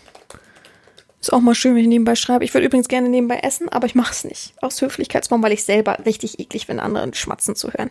Ist 1.21 1.33
auch 1.33 1.41
mal 1.41 1.55
schön, 1.55 1.75
wenn 1.75 1.83
ich 1.83 1.89
nebenbei 1.89 2.15
schreibe. 2.15 2.45
Ich 2.45 2.55
würde 2.55 2.67
übrigens 2.67 2.89
gerne 2.89 3.09
nebenbei 3.09 3.39
essen, 3.39 3.69
aber 3.69 3.87
ich 3.87 3.95
mache 3.95 4.13
es 4.13 4.25
nicht. 4.25 4.55
Aus 4.63 4.81
Höflichkeitsgrund, 4.81 5.43
weil 5.43 5.53
ich 5.53 5.65
selber 5.65 5.99
richtig 6.05 6.39
eklig 6.39 6.67
finde, 6.67 6.83
anderen 6.83 7.15
schmatzen 7.15 7.57
zu 7.57 7.73
hören. 7.73 7.91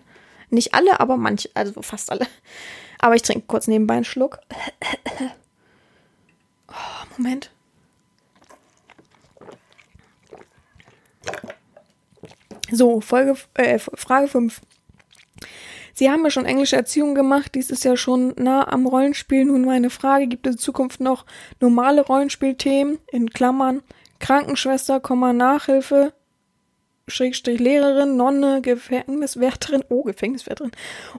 Nicht 0.50 0.74
alle, 0.74 1.00
aber 1.00 1.18
manche, 1.18 1.50
also 1.54 1.82
fast 1.82 2.12
alle. 2.12 2.28
Aber 3.00 3.16
ich 3.16 3.24
trinke 3.24 3.46
kurz 3.48 3.68
nebenbei 3.68 3.96
einen 3.96 4.06
Schluck. 4.06 4.40
Oh, 6.68 7.06
Moment. 7.18 7.52
So, 12.72 13.00
Folge, 13.00 13.38
äh, 13.54 13.80
Frage 13.80 14.28
5. 14.28 14.60
Sie 15.98 16.12
haben 16.12 16.26
ja 16.26 16.30
schon 16.30 16.46
englische 16.46 16.76
Erziehung 16.76 17.16
gemacht, 17.16 17.56
dies 17.56 17.70
ist 17.70 17.86
ja 17.86 17.96
schon 17.96 18.34
nah 18.38 18.68
am 18.68 18.86
Rollenspiel. 18.86 19.46
Nun 19.46 19.64
meine 19.64 19.90
Frage, 19.90 20.28
gibt 20.28 20.46
es 20.46 20.56
in 20.56 20.60
Zukunft 20.60 21.00
noch 21.00 21.26
normale 21.62 22.02
Rollenspielthemen, 22.02 23.00
in 23.12 23.30
Klammern, 23.30 23.82
Krankenschwester, 24.20 25.02
Nachhilfe, 25.34 26.12
Schrägstrich 27.08 27.62
Lehrerin, 27.62 28.18
Nonne, 28.18 28.62
Gefängniswärterin, 28.62 29.86
oh, 29.88 30.04
Gefängniswärterin, 30.04 30.72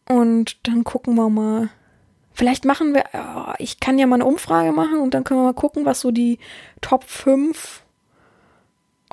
Und 0.06 0.68
dann 0.68 0.84
gucken 0.84 1.14
wir 1.14 1.30
mal. 1.30 1.70
Vielleicht 2.32 2.64
machen 2.64 2.94
wir, 2.94 3.04
oh, 3.14 3.52
ich 3.58 3.80
kann 3.80 3.98
ja 3.98 4.06
mal 4.06 4.16
eine 4.16 4.26
Umfrage 4.26 4.72
machen 4.72 4.98
und 4.98 5.14
dann 5.14 5.24
können 5.24 5.40
wir 5.40 5.44
mal 5.44 5.54
gucken, 5.54 5.84
was 5.86 6.00
so 6.00 6.10
die 6.10 6.40
Top 6.80 7.04
5 7.04 7.83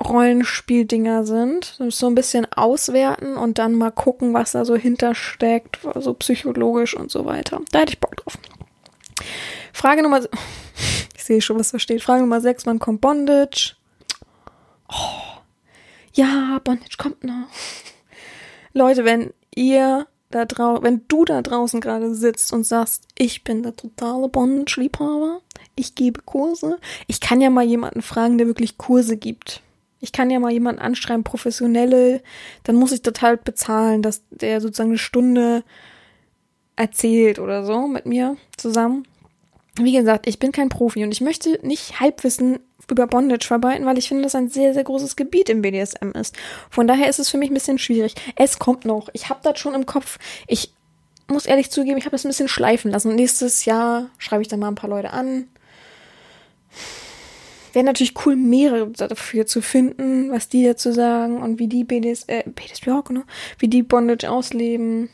Rollenspieldinger 0.00 1.24
sind. 1.24 1.76
So 1.88 2.06
ein 2.06 2.14
bisschen 2.14 2.50
auswerten 2.52 3.36
und 3.36 3.58
dann 3.58 3.74
mal 3.74 3.90
gucken, 3.90 4.34
was 4.34 4.52
da 4.52 4.64
so 4.64 4.76
hintersteckt, 4.76 5.80
so 5.96 6.14
psychologisch 6.14 6.94
und 6.94 7.10
so 7.10 7.24
weiter. 7.24 7.60
Da 7.70 7.80
hätte 7.80 7.92
ich 7.92 8.00
Bock 8.00 8.16
drauf. 8.16 8.38
Frage 9.72 10.02
Nummer, 10.02 10.20
ich 11.16 11.24
sehe 11.24 11.40
schon, 11.40 11.58
was 11.58 11.70
da 11.70 11.78
steht. 11.78 12.02
Frage 12.02 12.22
Nummer 12.22 12.40
6, 12.40 12.66
wann 12.66 12.78
kommt 12.78 13.00
Bondage? 13.00 13.74
Oh, 14.88 15.40
ja, 16.14 16.60
Bondage 16.62 16.96
kommt 16.98 17.24
noch. 17.24 17.46
Leute, 18.72 19.04
wenn 19.04 19.32
ihr 19.54 20.06
da 20.30 20.46
draußen, 20.46 20.82
wenn 20.82 21.02
du 21.08 21.24
da 21.26 21.42
draußen 21.42 21.80
gerade 21.80 22.14
sitzt 22.14 22.52
und 22.52 22.64
sagst, 22.64 23.06
ich 23.18 23.44
bin 23.44 23.62
der 23.62 23.76
totale 23.76 24.28
Bondage-Liebhaber, 24.28 25.40
ich 25.76 25.94
gebe 25.94 26.22
Kurse, 26.22 26.78
ich 27.06 27.20
kann 27.20 27.42
ja 27.42 27.50
mal 27.50 27.64
jemanden 27.64 28.00
fragen, 28.00 28.38
der 28.38 28.46
wirklich 28.46 28.78
Kurse 28.78 29.18
gibt 29.18 29.62
ich 30.02 30.10
kann 30.10 30.30
ja 30.30 30.40
mal 30.40 30.52
jemanden 30.52 30.82
anschreiben, 30.82 31.22
professionelle, 31.22 32.22
dann 32.64 32.74
muss 32.74 32.92
ich 32.92 33.02
das 33.02 33.22
halt 33.22 33.44
bezahlen, 33.44 34.02
dass 34.02 34.22
der 34.30 34.60
sozusagen 34.60 34.90
eine 34.90 34.98
Stunde 34.98 35.62
erzählt 36.74 37.38
oder 37.38 37.64
so 37.64 37.86
mit 37.86 38.04
mir 38.04 38.36
zusammen. 38.56 39.06
Wie 39.76 39.92
gesagt, 39.92 40.26
ich 40.26 40.40
bin 40.40 40.50
kein 40.50 40.68
Profi 40.68 41.04
und 41.04 41.12
ich 41.12 41.20
möchte 41.20 41.58
nicht 41.62 42.00
Halbwissen 42.00 42.58
über 42.90 43.06
Bondage 43.06 43.46
verbreiten, 43.46 43.86
weil 43.86 43.96
ich 43.96 44.08
finde, 44.08 44.24
dass 44.24 44.34
ein 44.34 44.48
sehr, 44.48 44.74
sehr 44.74 44.82
großes 44.82 45.14
Gebiet 45.14 45.48
im 45.48 45.62
BDSM 45.62 46.10
ist. 46.10 46.36
Von 46.68 46.88
daher 46.88 47.08
ist 47.08 47.20
es 47.20 47.30
für 47.30 47.38
mich 47.38 47.50
ein 47.50 47.54
bisschen 47.54 47.78
schwierig. 47.78 48.16
Es 48.34 48.58
kommt 48.58 48.84
noch. 48.84 49.08
Ich 49.12 49.30
habe 49.30 49.40
das 49.44 49.60
schon 49.60 49.74
im 49.74 49.86
Kopf. 49.86 50.18
Ich 50.48 50.74
muss 51.28 51.46
ehrlich 51.46 51.70
zugeben, 51.70 51.96
ich 51.96 52.04
habe 52.04 52.16
das 52.16 52.24
ein 52.24 52.28
bisschen 52.28 52.48
schleifen 52.48 52.90
lassen. 52.90 53.14
nächstes 53.14 53.64
Jahr 53.64 54.10
schreibe 54.18 54.42
ich 54.42 54.48
dann 54.48 54.58
mal 54.58 54.68
ein 54.68 54.74
paar 54.74 54.90
Leute 54.90 55.12
an. 55.12 55.46
Wäre 57.72 57.84
natürlich 57.84 58.14
cool, 58.26 58.36
mehrere 58.36 58.90
dafür 58.90 59.46
zu 59.46 59.62
finden, 59.62 60.30
was 60.30 60.48
die 60.48 60.64
dazu 60.64 60.92
sagen 60.92 61.40
und 61.42 61.58
wie 61.58 61.68
die 61.68 61.84
BDS, 61.84 62.24
äh, 62.28 62.42
BDS, 62.44 62.84
ja, 62.84 63.00
genau, 63.00 63.22
wie 63.58 63.68
die 63.68 63.82
Bondage 63.82 64.30
ausleben. 64.30 65.08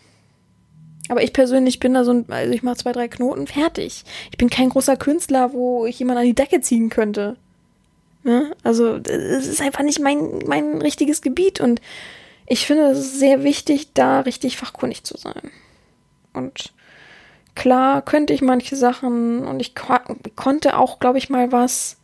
Aber 1.09 1.23
ich 1.23 1.33
persönlich 1.33 1.81
bin 1.81 1.95
da 1.95 2.05
so 2.05 2.13
ein, 2.13 2.27
also 2.29 2.53
ich 2.53 2.63
mache 2.63 2.77
zwei, 2.77 2.93
drei 2.93 3.09
Knoten, 3.09 3.47
fertig. 3.47 4.05
Ich 4.31 4.39
bin 4.39 4.51
kein 4.51 4.69
großer 4.69 4.97
Künstler, 4.97 5.53
wo 5.53 5.87
ich 5.87 5.99
jemand 5.99 6.19
an 6.19 6.27
die 6.27 6.35
Decke 6.35 6.61
ziehen 6.61 6.91
könnte. 6.91 7.37
Ne? 8.25 8.55
Also, 8.63 8.97
es 8.97 9.47
ist 9.47 9.63
einfach 9.63 9.83
nicht 9.85 10.01
mein, 10.01 10.41
mein 10.47 10.83
richtiges 10.83 11.23
Gebiet 11.23 11.61
und 11.61 11.81
ich 12.47 12.67
finde 12.67 12.91
es 12.91 13.19
sehr 13.19 13.43
wichtig, 13.45 13.93
da 13.95 14.21
richtig 14.21 14.57
fachkundig 14.57 15.05
zu 15.05 15.17
sein. 15.17 15.51
Und 16.33 16.73
klar 17.55 18.03
könnte 18.03 18.33
ich 18.33 18.43
manche 18.43 18.77
Sachen 18.77 19.47
und 19.47 19.61
ich 19.61 19.75
ko 19.75 19.95
konnte 20.35 20.79
auch, 20.79 20.99
glaube 20.99 21.19
ich, 21.19 21.31
mal 21.31 21.53
was 21.53 21.98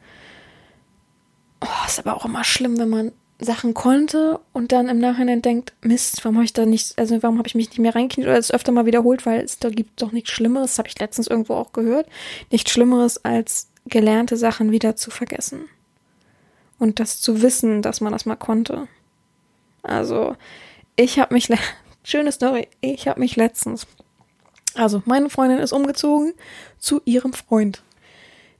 Oh, 1.64 1.86
ist 1.86 1.98
aber 1.98 2.14
auch 2.14 2.26
immer 2.26 2.44
schlimm, 2.44 2.78
wenn 2.78 2.90
man 2.90 3.12
Sachen 3.38 3.72
konnte 3.72 4.38
und 4.52 4.70
dann 4.70 4.88
im 4.88 4.98
Nachhinein 4.98 5.40
denkt, 5.40 5.72
Mist, 5.80 6.24
warum 6.24 6.36
habe 6.36 6.44
ich 6.44 6.52
da 6.52 6.66
nicht, 6.66 6.98
also 6.98 7.22
warum 7.22 7.38
habe 7.38 7.48
ich 7.48 7.54
mich 7.54 7.70
nicht 7.70 7.78
mehr 7.78 7.94
reingekniet 7.94 8.26
oder 8.26 8.38
es 8.38 8.52
öfter 8.52 8.70
mal 8.70 8.86
wiederholt, 8.86 9.24
weil 9.24 9.40
es 9.40 9.58
da 9.58 9.70
gibt 9.70 10.02
doch 10.02 10.12
nichts 10.12 10.30
Schlimmeres, 10.30 10.78
habe 10.78 10.88
ich 10.88 10.98
letztens 10.98 11.26
irgendwo 11.26 11.54
auch 11.54 11.72
gehört, 11.72 12.06
nichts 12.50 12.70
Schlimmeres 12.70 13.24
als 13.24 13.68
gelernte 13.86 14.36
Sachen 14.36 14.72
wieder 14.72 14.94
zu 14.96 15.10
vergessen. 15.10 15.64
Und 16.78 17.00
das 17.00 17.20
zu 17.20 17.40
wissen, 17.40 17.80
dass 17.80 18.00
man 18.00 18.12
das 18.12 18.26
mal 18.26 18.36
konnte. 18.36 18.88
Also, 19.82 20.36
ich 20.96 21.18
habe 21.18 21.32
mich, 21.32 21.48
schöne 22.04 22.30
Story, 22.30 22.68
ich 22.82 23.08
habe 23.08 23.20
mich 23.20 23.36
letztens, 23.36 23.86
also 24.74 25.02
meine 25.06 25.30
Freundin 25.30 25.60
ist 25.60 25.72
umgezogen 25.72 26.34
zu 26.78 27.00
ihrem 27.04 27.32
Freund. 27.32 27.82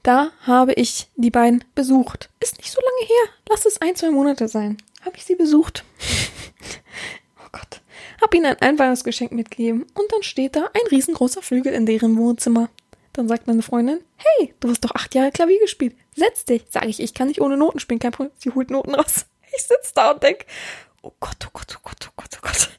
Da 0.05 0.29
habe 0.45 0.73
ich 0.73 1.07
die 1.15 1.31
beiden 1.31 1.63
besucht. 1.73 2.29
Ist 2.39 2.57
nicht 2.59 2.71
so 2.71 2.79
lange 2.79 3.07
her. 3.07 3.33
Lass 3.49 3.65
es 3.65 3.81
ein, 3.81 3.95
zwei 3.95 4.11
Monate 4.11 4.47
sein. 4.47 4.77
habe 5.03 5.17
ich 5.17 5.25
sie 5.25 5.33
besucht. 5.33 5.83
oh 7.39 7.47
Gott. 7.51 7.81
Hab 8.21 8.31
ihnen 8.35 8.45
ein 8.45 8.61
Einweihungsgeschenk 8.61 9.31
mitgegeben 9.31 9.81
und 9.95 10.11
dann 10.11 10.21
steht 10.21 10.57
da 10.57 10.69
ein 10.75 10.87
riesengroßer 10.91 11.41
Flügel 11.41 11.73
in 11.73 11.87
deren 11.87 12.19
Wohnzimmer. 12.19 12.69
Dann 13.13 13.27
sagt 13.27 13.47
meine 13.47 13.63
Freundin, 13.63 13.99
hey, 14.17 14.53
du 14.59 14.69
hast 14.69 14.81
doch 14.81 14.93
acht 14.93 15.15
Jahre 15.15 15.31
Klavier 15.31 15.59
gespielt. 15.59 15.95
Setz 16.15 16.45
dich. 16.45 16.65
Sag 16.69 16.85
ich, 16.85 16.99
ich 16.99 17.15
kann 17.15 17.27
nicht 17.27 17.41
ohne 17.41 17.57
Noten 17.57 17.79
spielen, 17.79 17.99
kein 17.99 18.11
Problem. 18.11 18.35
Sie 18.37 18.51
holt 18.51 18.69
Noten 18.69 18.93
raus. 18.93 19.25
Ich 19.57 19.63
sitz 19.63 19.93
da 19.93 20.11
und 20.11 20.21
denk, 20.21 20.45
oh 21.01 21.13
Gott, 21.19 21.37
oh 21.47 21.49
Gott, 21.53 21.77
oh 21.77 21.79
Gott, 21.81 22.09
oh 22.09 22.13
Gott, 22.17 22.29
oh 22.35 22.41
Gott. 22.41 22.69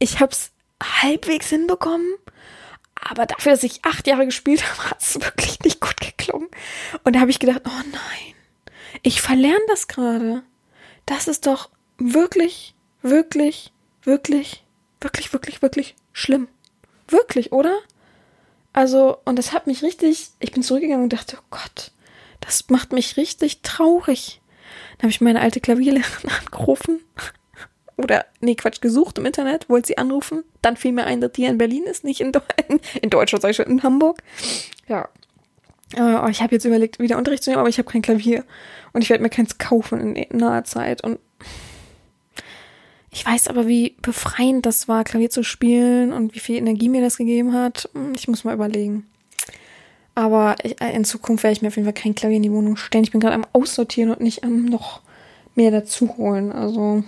Ich 0.00 0.18
hab's 0.18 0.50
halbwegs 0.82 1.50
hinbekommen, 1.50 2.16
aber 3.00 3.26
dafür, 3.26 3.52
dass 3.52 3.62
ich 3.62 3.84
acht 3.84 4.06
Jahre 4.06 4.24
gespielt 4.24 4.64
habe, 4.70 4.90
hat 4.90 5.02
es 5.02 5.14
wirklich 5.20 5.60
nicht 5.60 5.80
gut 5.80 6.00
geklungen. 6.00 6.48
Und 7.04 7.14
da 7.14 7.20
habe 7.20 7.30
ich 7.30 7.38
gedacht, 7.38 7.62
oh 7.64 7.82
nein, 7.92 8.34
ich 9.02 9.20
verlerne 9.20 9.64
das 9.68 9.88
gerade. 9.88 10.42
Das 11.04 11.28
ist 11.28 11.46
doch 11.46 11.70
wirklich, 11.98 12.74
wirklich, 13.02 13.72
wirklich, 14.02 14.64
wirklich, 15.00 15.32
wirklich, 15.32 15.62
wirklich 15.62 15.94
schlimm. 16.12 16.48
Wirklich, 17.08 17.52
oder? 17.52 17.78
Also, 18.72 19.18
und 19.24 19.36
das 19.36 19.52
hat 19.52 19.66
mich 19.66 19.82
richtig, 19.82 20.28
ich 20.40 20.52
bin 20.52 20.62
zurückgegangen 20.62 21.04
und 21.04 21.12
dachte, 21.12 21.38
oh 21.40 21.44
Gott, 21.50 21.92
das 22.40 22.68
macht 22.68 22.92
mich 22.92 23.16
richtig 23.16 23.62
traurig. 23.62 24.40
Dann 24.98 25.04
habe 25.04 25.10
ich 25.10 25.20
meine 25.20 25.40
alte 25.40 25.60
Klavierlehrerin 25.60 26.30
angerufen. 26.40 27.00
Oder, 27.96 28.26
nee, 28.40 28.54
Quatsch, 28.54 28.80
gesucht 28.80 29.18
im 29.18 29.24
Internet, 29.24 29.68
wollte 29.70 29.88
sie 29.88 29.98
anrufen. 29.98 30.44
Dann 30.60 30.76
fiel 30.76 30.92
mir 30.92 31.04
ein, 31.04 31.20
dass 31.20 31.32
die 31.32 31.44
in 31.44 31.58
Berlin 31.58 31.84
ist, 31.84 32.04
nicht 32.04 32.20
in, 32.20 32.32
Deu 32.32 32.40
in 33.02 33.10
Deutschland, 33.10 33.42
sag 33.42 33.50
ich 33.50 33.56
schon, 33.56 33.66
in 33.66 33.82
Hamburg. 33.82 34.22
Ja. 34.86 35.08
Äh, 35.96 36.30
ich 36.30 36.42
habe 36.42 36.54
jetzt 36.54 36.64
überlegt, 36.64 36.98
wieder 36.98 37.16
Unterricht 37.16 37.42
zu 37.42 37.50
nehmen, 37.50 37.60
aber 37.60 37.68
ich 37.68 37.78
habe 37.78 37.90
kein 37.90 38.02
Klavier. 38.02 38.44
Und 38.92 39.02
ich 39.02 39.10
werde 39.10 39.22
mir 39.22 39.30
keins 39.30 39.58
kaufen 39.58 40.14
in 40.14 40.38
naher 40.38 40.64
Zeit. 40.64 41.02
Und 41.02 41.18
ich 43.10 43.24
weiß 43.24 43.48
aber, 43.48 43.66
wie 43.66 43.96
befreiend 44.02 44.66
das 44.66 44.88
war, 44.88 45.04
Klavier 45.04 45.30
zu 45.30 45.42
spielen 45.42 46.12
und 46.12 46.34
wie 46.34 46.40
viel 46.40 46.56
Energie 46.56 46.90
mir 46.90 47.00
das 47.00 47.16
gegeben 47.16 47.54
hat. 47.54 47.88
Ich 48.14 48.28
muss 48.28 48.44
mal 48.44 48.54
überlegen. 48.54 49.06
Aber 50.14 50.56
ich, 50.62 50.80
äh, 50.82 50.94
in 50.94 51.04
Zukunft 51.06 51.44
werde 51.44 51.52
ich 51.52 51.62
mir 51.62 51.68
auf 51.68 51.76
jeden 51.76 51.86
Fall 51.86 51.94
kein 51.94 52.14
Klavier 52.14 52.36
in 52.36 52.42
die 52.42 52.52
Wohnung 52.52 52.76
stellen. 52.76 53.04
Ich 53.04 53.12
bin 53.12 53.20
gerade 53.20 53.34
am 53.34 53.46
Aussortieren 53.54 54.10
und 54.10 54.20
nicht 54.20 54.44
am 54.44 54.66
noch 54.66 55.00
mehr 55.54 55.70
dazu 55.70 56.16
holen. 56.18 56.52
Also 56.52 57.04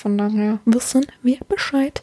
von 0.00 0.16
daher 0.16 0.60
wissen 0.64 1.06
wir 1.22 1.38
Bescheid. 1.48 2.02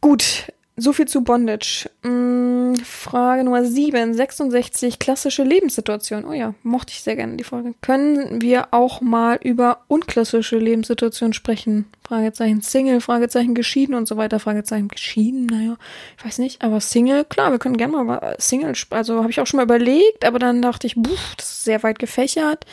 Gut, 0.00 0.52
so 0.76 0.92
viel 0.92 1.06
zu 1.06 1.22
Bondage. 1.22 1.88
Hm, 2.02 2.74
Frage 2.82 3.44
Nummer 3.44 3.64
7, 3.64 4.14
66, 4.14 4.98
klassische 4.98 5.44
Lebenssituation. 5.44 6.24
Oh 6.24 6.32
ja, 6.32 6.54
mochte 6.62 6.92
ich 6.92 7.02
sehr 7.02 7.14
gerne 7.14 7.36
die 7.36 7.44
Folge. 7.44 7.74
Können 7.80 8.40
wir 8.40 8.68
auch 8.72 9.00
mal 9.00 9.38
über 9.42 9.82
unklassische 9.88 10.58
Lebenssituationen 10.58 11.32
sprechen? 11.32 11.84
Fragezeichen 12.06 12.62
Single, 12.62 13.00
Fragezeichen 13.00 13.54
geschieden 13.54 13.94
und 13.94 14.08
so 14.08 14.16
weiter. 14.16 14.40
Fragezeichen 14.40 14.88
geschieden, 14.88 15.46
naja, 15.46 15.76
ich 16.18 16.24
weiß 16.24 16.38
nicht. 16.38 16.62
Aber 16.62 16.80
Single, 16.80 17.24
klar, 17.24 17.52
wir 17.52 17.58
können 17.58 17.76
gerne 17.76 17.92
mal 17.92 18.02
über 18.02 18.36
Single, 18.38 18.72
also 18.90 19.18
habe 19.20 19.30
ich 19.30 19.40
auch 19.40 19.46
schon 19.46 19.58
mal 19.58 19.64
überlegt, 19.64 20.24
aber 20.24 20.38
dann 20.38 20.62
dachte 20.62 20.86
ich, 20.86 20.94
buh, 20.96 21.10
das 21.36 21.50
ist 21.50 21.64
sehr 21.64 21.82
weit 21.82 21.98
gefächert. 21.98 22.64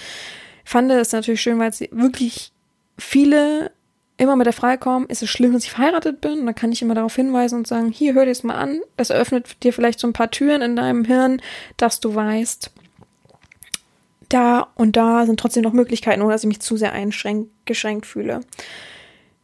Fand 0.64 0.90
es 0.92 1.12
natürlich 1.12 1.42
schön, 1.42 1.60
weil 1.60 1.74
sie 1.74 1.90
wirklich 1.92 2.52
viele 2.98 3.72
immer 4.22 4.36
mit 4.36 4.46
der 4.46 4.54
Frage 4.54 4.80
kommen, 4.80 5.08
ist 5.08 5.24
es 5.24 5.30
schlimm, 5.30 5.54
dass 5.54 5.64
ich 5.64 5.72
verheiratet 5.72 6.22
bin? 6.22 6.40
Und 6.40 6.46
dann 6.46 6.56
kann 6.56 6.72
ich 6.72 6.82
immer 6.82 6.96
darauf 6.96 7.16
hinweisen 7.16 7.58
und 7.58 7.68
sagen, 7.68 7.92
hier, 7.92 8.14
hör 8.14 8.26
dir 8.26 8.32
es 8.32 8.44
mal 8.44 8.56
an. 8.56 8.80
Das 8.96 9.10
eröffnet 9.10 9.64
dir 9.64 9.74
vielleicht 9.74 10.00
so 10.00 10.08
ein 10.08 10.14
paar 10.14 10.32
Türen 10.32 10.62
in 10.62 10.76
deinem 10.76 11.04
Hirn, 11.04 11.42
dass 11.78 12.00
du 12.00 12.14
weißt, 12.14 12.72
da 14.30 14.68
und 14.76 14.96
da 14.96 15.26
sind 15.26 15.40
trotzdem 15.40 15.64
noch 15.64 15.74
Möglichkeiten, 15.74 16.22
ohne 16.22 16.34
dass 16.34 16.44
ich 16.44 16.48
mich 16.48 16.62
zu 16.62 16.78
sehr 16.78 16.94
eingeschränkt 16.94 18.06
fühle. 18.06 18.42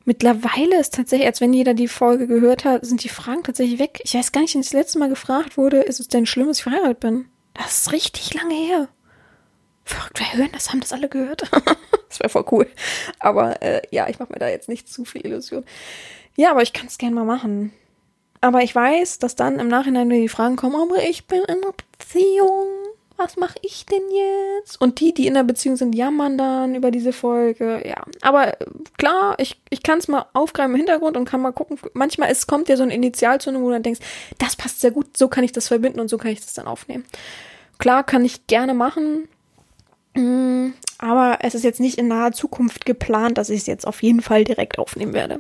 Mittlerweile 0.06 0.80
ist 0.80 0.94
tatsächlich, 0.94 1.28
als 1.28 1.42
wenn 1.42 1.52
jeder 1.52 1.74
die 1.74 1.90
Folge 1.90 2.28
gehört 2.28 2.64
hat, 2.64 2.86
sind 2.86 3.04
die 3.04 3.10
Fragen 3.10 3.44
tatsächlich 3.44 3.80
weg. 3.80 4.00
Ich 4.04 4.14
weiß 4.14 4.32
gar 4.32 4.40
nicht, 4.40 4.54
wenn 4.54 4.62
ich 4.62 4.68
das 4.68 4.80
letzte 4.80 5.00
Mal 5.00 5.10
gefragt 5.10 5.58
wurde, 5.58 5.82
ist 5.82 6.00
es 6.00 6.08
denn 6.08 6.26
schlimm, 6.26 6.48
dass 6.48 6.60
ich 6.60 6.64
verheiratet 6.64 7.02
bin? 7.02 7.26
Das 7.54 7.80
ist 7.80 7.92
richtig 7.92 8.34
lange 8.34 8.56
her. 8.56 8.88
Verrückt, 9.88 10.20
wer 10.20 10.34
hören 10.34 10.50
das? 10.52 10.70
Haben 10.70 10.82
das 10.82 10.92
alle 10.92 11.08
gehört? 11.08 11.44
das 12.10 12.20
wäre 12.20 12.28
voll 12.28 12.46
cool. 12.52 12.68
Aber 13.20 13.62
äh, 13.62 13.82
ja, 13.90 14.10
ich 14.10 14.20
mache 14.20 14.34
mir 14.34 14.40
da 14.40 14.50
jetzt 14.50 14.68
nicht 14.68 14.90
zu 14.90 15.06
viel 15.06 15.26
Illusion. 15.26 15.64
Ja, 16.36 16.52
aber 16.52 16.62
ich 16.62 16.74
kann 16.74 16.88
es 16.88 16.98
gerne 16.98 17.16
mal 17.16 17.24
machen. 17.24 17.72
Aber 18.42 18.64
ich 18.64 18.76
weiß, 18.76 19.20
dass 19.20 19.36
dann 19.36 19.60
im 19.60 19.70
Nachhinein 19.70 20.10
wieder 20.10 20.20
die 20.20 20.28
Fragen 20.28 20.58
kommen, 20.58 20.76
aber 20.76 21.02
ich 21.04 21.26
bin 21.26 21.40
in 21.44 21.64
einer 21.64 21.74
Beziehung. 21.98 22.68
Was 23.16 23.38
mache 23.38 23.58
ich 23.62 23.86
denn 23.86 24.04
jetzt? 24.12 24.80
Und 24.80 25.00
die, 25.00 25.14
die 25.14 25.26
in 25.26 25.36
der 25.36 25.44
Beziehung 25.44 25.78
sind, 25.78 25.96
jammern 25.96 26.38
dann 26.38 26.76
über 26.76 26.92
diese 26.92 27.14
Folge. 27.14 27.82
Ja, 27.88 28.04
aber 28.22 28.58
klar, 28.98 29.36
ich, 29.40 29.60
ich 29.70 29.84
kann 29.84 30.00
es 30.00 30.10
mal 30.10 30.26
aufgreifen 30.34 30.74
im 30.74 30.78
Hintergrund 30.78 31.16
und 31.16 31.26
kann 31.26 31.42
mal 31.42 31.54
gucken. 31.54 31.80
Manchmal 31.94 32.30
es 32.30 32.46
kommt 32.46 32.68
ja 32.68 32.76
so 32.76 32.84
ein 32.84 32.92
Initialzündung, 32.92 33.64
wo 33.64 33.68
du 33.68 33.74
dann 33.74 33.84
denkst, 33.84 34.02
das 34.38 34.58
passt 34.58 34.82
sehr 34.82 34.92
gut, 34.92 35.16
so 35.16 35.30
kann 35.30 35.46
ich 35.46 35.54
das 35.54 35.70
verbinden 35.70 36.02
und 36.02 36.10
so 36.10 36.18
kann 36.18 36.30
ich 36.30 36.42
das 36.42 36.54
dann 36.54 36.68
aufnehmen. 36.68 37.06
Klar, 37.80 38.04
kann 38.04 38.26
ich 38.26 38.48
gerne 38.48 38.74
machen. 38.74 39.30
Mm, 40.18 40.74
aber 40.98 41.40
es 41.42 41.56
ist 41.56 41.64
jetzt 41.64 41.80
nicht 41.80 41.98
in 41.98 42.08
naher 42.08 42.32
Zukunft 42.32 42.86
geplant, 42.86 43.38
dass 43.38 43.50
ich 43.50 43.62
es 43.62 43.68
jetzt 43.68 43.86
auf 43.86 44.02
jeden 44.02 44.22
Fall 44.22 44.44
direkt 44.44 44.80
aufnehmen 44.80 45.14
werde. 45.14 45.40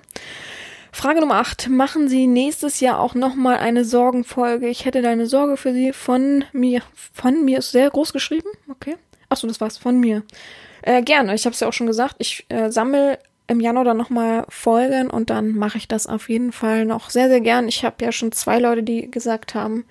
Frage 0.92 1.20
Nummer 1.20 1.36
8. 1.36 1.70
Machen 1.70 2.08
Sie 2.08 2.28
nächstes 2.28 2.80
Jahr 2.80 3.00
auch 3.00 3.14
nochmal 3.14 3.58
eine 3.58 3.86
Sorgenfolge? 3.86 4.68
Ich 4.68 4.86
hätte 4.86 5.02
da 5.02 5.10
eine 5.10 5.28
Sorge 5.28 5.58
für 5.58 5.74
Sie 5.74 5.94
von 5.94 6.46
mir. 6.54 6.82
Von 7.14 7.44
mir 7.44 7.60
ist 7.60 7.72
sehr 7.72 7.90
groß 7.90 8.14
geschrieben. 8.14 8.50
Okay. 8.70 8.96
Achso, 9.30 9.48
das 9.48 9.60
war's. 9.60 9.78
Von 9.78 10.00
mir. 10.00 10.24
Äh, 10.84 11.02
gerne. 11.04 11.36
Ich 11.36 11.46
habe 11.46 11.54
es 11.54 11.60
ja 11.60 11.68
auch 11.68 11.74
schon 11.74 11.88
gesagt. 11.88 12.16
Ich 12.20 12.46
äh, 12.50 12.72
sammle 12.72 13.20
im 13.48 13.60
Januar 13.60 13.86
dann 13.86 13.98
nochmal 13.98 14.46
Folgen 14.50 15.10
und 15.10 15.30
dann 15.30 15.54
mache 15.54 15.78
ich 15.78 15.88
das 15.88 16.08
auf 16.08 16.30
jeden 16.30 16.52
Fall 16.52 16.86
noch 16.86 17.10
sehr, 17.10 17.30
sehr 17.30 17.42
gern. 17.42 17.68
Ich 17.68 17.84
habe 17.84 18.04
ja 18.04 18.12
schon 18.12 18.32
zwei 18.32 18.60
Leute, 18.60 18.84
die 18.84 19.10
gesagt 19.10 19.56
haben, 19.56 19.86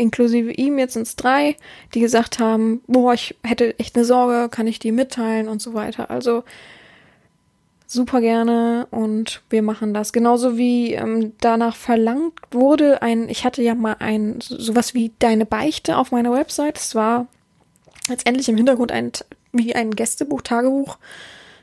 inklusive 0.00 0.50
ihm, 0.52 0.78
jetzt 0.78 0.94
sind 0.94 1.06
es 1.06 1.16
drei, 1.16 1.56
die 1.94 2.00
gesagt 2.00 2.38
haben, 2.38 2.82
boah, 2.86 3.14
ich 3.14 3.36
hätte 3.42 3.78
echt 3.78 3.96
eine 3.96 4.04
Sorge, 4.04 4.48
kann 4.48 4.66
ich 4.66 4.78
die 4.78 4.92
mitteilen 4.92 5.48
und 5.48 5.62
so 5.62 5.74
weiter. 5.74 6.10
Also 6.10 6.44
super 7.86 8.20
gerne 8.20 8.86
und 8.90 9.42
wir 9.50 9.62
machen 9.62 9.92
das. 9.92 10.12
Genauso 10.12 10.56
wie 10.56 10.94
ähm, 10.94 11.32
danach 11.40 11.74
verlangt 11.74 12.34
wurde, 12.52 13.02
ein, 13.02 13.28
ich 13.28 13.44
hatte 13.44 13.62
ja 13.62 13.74
mal 13.74 13.96
ein, 13.98 14.38
sowas 14.40 14.94
wie 14.94 15.12
deine 15.18 15.44
Beichte 15.44 15.96
auf 15.96 16.12
meiner 16.12 16.32
Website. 16.32 16.78
Es 16.78 16.94
war 16.94 17.26
letztendlich 18.08 18.48
im 18.48 18.56
Hintergrund 18.56 18.92
ein, 18.92 19.10
wie 19.52 19.74
ein 19.74 19.90
Gästebuch, 19.90 20.42
Tagebuch, 20.42 20.98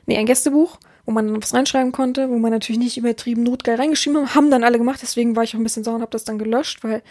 nee, 0.04 0.18
ein 0.18 0.26
Gästebuch, 0.26 0.78
wo 1.06 1.12
man 1.12 1.40
was 1.40 1.54
reinschreiben 1.54 1.92
konnte, 1.92 2.28
wo 2.28 2.36
man 2.36 2.50
natürlich 2.50 2.78
nicht 2.78 2.98
übertrieben 2.98 3.42
notgeil 3.42 3.76
reingeschrieben 3.76 4.20
hat, 4.22 4.34
haben 4.34 4.50
dann 4.50 4.64
alle 4.64 4.76
gemacht, 4.76 5.00
deswegen 5.00 5.34
war 5.34 5.44
ich 5.44 5.54
auch 5.54 5.60
ein 5.60 5.64
bisschen 5.64 5.84
sauer 5.84 5.94
und 5.94 6.02
habe 6.02 6.12
das 6.12 6.24
dann 6.24 6.38
gelöscht, 6.38 6.84
weil 6.84 7.02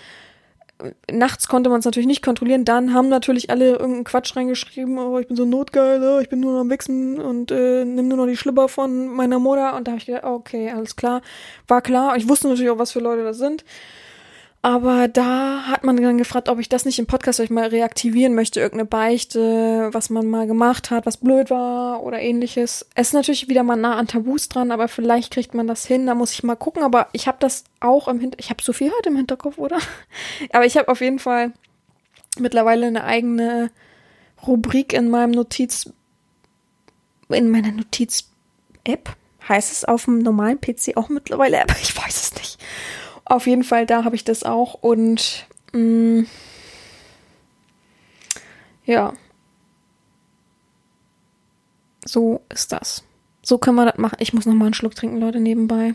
nachts 1.11 1.47
konnte 1.47 1.69
man 1.69 1.79
es 1.79 1.85
natürlich 1.85 2.07
nicht 2.07 2.23
kontrollieren. 2.23 2.65
Dann 2.65 2.93
haben 2.93 3.09
natürlich 3.09 3.49
alle 3.49 3.71
irgendeinen 3.71 4.03
Quatsch 4.03 4.35
reingeschrieben, 4.35 4.97
oh, 4.97 5.17
ich 5.19 5.27
bin 5.27 5.35
so 5.35 5.45
notgeil, 5.45 6.01
oh, 6.03 6.19
ich 6.19 6.29
bin 6.29 6.39
nur 6.39 6.53
noch 6.53 6.61
am 6.61 6.69
Wichsen 6.69 7.19
und 7.19 7.51
äh, 7.51 7.85
nimm 7.85 8.07
nur 8.07 8.17
noch 8.17 8.27
die 8.27 8.37
Schlipper 8.37 8.67
von 8.67 9.07
meiner 9.07 9.39
Mutter. 9.39 9.75
Und 9.75 9.87
da 9.87 9.91
habe 9.91 9.99
ich 9.99 10.05
gedacht, 10.05 10.23
okay, 10.23 10.71
alles 10.71 10.95
klar. 10.95 11.21
War 11.67 11.81
klar. 11.81 12.17
Ich 12.17 12.29
wusste 12.29 12.47
natürlich 12.47 12.71
auch, 12.71 12.79
was 12.79 12.91
für 12.91 12.99
Leute 12.99 13.23
das 13.23 13.37
sind. 13.37 13.63
Aber 14.67 15.07
da 15.07 15.63
hat 15.67 15.85
man 15.85 15.95
dann 15.95 16.17
gefragt, 16.17 16.49
ob 16.49 16.59
ich 16.59 16.67
das 16.67 16.83
nicht 16.83 16.99
im 16.99 17.07
Podcast 17.07 17.39
euch 17.39 17.49
mal 17.49 17.69
reaktivieren 17.69 18.35
möchte, 18.35 18.59
irgendeine 18.59 18.89
Beichte, 18.89 19.87
was 19.93 20.09
man 20.09 20.27
mal 20.27 20.45
gemacht 20.45 20.91
hat, 20.91 21.05
was 21.05 21.15
blöd 21.15 21.49
war 21.49 22.03
oder 22.03 22.19
ähnliches. 22.19 22.85
Es 22.93 23.07
ist 23.07 23.13
natürlich 23.13 23.47
wieder 23.47 23.63
mal 23.63 23.77
nah 23.77 23.95
an 23.95 24.07
Tabus 24.07 24.49
dran, 24.49 24.73
aber 24.73 24.89
vielleicht 24.89 25.31
kriegt 25.31 25.53
man 25.53 25.67
das 25.67 25.85
hin, 25.85 26.05
da 26.05 26.15
muss 26.15 26.33
ich 26.33 26.43
mal 26.43 26.57
gucken. 26.57 26.83
Aber 26.83 27.07
ich 27.13 27.29
habe 27.29 27.37
das 27.39 27.63
auch 27.79 28.09
im 28.09 28.19
Hinterkopf, 28.19 28.43
ich 28.43 28.49
habe 28.49 28.61
so 28.61 28.73
viel 28.73 28.91
heute 28.91 29.07
im 29.07 29.15
Hinterkopf, 29.15 29.57
oder? 29.57 29.77
aber 30.51 30.65
ich 30.65 30.75
habe 30.75 30.89
auf 30.89 30.99
jeden 30.99 31.19
Fall 31.19 31.53
mittlerweile 32.37 32.87
eine 32.87 33.05
eigene 33.05 33.71
Rubrik 34.45 34.91
in 34.91 35.09
meinem 35.09 35.31
Notiz, 35.31 35.93
in 37.29 37.49
meiner 37.49 37.71
Notiz-App. 37.71 39.15
Heißt 39.47 39.71
es 39.71 39.85
auf 39.85 40.03
dem 40.03 40.19
normalen 40.19 40.59
PC 40.59 40.97
auch 40.97 41.07
mittlerweile 41.07 41.55
App? 41.55 41.73
Ich 41.81 41.95
weiß 41.95 42.21
es 42.21 42.35
nicht. 42.35 42.57
Auf 43.29 43.45
jeden 43.45 43.65
Fall, 43.65 43.85
da 43.85 44.05
habe 44.05 44.15
ich 44.15 44.23
das 44.23 44.43
auch 44.43 44.73
und 44.75 45.47
mh, 45.73 46.21
mm, 46.21 46.27
ja, 48.85 49.13
so 52.05 52.39
ist 52.47 52.71
das. 52.71 53.03
So 53.43 53.57
können 53.57 53.75
wir 53.75 53.85
das 53.85 53.97
machen. 53.97 54.15
Ich 54.19 54.33
muss 54.33 54.45
noch 54.45 54.53
mal 54.53 54.65
einen 54.65 54.73
Schluck 54.73 54.95
trinken, 54.95 55.19
Leute, 55.19 55.41
nebenbei. 55.41 55.93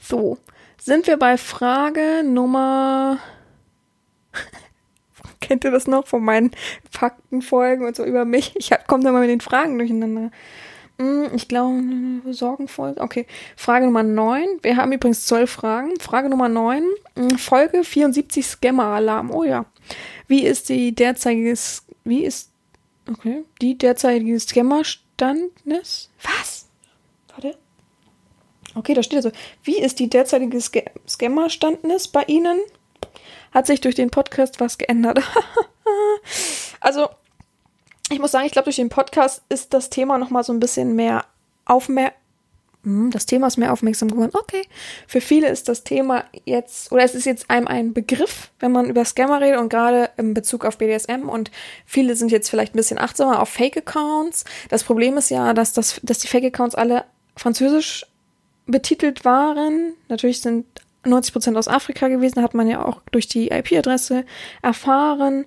So, 0.00 0.38
sind 0.78 1.06
wir 1.06 1.18
bei 1.18 1.36
Frage 1.36 2.22
Nummer 2.24 3.18
Kennt 5.42 5.64
ihr 5.64 5.70
das 5.70 5.86
noch 5.86 6.06
von 6.06 6.24
meinen 6.24 6.52
Faktenfolgen 6.90 7.84
und 7.86 7.94
so 7.96 8.04
über 8.04 8.24
mich? 8.24 8.54
Ich 8.56 8.70
komme 8.86 9.04
da 9.04 9.12
mal 9.12 9.20
mit 9.20 9.28
den 9.30 9.40
Fragen 9.42 9.76
durcheinander. 9.76 10.30
Hm, 10.98 11.30
Ich 11.34 11.48
glaube, 11.48 11.82
sorgenvoll. 12.32 12.94
Okay. 12.98 13.26
Frage 13.56 13.84
Nummer 13.86 14.02
9. 14.02 14.44
Wir 14.62 14.76
haben 14.76 14.92
übrigens 14.92 15.26
zwölf 15.26 15.50
Fragen. 15.50 15.98
Frage 16.00 16.28
Nummer 16.28 16.48
9. 16.48 16.84
Hm, 17.16 17.38
Folge 17.38 17.84
74 17.84 18.46
Scammer-Alarm. 18.46 19.30
Oh 19.30 19.44
ja. 19.44 19.66
Wie 20.28 20.44
ist 20.46 20.68
die 20.68 20.94
derzeitige, 20.94 21.54
wie 22.04 22.24
ist, 22.24 22.50
okay, 23.10 23.44
die 23.60 23.76
derzeitige 23.76 24.38
Scammer-Standnis? 24.38 26.10
Was? 26.22 26.68
Warte. 27.28 27.56
Okay, 28.74 28.94
da 28.94 29.02
steht 29.02 29.16
also, 29.18 29.32
wie 29.64 29.78
ist 29.78 29.98
die 29.98 30.08
derzeitige 30.08 30.56
Sca- 30.58 30.90
Scammer-Standnis 31.08 32.08
bei 32.08 32.22
Ihnen? 32.24 32.58
Hat 33.52 33.66
sich 33.66 33.80
durch 33.80 33.94
den 33.94 34.10
Podcast 34.10 34.60
was 34.60 34.78
geändert? 34.78 35.20
also, 36.80 37.08
ich 38.10 38.18
muss 38.18 38.32
sagen, 38.32 38.46
ich 38.46 38.52
glaube, 38.52 38.64
durch 38.64 38.76
den 38.76 38.88
Podcast 38.88 39.42
ist 39.48 39.72
das 39.74 39.90
Thema 39.90 40.18
nochmal 40.18 40.44
so 40.44 40.52
ein 40.52 40.60
bisschen 40.60 40.94
mehr 40.94 41.24
aufmerksam. 41.64 42.18
Das 42.84 43.26
Thema 43.26 43.46
ist 43.46 43.58
mehr 43.58 43.72
aufmerksam 43.72 44.10
geworden. 44.10 44.32
Okay. 44.34 44.62
Für 45.06 45.20
viele 45.20 45.48
ist 45.48 45.68
das 45.68 45.84
Thema 45.84 46.24
jetzt, 46.44 46.90
oder 46.90 47.04
es 47.04 47.14
ist 47.14 47.26
jetzt 47.26 47.48
einem 47.48 47.68
ein 47.68 47.92
Begriff, 47.92 48.50
wenn 48.58 48.72
man 48.72 48.90
über 48.90 49.04
Scammer 49.04 49.40
redet 49.40 49.60
und 49.60 49.68
gerade 49.68 50.10
in 50.16 50.34
Bezug 50.34 50.64
auf 50.64 50.78
BDSM 50.78 51.28
und 51.28 51.52
viele 51.86 52.16
sind 52.16 52.32
jetzt 52.32 52.50
vielleicht 52.50 52.74
ein 52.74 52.78
bisschen 52.78 52.98
achtsamer 52.98 53.40
auf 53.40 53.50
Fake-Accounts. 53.50 54.44
Das 54.68 54.82
Problem 54.82 55.16
ist 55.16 55.30
ja, 55.30 55.54
dass, 55.54 55.72
das, 55.72 56.00
dass 56.02 56.18
die 56.18 56.26
Fake-Accounts 56.26 56.74
alle 56.74 57.04
französisch 57.36 58.04
betitelt 58.66 59.24
waren. 59.24 59.94
Natürlich 60.08 60.40
sind 60.40 60.66
90% 61.04 61.56
aus 61.56 61.68
Afrika 61.68 62.08
gewesen, 62.08 62.42
hat 62.42 62.54
man 62.54 62.68
ja 62.68 62.84
auch 62.84 63.00
durch 63.10 63.28
die 63.28 63.48
IP-Adresse 63.48 64.24
erfahren. 64.62 65.44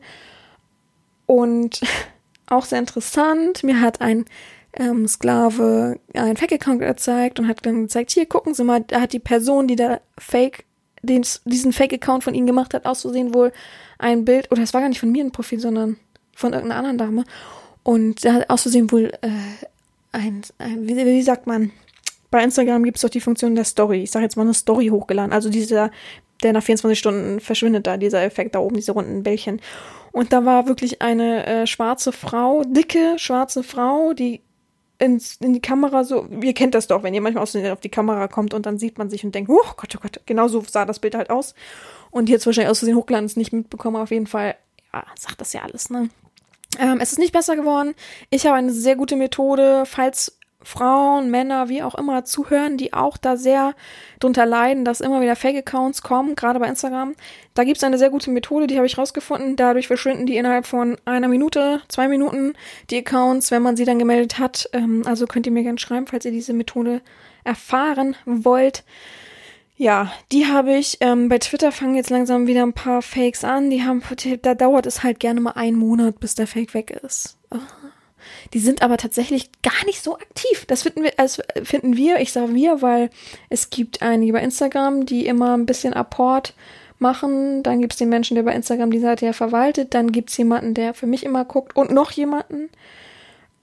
Und 1.26 1.82
auch 2.47 2.66
sehr 2.66 2.80
interessant, 2.80 3.64
mir 3.64 3.82
hat 3.82 4.01
ein 4.01 4.26
ähm, 4.74 5.08
Sklave 5.08 5.99
einen 6.14 6.38
Fake-Account 6.38 6.80
gezeigt 6.80 7.39
und 7.39 7.47
hat 7.47 7.66
dann 7.66 7.84
gezeigt, 7.84 8.12
hier 8.12 8.26
gucken 8.26 8.53
Sie 8.53 8.64
mal, 8.64 8.82
da 8.82 9.01
hat 9.01 9.14
die 9.14 9.20
Person, 9.20 9.68
die 9.68 9.76
da 9.76 9.99
Fake, 10.18 10.66
den, 11.01 11.26
diesen 11.45 11.74
Fake-Account 11.74 12.24
von 12.24 12.34
Ihnen 12.34 12.47
gemacht 12.47 12.74
hat, 12.74 12.86
auszusehen 12.86 13.34
wohl 13.34 13.51
ein 13.97 14.26
Bild, 14.26 14.51
oder 14.51 14.62
es 14.62 14.74
war 14.74 14.82
gar 14.82 14.89
nicht 14.89 14.99
von 14.99 15.12
mir 15.12 15.24
ein 15.24 15.32
Profil, 15.32 15.60
sondern 15.60 15.97
von 16.36 16.53
irgendeiner 16.53 16.80
anderen 16.80 16.97
Dame. 16.97 17.24
Und 17.84 18.26
da 18.26 18.34
hat 18.34 18.49
auszusehen 18.49 18.91
wohl 18.91 19.12
äh, 19.22 19.30
ein, 20.12 20.41
ein 20.58 20.88
wie, 20.88 20.95
wie 20.97 21.22
sagt 21.22 21.47
man, 21.47 21.72
bei 22.36 22.44
Instagram 22.44 22.84
gibt 22.84 22.98
es 22.98 23.02
doch 23.02 23.10
die 23.10 23.22
Funktion 23.22 23.56
der 23.56 23.64
Story. 23.64 24.04
Ich 24.04 24.12
sage 24.12 24.26
jetzt 24.26 24.36
mal 24.36 24.44
eine 24.44 24.54
Story 24.54 24.88
hochgeladen. 24.88 25.32
Also 25.32 25.50
dieser, 25.50 25.90
der 26.44 26.52
nach 26.52 26.64
24 26.64 27.00
Stunden 27.00 27.40
verschwindet 27.40 27.88
da, 27.88 27.96
dieser 27.96 28.24
Effekt 28.24 28.56
da 28.56 28.60
oben, 28.60 28.76
diese 28.76 28.92
runden 28.92 29.24
Bällchen. 29.24 29.62
Und 30.12 30.34
da 30.34 30.44
war 30.44 30.68
wirklich 30.68 31.02
eine 31.02 31.46
äh, 31.46 31.66
schwarze 31.66 32.12
Frau, 32.12 32.64
dicke 32.66 33.18
schwarze 33.18 33.64
Frau, 33.64 34.12
die 34.12 34.42
ins, 35.00 35.38
in 35.38 35.54
die 35.54 35.62
Kamera 35.62 36.04
so, 36.04 36.28
ihr 36.42 36.54
kennt 36.54 36.76
das 36.76 36.88
doch, 36.88 37.04
wenn 37.04 37.14
ihr 37.14 37.22
manchmal 37.22 37.44
aus 37.44 37.56
auf 37.56 37.80
die 37.80 37.90
Kamera 37.90 38.28
kommt 38.28 38.54
und 38.54 38.66
dann 38.66 38.78
sieht 38.78 38.98
man 38.98 39.10
sich 39.10 39.24
und 39.24 39.34
denkt, 39.34 39.50
oh 39.50 39.62
Gott, 39.78 39.96
oh 39.96 40.00
Gott, 40.02 40.20
genau 40.26 40.50
so 40.50 40.62
sah 40.70 40.84
das 40.84 41.00
Bild 41.00 41.16
halt 41.16 41.30
aus. 41.30 41.56
Und 42.12 42.28
jetzt 42.28 42.46
wahrscheinlich 42.46 42.70
aus 42.70 42.80
Versehen 42.80 42.98
hochgeladen 42.98 43.26
ist 43.26 43.38
nicht 43.38 43.54
mitbekommen, 43.54 43.96
auf 43.96 44.12
jeden 44.12 44.28
Fall, 44.28 44.56
ja, 44.94 45.06
sagt 45.18 45.40
das 45.40 45.54
ja 45.54 45.62
alles, 45.62 45.90
ne? 45.90 46.10
Ähm, 46.80 47.00
es 47.00 47.14
ist 47.14 47.20
nicht 47.20 47.32
besser 47.32 47.56
geworden. 47.56 47.94
Ich 48.30 48.46
habe 48.46 48.58
eine 48.58 48.74
sehr 48.74 48.98
gute 48.98 49.16
Methode, 49.16 49.84
falls 49.86 50.38
Frauen, 50.66 51.30
Männer, 51.30 51.70
wie 51.70 51.84
auch 51.84 51.95
immer 51.95 52.26
zuhören, 52.26 52.78
die 52.78 52.91
auch 52.91 53.18
da 53.18 53.38
sehr 53.38 53.76
drunter 54.20 54.45
leiden, 54.45 54.84
dass 54.84 54.99
immer 54.99 55.22
wieder 55.22 55.36
Fake-Accounts 55.36 56.01
kommen, 56.01 56.36
gerade 56.36 56.59
bei 56.59 56.68
Instagram. 56.68 57.16
Da 57.53 57.63
gibt 57.63 57.78
es 57.78 57.84
eine 57.84 57.97
sehr 57.97 58.09
gute 58.09 58.32
Methode, 58.32 58.68
die 58.68 58.76
habe 58.76 58.88
ich 58.88 58.97
rausgefunden. 58.97 59.55
Dadurch 59.55 59.88
verschwinden 59.88 60.26
die 60.26 60.38
innerhalb 60.38 60.66
von 60.66 60.97
einer 61.05 61.28
Minute, 61.28 61.82
zwei 61.88 62.07
Minuten 62.07 62.53
die 62.89 62.97
Accounts, 62.97 63.51
wenn 63.51 63.61
man 63.61 63.78
sie 63.78 63.86
dann 63.86 63.99
gemeldet 63.99 64.39
hat. 64.39 64.68
Ähm, 64.74 65.03
also 65.05 65.28
könnt 65.28 65.45
ihr 65.45 65.51
mir 65.51 65.63
gerne 65.63 65.80
schreiben, 65.80 66.07
falls 66.07 66.26
ihr 66.26 66.32
diese 66.32 66.53
Methode 66.53 67.01
erfahren 67.43 68.16
wollt. 68.26 68.84
Ja, 69.78 70.11
die 70.32 70.47
habe 70.47 70.76
ich. 70.76 70.97
Ähm, 71.01 71.30
bei 71.30 71.38
Twitter 71.38 71.72
fangen 71.72 71.95
jetzt 71.95 72.09
langsam 72.09 72.47
wieder 72.47 72.63
ein 72.63 72.74
paar 72.74 73.01
Fakes 73.01 73.43
an. 73.43 73.70
Die 73.70 73.84
haben, 73.84 74.01
da 74.41 74.55
dauert 74.55 74.86
es 74.86 75.03
halt 75.03 75.20
gerne 75.20 75.41
mal 75.41 75.51
einen 75.51 75.78
Monat, 75.78 76.20
bis 76.20 76.34
der 76.34 76.47
Fake 76.47 76.74
weg 76.74 76.91
ist. 77.03 77.38
Ah. 77.51 77.59
Die 78.53 78.59
sind 78.59 78.82
aber 78.82 78.97
tatsächlich 78.97 79.49
gar 79.61 79.86
nicht 79.86 80.01
so 80.01 80.15
aktiv. 80.15 80.65
Das 80.67 80.84
finden 80.84 81.03
wir, 81.03 81.13
also 81.17 81.43
finden 81.63 81.97
wir, 81.97 82.19
ich 82.19 82.32
sage 82.32 82.53
wir, 82.53 82.82
weil 82.82 83.09
es 83.49 83.69
gibt 83.69 84.01
einige 84.01 84.34
bei 84.34 84.41
Instagram, 84.41 85.05
die 85.05 85.26
immer 85.26 85.57
ein 85.57 85.65
bisschen 85.65 85.93
Apport 85.93 86.53
machen. 86.99 87.63
Dann 87.63 87.82
gibt 87.82 87.93
es 87.93 87.99
den 87.99 88.09
Menschen, 88.09 88.36
der 88.36 88.43
bei 88.43 88.53
Instagram 88.53 88.91
die 88.91 88.99
Seite 88.99 89.26
ja 89.26 89.34
verwaltet. 89.34 89.93
Dann 89.93 90.11
gibt 90.11 90.30
es 90.30 90.38
jemanden, 90.38 90.73
der 90.73 90.93
für 90.93 91.07
mich 91.07 91.23
immer 91.23 91.45
guckt 91.45 91.76
und 91.76 91.91
noch 91.91 92.11
jemanden. 92.11 92.69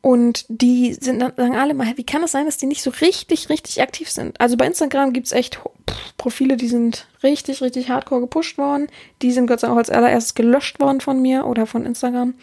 Und 0.02 0.46
die 0.48 0.94
sind 0.94 1.20
dann 1.20 1.32
sagen 1.36 1.56
alle 1.56 1.74
mal, 1.74 1.96
wie 1.96 2.04
kann 2.04 2.24
es 2.24 2.32
sein, 2.32 2.44
dass 2.44 2.56
die 2.56 2.66
nicht 2.66 2.82
so 2.82 2.90
richtig, 2.90 3.48
richtig 3.48 3.80
aktiv 3.80 4.10
sind? 4.10 4.40
Also 4.40 4.56
bei 4.56 4.66
Instagram 4.66 5.12
gibt's 5.12 5.30
echt 5.30 5.60
pff, 5.88 6.16
Profile, 6.18 6.56
die 6.56 6.66
sind 6.66 7.06
richtig, 7.22 7.62
richtig 7.62 7.88
hardcore 7.88 8.20
gepusht 8.20 8.58
worden. 8.58 8.88
Die 9.22 9.30
sind 9.30 9.46
Gott 9.46 9.60
sei 9.60 9.68
Dank 9.68 9.76
auch 9.76 9.78
als 9.78 9.90
allererstes 9.90 10.34
gelöscht 10.34 10.80
worden 10.80 11.00
von 11.00 11.22
mir 11.22 11.46
oder 11.46 11.66
von 11.66 11.86
Instagram, 11.86 12.34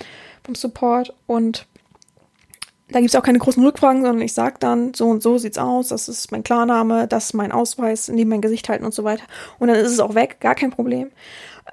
vom 0.45 0.55
Support. 0.55 1.13
Und 1.28 1.65
da 2.92 3.00
gibt's 3.00 3.16
auch 3.16 3.24
keine 3.24 3.40
großen 3.40 3.64
Rückfragen, 3.64 4.04
sondern 4.04 4.22
ich 4.22 4.34
sag 4.34 4.60
dann, 4.60 4.94
so 4.94 5.08
und 5.08 5.22
so 5.22 5.38
sieht's 5.38 5.58
aus, 5.58 5.90
das 5.90 6.10
ist 6.10 6.32
mein 6.32 6.44
Klarname, 6.44 7.08
das 7.08 7.26
ist 7.26 7.34
mein 7.34 7.52
Ausweis, 7.52 8.08
neben 8.08 8.30
mein 8.30 8.42
Gesicht 8.42 8.68
halten 8.70 8.86
und 8.86 8.94
so 8.94 9.04
weiter. 9.04 9.24
Und 9.60 9.68
dann 9.68 9.78
ist 9.78 9.92
es 9.92 10.00
auch 10.00 10.16
weg, 10.16 10.38
gar 10.40 10.56
kein 10.56 10.72
Problem. 10.72 11.12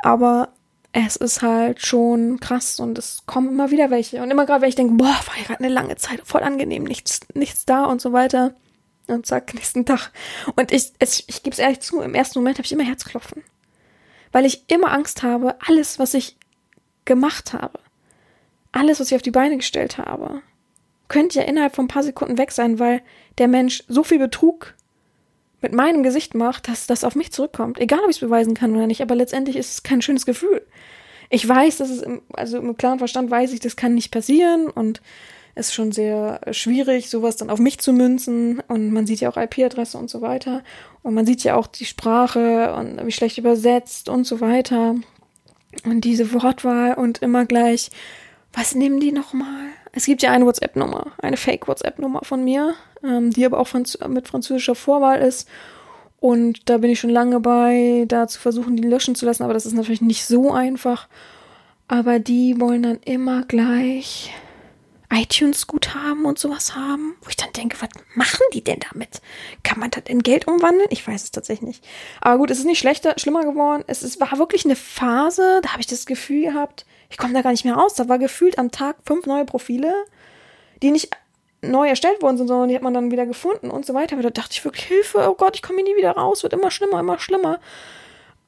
Aber 0.03 0.51
es 0.93 1.17
ist 1.17 1.43
halt 1.43 1.85
schon 1.85 2.41
krass 2.41 2.81
und 2.81 2.99
es 2.99 3.23
kommen 3.27 3.51
immer 3.51 3.71
wieder 3.71 3.91
welche. 3.91 4.23
Und 4.23 4.31
immer 4.31 4.47
gerade, 4.47 4.63
wenn 4.63 4.69
ich 4.69 4.77
denke, 4.77 4.95
boah, 4.95 5.05
war 5.05 5.37
ja 5.39 5.45
gerade 5.45 5.65
eine 5.65 5.73
lange 5.73 5.97
Zeit, 5.97 6.23
voll 6.25 6.43
angenehm, 6.43 6.85
nichts, 6.85 7.21
nichts 7.35 7.65
da 7.65 7.85
und 7.85 8.01
so 8.01 8.13
weiter. 8.13 8.55
Und 9.07 9.27
zack, 9.27 9.55
nächsten 9.55 9.87
Tag. 9.87 10.11
Und 10.55 10.73
ich, 10.73 10.93
es, 10.99 11.25
ich 11.27 11.43
gebe 11.43 11.53
es 11.53 11.59
ehrlich 11.59 11.81
zu, 11.81 12.01
im 12.01 12.15
ersten 12.15 12.39
Moment 12.39 12.59
habe 12.59 12.67
ich 12.67 12.73
immer 12.73 12.85
Herzklopfen. 12.85 13.43
Weil 14.33 14.45
ich 14.45 14.65
immer 14.69 14.93
Angst 14.93 15.23
habe, 15.23 15.57
alles, 15.67 15.99
was 15.99 16.15
ich 16.15 16.37
gemacht 17.05 17.53
habe, 17.53 17.79
alles, 18.73 19.01
was 19.01 19.11
ich 19.11 19.17
auf 19.17 19.23
die 19.23 19.31
Beine 19.31 19.57
gestellt 19.57 19.99
habe, 19.99 20.43
könnte 21.09 21.41
ja 21.41 21.45
innerhalb 21.45 21.75
von 21.75 21.87
ein 21.87 21.89
paar 21.89 22.03
Sekunden 22.03 22.39
weg 22.39 22.53
sein, 22.53 22.79
weil 22.79 23.03
der 23.39 23.49
Mensch 23.49 23.85
so 23.89 24.03
viel 24.03 24.19
Betrug 24.19 24.75
mit 25.63 25.73
meinem 25.73 26.03
Gesicht 26.03 26.35
macht, 26.35 26.69
dass 26.69 26.87
das 26.87 27.05
auf 27.05 27.15
mich 27.15 27.33
zurückkommt. 27.33 27.81
Egal, 27.81 28.01
ob 28.01 28.11
ich 28.11 28.17
es 28.17 28.21
beweisen 28.21 28.55
kann 28.55 28.75
oder 28.75 28.87
nicht, 28.87 29.03
aber 29.03 29.15
letztendlich 29.15 29.57
ist 29.57 29.73
es 29.73 29.83
kein 29.83 30.03
schönes 30.03 30.27
Gefühl. 30.27 30.63
Ich 31.31 31.47
weiß, 31.49 31.79
dass 31.79 31.91
es, 31.91 32.03
im, 32.03 32.23
also 32.35 32.59
im 32.59 32.77
klaren 32.77 32.99
Verstand 32.99 33.31
weiß 33.31 33.53
ich, 33.53 33.61
das 33.61 33.77
kann 33.77 33.95
nicht 33.95 34.13
passieren 34.13 34.69
und 34.69 35.01
es 35.55 35.69
ist 35.69 35.75
schon 35.75 35.91
sehr 35.91 36.41
schwierig, 36.51 37.09
sowas 37.09 37.37
dann 37.37 37.51
auf 37.51 37.59
mich 37.59 37.79
zu 37.79 37.93
münzen 37.93 38.63
und 38.69 38.93
man 38.93 39.07
sieht 39.07 39.21
ja 39.21 39.31
auch 39.31 39.39
IP-Adresse 39.39 39.97
und 39.97 40.11
so 40.11 40.21
weiter 40.21 40.63
und 41.03 41.15
man 41.15 41.25
sieht 41.25 41.43
ja 41.45 41.57
auch 41.57 41.67
die 41.67 41.87
Sprache 41.87 42.75
und 42.75 43.05
wie 43.05 43.13
schlecht 43.13 43.39
übersetzt 43.39 44.09
und 44.09 44.25
so 44.25 44.41
weiter 44.41 44.97
und 45.85 46.03
diese 46.03 46.33
Wortwahl 46.33 46.95
und 46.95 47.23
immer 47.23 47.47
gleich, 47.47 47.91
was 48.53 48.75
nehmen 48.75 49.01
die 49.01 49.13
nochmal? 49.13 49.69
Es 49.97 50.05
gibt 50.05 50.23
ja 50.23 50.31
eine 50.31 50.45
WhatsApp-Nummer, 50.45 51.13
eine 51.23 51.39
Fake-WhatsApp-Nummer 51.39 52.21
von 52.23 52.45
mir, 52.45 52.75
ähm, 53.03 53.31
die 53.31 53.47
aber 53.47 53.59
auch 53.59 53.67
Franz 53.67 53.99
mit 54.07 54.29
französischer 54.29 54.75
Vorwahl 54.75 55.23
ist. 55.23 55.49
Und 56.21 56.69
da 56.69 56.77
bin 56.77 56.91
ich 56.91 57.01
schon 57.01 57.09
lange 57.09 57.41
bei, 57.41 58.05
da 58.07 58.29
zu 58.29 58.39
versuchen, 58.39 58.77
die 58.77 58.87
löschen 58.87 59.15
zu 59.15 59.25
lassen, 59.25 59.43
aber 59.43 59.55
das 59.55 59.65
ist 59.65 59.73
natürlich 59.73 60.03
nicht 60.03 60.27
so 60.27 60.53
einfach. 60.53 61.09
Aber 61.89 62.19
die 62.19 62.61
wollen 62.61 62.83
dann 62.83 62.99
immer 63.07 63.45
gleich 63.45 64.35
iTunes-Guthaben 65.09 66.27
und 66.27 66.39
sowas 66.39 66.75
haben, 66.75 67.15
wo 67.23 67.31
ich 67.31 67.37
dann 67.37 67.55
denke, 67.55 67.79
was 67.81 67.89
machen 68.15 68.45
die 68.53 68.63
denn 68.63 68.81
damit? 68.93 69.23
Kann 69.63 69.81
man 69.81 69.91
das 69.91 70.03
in 70.09 70.23
Geld 70.23 70.47
umwandeln? 70.47 70.89
Ich 70.91 71.09
weiß 71.09 71.23
es 71.23 71.31
tatsächlich 71.31 71.69
nicht. 71.69 71.85
Aber 72.21 72.37
gut, 72.37 72.51
es 72.51 72.59
ist 72.59 72.67
nicht 72.67 72.81
schlechter, 72.81 73.15
schlimmer 73.17 73.45
geworden. 73.45 73.83
Es 73.87 74.03
ist, 74.03 74.21
war 74.21 74.37
wirklich 74.39 74.67
eine 74.67 74.77
Phase, 74.77 75.61
da 75.63 75.71
habe 75.71 75.81
ich 75.81 75.87
das 75.87 76.05
Gefühl 76.05 76.43
gehabt, 76.43 76.85
ich 77.11 77.19
komme 77.19 77.35
da 77.35 77.43
gar 77.43 77.51
nicht 77.51 77.65
mehr 77.65 77.75
raus. 77.75 77.95
Da 77.95 78.09
war 78.09 78.19
gefühlt 78.19 78.59
am 78.59 78.71
Tag 78.71 78.97
fünf 79.05 79.27
neue 79.27 79.45
Profile, 79.45 79.93
die 80.83 80.91
nicht 80.91 81.11
neu 81.63 81.89
erstellt 81.89 82.23
worden 82.23 82.37
sind, 82.37 82.49
sondern 82.49 82.69
die 82.69 82.75
hat 82.75 82.83
man 82.83 82.95
dann 82.95 83.11
wieder 83.11 83.27
gefunden 83.27 83.71
und 83.71 83.87
so 83.87 83.95
weiter. 83.95 84.15
Aber 84.15 84.23
da 84.23 84.31
dachte 84.31 84.53
ich 84.53 84.65
wirklich, 84.65 84.85
Hilfe, 84.87 85.29
oh 85.29 85.35
Gott, 85.35 85.57
ich 85.57 85.63
komme 85.63 85.79
hier 85.79 85.93
nie 85.93 85.97
wieder 85.97 86.13
raus, 86.13 86.43
wird 86.43 86.53
immer 86.53 86.71
schlimmer, 86.71 87.01
immer 87.01 87.19
schlimmer. 87.19 87.61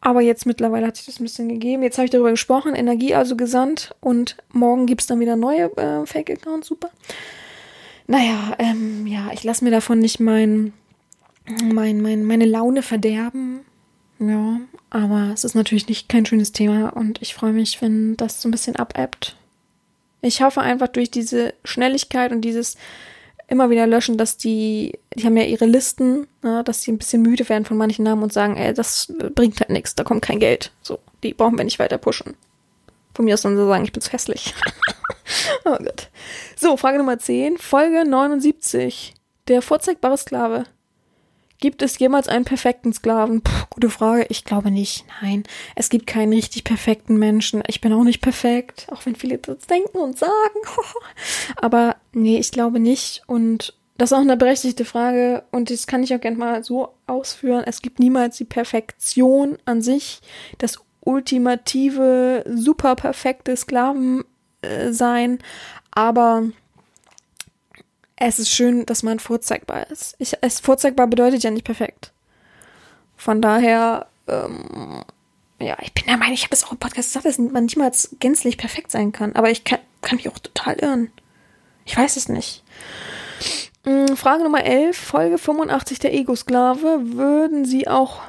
Aber 0.01 0.21
jetzt 0.21 0.47
mittlerweile 0.47 0.87
hat 0.87 0.97
sich 0.97 1.07
das 1.07 1.19
ein 1.19 1.25
bisschen 1.25 1.49
gegeben. 1.49 1.83
Jetzt 1.83 1.99
habe 1.99 2.05
ich 2.05 2.11
darüber 2.11 2.31
gesprochen, 2.31 2.75
Energie 2.75 3.15
also 3.15 3.37
gesandt 3.37 3.95
und 4.01 4.37
morgen 4.53 4.87
gibt's 4.87 5.07
dann 5.07 5.21
wieder 5.21 5.35
neue 5.35 5.77
äh, 5.77 6.07
Fake-Accounts, 6.07 6.69
super. 6.69 6.91
Naja, 8.07 8.55
ähm, 8.59 9.07
ja, 9.07 9.31
ich 9.33 9.45
lasse 9.45 9.65
mir 9.65 9.71
davon 9.71 9.99
nicht 9.99 10.21
mein, 10.21 10.73
mein, 11.63 12.01
mein, 12.01 12.25
meine 12.25 12.47
Laune 12.47 12.83
verderben. 12.83 13.65
Ja, 14.21 14.61
aber 14.91 15.31
es 15.33 15.45
ist 15.45 15.55
natürlich 15.55 15.89
nicht 15.89 16.09
kein 16.09 16.27
schönes 16.27 16.53
Thema 16.53 16.89
und 16.89 17.23
ich 17.23 17.35
freue 17.35 17.53
mich, 17.53 17.81
wenn 17.81 18.17
das 18.17 18.43
so 18.43 18.49
ein 18.49 18.53
bisschen 18.53 18.77
abebbt. 18.77 19.37
Ich 20.21 20.43
hoffe 20.43 20.61
einfach 20.61 20.89
durch 20.89 21.11
diese 21.11 21.55
Schnelligkeit 21.65 22.33
und 22.33 22.41
dieses 22.41 22.77
immer 23.47 23.71
wieder 23.71 23.87
löschen, 23.87 24.19
dass 24.19 24.37
die, 24.37 24.99
die 25.15 25.25
haben 25.25 25.37
ja 25.37 25.45
ihre 25.45 25.65
Listen, 25.65 26.27
ne, 26.43 26.63
dass 26.65 26.83
die 26.83 26.93
ein 26.93 26.99
bisschen 26.99 27.23
müde 27.23 27.49
werden 27.49 27.65
von 27.65 27.77
manchen 27.77 28.05
Namen 28.05 28.23
und 28.23 28.33
sagen, 28.33 28.57
ey, 28.57 28.75
das 28.75 29.13
bringt 29.35 29.61
halt 29.61 29.71
nichts, 29.71 29.95
da 29.95 30.05
kommt 30.05 30.23
kein 30.23 30.41
Geld. 30.41 30.73
So, 30.83 30.99
die 31.23 31.33
brauchen 31.33 31.57
wir 31.57 31.65
nicht 31.65 31.79
weiter 31.79 31.99
pushen. 31.99 32.35
Von 33.15 33.25
mir 33.25 33.35
aus 33.35 33.43
dann 33.43 33.57
so 33.57 33.67
sagen, 33.67 33.85
ich 33.85 33.93
bin 33.93 34.03
zu 34.03 34.13
hässlich. 34.13 34.55
oh 35.65 35.77
Gott. 35.79 36.11
So, 36.57 36.77
Frage 36.77 36.99
Nummer 36.99 37.19
10, 37.19 37.59
Folge 37.59 38.05
79. 38.05 39.15
Der 39.49 39.63
vorzeigbare 39.63 40.19
Sklave. 40.19 40.65
Gibt 41.61 41.83
es 41.83 41.99
jemals 41.99 42.29
einen 42.29 42.45
perfekten 42.45 42.93
Sklaven? 42.93 43.43
Puh, 43.43 43.67
gute 43.71 43.91
Frage. 43.91 44.27
Ich 44.29 44.45
glaube 44.45 44.71
nicht. 44.71 45.05
Nein, 45.21 45.43
es 45.75 45.89
gibt 45.89 46.07
keinen 46.07 46.33
richtig 46.33 46.63
perfekten 46.63 47.19
Menschen. 47.19 47.63
Ich 47.67 47.81
bin 47.81 47.93
auch 47.93 48.05
nicht 48.05 48.21
perfekt, 48.21 48.87
auch 48.93 49.05
wenn 49.07 49.17
viele 49.17 49.39
das 49.39 49.67
denken 49.67 49.99
und 49.99 50.17
sagen. 50.19 50.33
Aber 51.57 51.97
nee, 52.13 52.39
ich 52.39 52.53
glaube 52.53 52.79
nicht. 52.79 53.23
Und 53.27 53.75
das 53.99 54.13
ist 54.13 54.17
auch 54.17 54.23
eine 54.23 54.37
berechtigte 54.37 54.85
Frage 54.85 55.43
und 55.51 55.71
das 55.71 55.89
kann 55.89 56.05
ich 56.05 56.15
auch 56.15 56.21
gerne 56.21 56.37
mal 56.37 56.63
so 56.63 56.95
ausführen. 57.09 57.65
Es 57.67 57.83
gibt 57.83 57.99
niemals 57.99 58.37
die 58.37 58.45
Perfektion 58.45 59.59
an 59.65 59.83
sich, 59.83 60.21
das 60.59 60.79
ultimative, 61.01 62.45
super 62.49 62.95
perfekte 62.95 63.57
Sklaven 63.57 64.23
äh, 64.63 64.93
sein, 64.93 65.41
aber 65.91 66.45
es 68.21 68.39
ist 68.39 68.51
schön, 68.51 68.85
dass 68.87 69.03
man 69.03 69.19
vorzeigbar 69.19 69.89
ist. 69.91 70.17
Ich, 70.19 70.37
es 70.41 70.61
vorzeigbar 70.61 71.07
bedeutet 71.07 71.43
ja 71.43 71.51
nicht 71.51 71.65
perfekt. 71.65 72.13
Von 73.17 73.43
daher, 73.43 74.07
ähm, 74.27 75.03
ja, 75.61 75.77
ich 75.83 75.93
bin 75.93 76.05
der 76.07 76.17
Meinung, 76.17 76.35
ich 76.35 76.45
habe 76.45 76.55
es 76.55 76.65
auch 76.65 76.73
im 76.73 76.79
Podcast 76.79 77.09
gesagt, 77.09 77.27
dass 77.27 77.39
man 77.39 77.67
niemals 77.67 78.17
gänzlich 78.21 78.59
perfekt 78.59 78.91
sein 78.91 79.13
kann. 79.13 79.35
Aber 79.35 79.51
ich 79.51 79.65
kann, 79.65 79.81
kann 80.03 80.17
mich 80.17 80.29
auch 80.29 80.39
total 80.39 80.75
irren. 80.77 81.11
Ich 81.85 81.97
weiß 81.97 82.17
es 82.17 82.29
nicht. 82.29 82.63
Mm, 83.85 84.15
Frage 84.15 84.43
Nummer 84.43 84.65
11, 84.65 84.97
Folge 84.97 85.39
85 85.39 85.99
der 85.99 86.15
Ego-Sklave. 86.15 87.01
Würden 87.15 87.65
Sie 87.65 87.89
auch, 87.89 88.21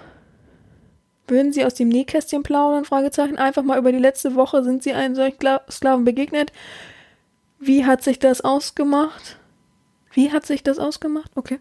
würden 1.28 1.52
Sie 1.52 1.66
aus 1.66 1.74
dem 1.76 1.90
Nähkästchen 1.90 2.44
plaudern? 2.44 2.86
Fragezeichen. 2.86 3.38
Einfach 3.38 3.64
mal 3.64 3.78
über 3.78 3.92
die 3.92 3.98
letzte 4.00 4.36
Woche 4.36 4.64
sind 4.64 4.84
Sie 4.84 4.94
einem 4.94 5.16
solchen 5.16 5.38
Skla- 5.38 5.70
Sklaven 5.72 6.06
begegnet. 6.06 6.52
Wie 7.60 7.86
hat 7.86 8.04
sich 8.04 8.20
das 8.20 8.42
ausgemacht? 8.42 9.39
Wie 10.12 10.32
hat 10.32 10.45
sich 10.45 10.64
das 10.64 10.80
ausgemacht? 10.80 11.32
Okay. 11.36 11.60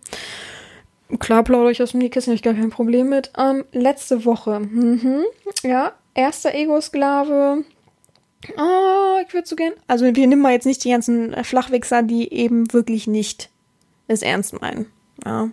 Klar 1.18 1.42
plaudere 1.42 1.72
ich 1.72 1.82
aus 1.82 1.92
dem 1.92 2.00
Nähkästchen, 2.00 2.34
ich 2.34 2.42
gar 2.42 2.54
kein 2.54 2.70
Problem 2.70 3.08
mit. 3.08 3.32
Ähm, 3.38 3.64
letzte 3.72 4.24
Woche. 4.24 4.60
Mhm. 4.60 5.24
Ja, 5.62 5.92
erster 6.14 6.54
Ego-Sklave. 6.54 7.64
Oh, 8.56 9.18
ich 9.26 9.32
würde 9.34 9.48
so 9.48 9.56
gern. 9.56 9.72
Also 9.86 10.04
wir 10.04 10.26
nehmen 10.26 10.42
mal 10.42 10.52
jetzt 10.52 10.66
nicht 10.66 10.84
die 10.84 10.90
ganzen 10.90 11.32
Flachwichser, 11.44 12.02
die 12.02 12.32
eben 12.32 12.72
wirklich 12.72 13.06
nicht 13.06 13.50
es 14.06 14.22
ernst 14.22 14.60
meinen. 14.60 14.86
Ja. 15.24 15.50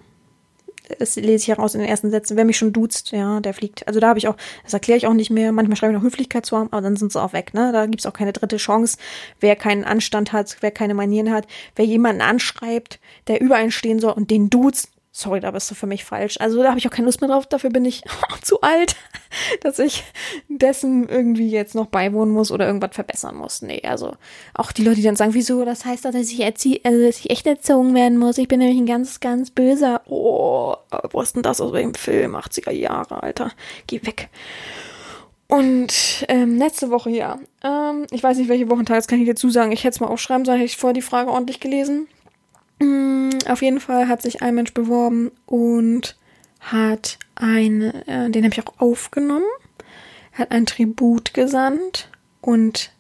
Das 1.00 1.16
lese 1.16 1.44
ich 1.44 1.48
heraus 1.48 1.76
in 1.76 1.82
den 1.82 1.90
ersten 1.90 2.12
Sätzen. 2.12 2.38
Wer 2.38 2.46
mich 2.46 2.58
schon 2.58 2.74
duzt, 2.74 3.12
ja, 3.12 3.40
der 3.40 3.54
fliegt. 3.54 3.88
Also 3.88 4.00
da 4.00 4.08
habe 4.10 4.20
ich 4.20 4.28
auch, 4.28 4.36
das 4.64 4.74
erkläre 4.74 4.98
ich 4.98 5.08
auch 5.08 5.14
nicht 5.14 5.30
mehr. 5.30 5.52
Manchmal 5.52 5.78
schreibe 5.78 5.94
ich 5.94 6.00
noch 6.00 6.06
Höflichkeit 6.06 6.46
zu 6.46 6.58
haben, 6.58 6.72
aber 6.72 6.82
dann 6.82 6.96
sind 6.96 7.12
sie 7.12 7.22
auch 7.22 7.34
weg. 7.34 7.54
Ne? 7.54 7.72
Da 7.72 7.86
gibt's 7.86 8.06
auch 8.06 8.14
keine 8.14 8.34
dritte 8.34 8.58
Chance. 8.58 8.98
Wer 9.40 9.56
keinen 9.56 9.84
Anstand 9.84 10.34
hat, 10.34 10.58
wer 10.62 10.72
keine 10.72 10.94
Manieren 10.94 11.32
hat, 11.32 11.48
wer 11.76 11.86
jemanden 11.86 12.22
anschreibt, 12.22 13.00
der 13.28 13.42
über 13.42 13.56
einen 13.56 13.72
stehen 13.72 14.00
soll 14.00 14.14
und 14.14 14.32
den 14.32 14.50
duzt, 14.50 14.90
sorry, 15.16 15.40
da 15.40 15.52
bist 15.52 15.72
du 15.72 15.76
für 15.76 15.88
mich 15.88 16.04
falsch. 16.04 16.36
Also 16.42 16.62
da 16.62 16.70
habe 16.70 16.78
ich 16.78 16.86
auch 16.88 16.92
keine 16.92 17.06
Lust 17.06 17.22
mehr 17.22 17.30
drauf. 17.30 17.48
Dafür 17.48 17.70
bin 17.70 17.86
ich 17.86 18.04
zu 18.42 18.60
alt, 18.60 18.98
dass 19.62 19.80
ich 19.80 20.04
dessen 20.50 21.08
irgendwie 21.08 21.50
jetzt 21.50 21.74
noch 21.74 21.86
beiwohnen 21.86 22.34
muss 22.34 22.52
oder 22.52 22.68
irgendwas 22.68 22.92
verbessern 22.94 23.38
muss. 23.38 23.62
Nee, 23.62 23.82
also 23.86 24.18
auch 24.54 24.74
die 24.74 24.84
Leute, 24.84 24.98
die 24.98 25.04
dann 25.04 25.16
sagen, 25.16 25.34
wieso, 25.34 25.64
das 25.64 25.86
heißt 25.86 26.04
doch, 26.04 26.12
dass 26.12 26.30
ich, 26.30 26.42
erzie 26.42 26.82
also, 26.84 27.02
dass 27.02 27.20
ich 27.20 27.30
echt 27.30 27.48
erzogen 27.48 27.96
werden 27.96 28.18
muss. 28.18 28.38
Ich 28.38 28.50
bin 28.50 28.60
nämlich 28.60 28.78
ein 28.78 28.86
ganz, 28.86 29.22
ganz 29.22 29.52
böser. 29.52 30.02
Oh, 30.08 30.76
wo 31.12 31.22
ist 31.22 31.36
denn 31.36 31.44
das 31.44 31.62
aus 31.62 31.72
welchem 31.72 31.96
Film? 31.96 32.36
80er 32.36 32.72
Jahre, 32.72 33.24
Alter. 33.24 33.52
Geh 33.88 34.02
weg. 34.06 34.28
Und 35.48 36.26
ähm, 36.28 36.58
letzte 36.58 36.90
Woche, 36.90 37.12
ja. 37.12 37.40
Ähm, 37.64 38.06
ich 38.12 38.22
weiß 38.22 38.38
nicht, 38.38 38.50
welche 38.50 38.70
Wochentag, 38.70 38.98
das 38.98 39.08
kann 39.08 39.20
ich 39.20 39.26
dir 39.26 39.36
zusagen. 39.36 39.72
Ich 39.72 39.86
hätte 39.86 39.96
es 39.96 40.00
mal 40.02 40.08
aufschreiben 40.08 40.44
sollen, 40.44 40.58
hätte 40.58 40.72
ich 40.72 40.78
vorher 40.78 40.94
die 40.94 41.02
Frage 41.02 41.32
ordentlich 41.32 41.62
gelesen. 41.62 42.10
Mm, 42.80 43.30
Auf 43.48 43.62
jeden 43.62 43.80
Fall 43.80 44.08
hat 44.08 44.22
sich 44.22 44.42
ein 44.42 44.56
Mensch 44.56 44.74
beworben 44.74 45.32
und 45.46 46.18
hat 46.60 47.20
eine, 47.36 48.08
äh, 48.08 48.30
den 48.30 48.44
habe 48.44 48.54
ich 48.54 48.66
auch 48.66 48.80
aufgenommen, 48.80 49.46
hat 50.34 50.52
ein 50.52 50.66
Tribut 50.66 51.34
gesandt 51.34 52.10
und 52.42 52.92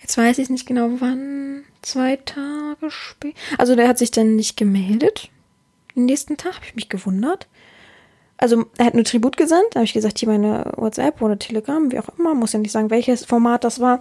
jetzt 0.00 0.16
weiß 0.16 0.38
ich 0.38 0.50
nicht 0.50 0.66
genau 0.66 0.90
wann, 1.00 1.64
zwei 1.82 2.16
Tage 2.16 2.90
später. 2.90 3.38
Also 3.58 3.76
der 3.76 3.88
hat 3.88 3.98
sich 3.98 4.10
dann 4.10 4.36
nicht 4.36 4.56
gemeldet. 4.56 5.30
Den 5.94 6.06
nächsten 6.06 6.36
Tag 6.36 6.54
habe 6.56 6.66
ich 6.66 6.74
mich 6.74 6.88
gewundert. 6.88 7.48
Also 8.40 8.64
er 8.78 8.86
hat 8.86 8.94
nur 8.94 9.04
Tribut 9.04 9.36
gesandt, 9.36 9.66
da 9.72 9.80
habe 9.80 9.84
ich 9.84 9.92
gesagt, 9.92 10.18
hier 10.18 10.28
meine 10.28 10.72
WhatsApp 10.76 11.20
oder 11.20 11.38
Telegram, 11.38 11.92
wie 11.92 11.98
auch 11.98 12.08
immer, 12.18 12.34
muss 12.34 12.54
ja 12.54 12.58
nicht 12.58 12.72
sagen, 12.72 12.88
welches 12.88 13.26
Format 13.26 13.64
das 13.64 13.80
war. 13.80 14.00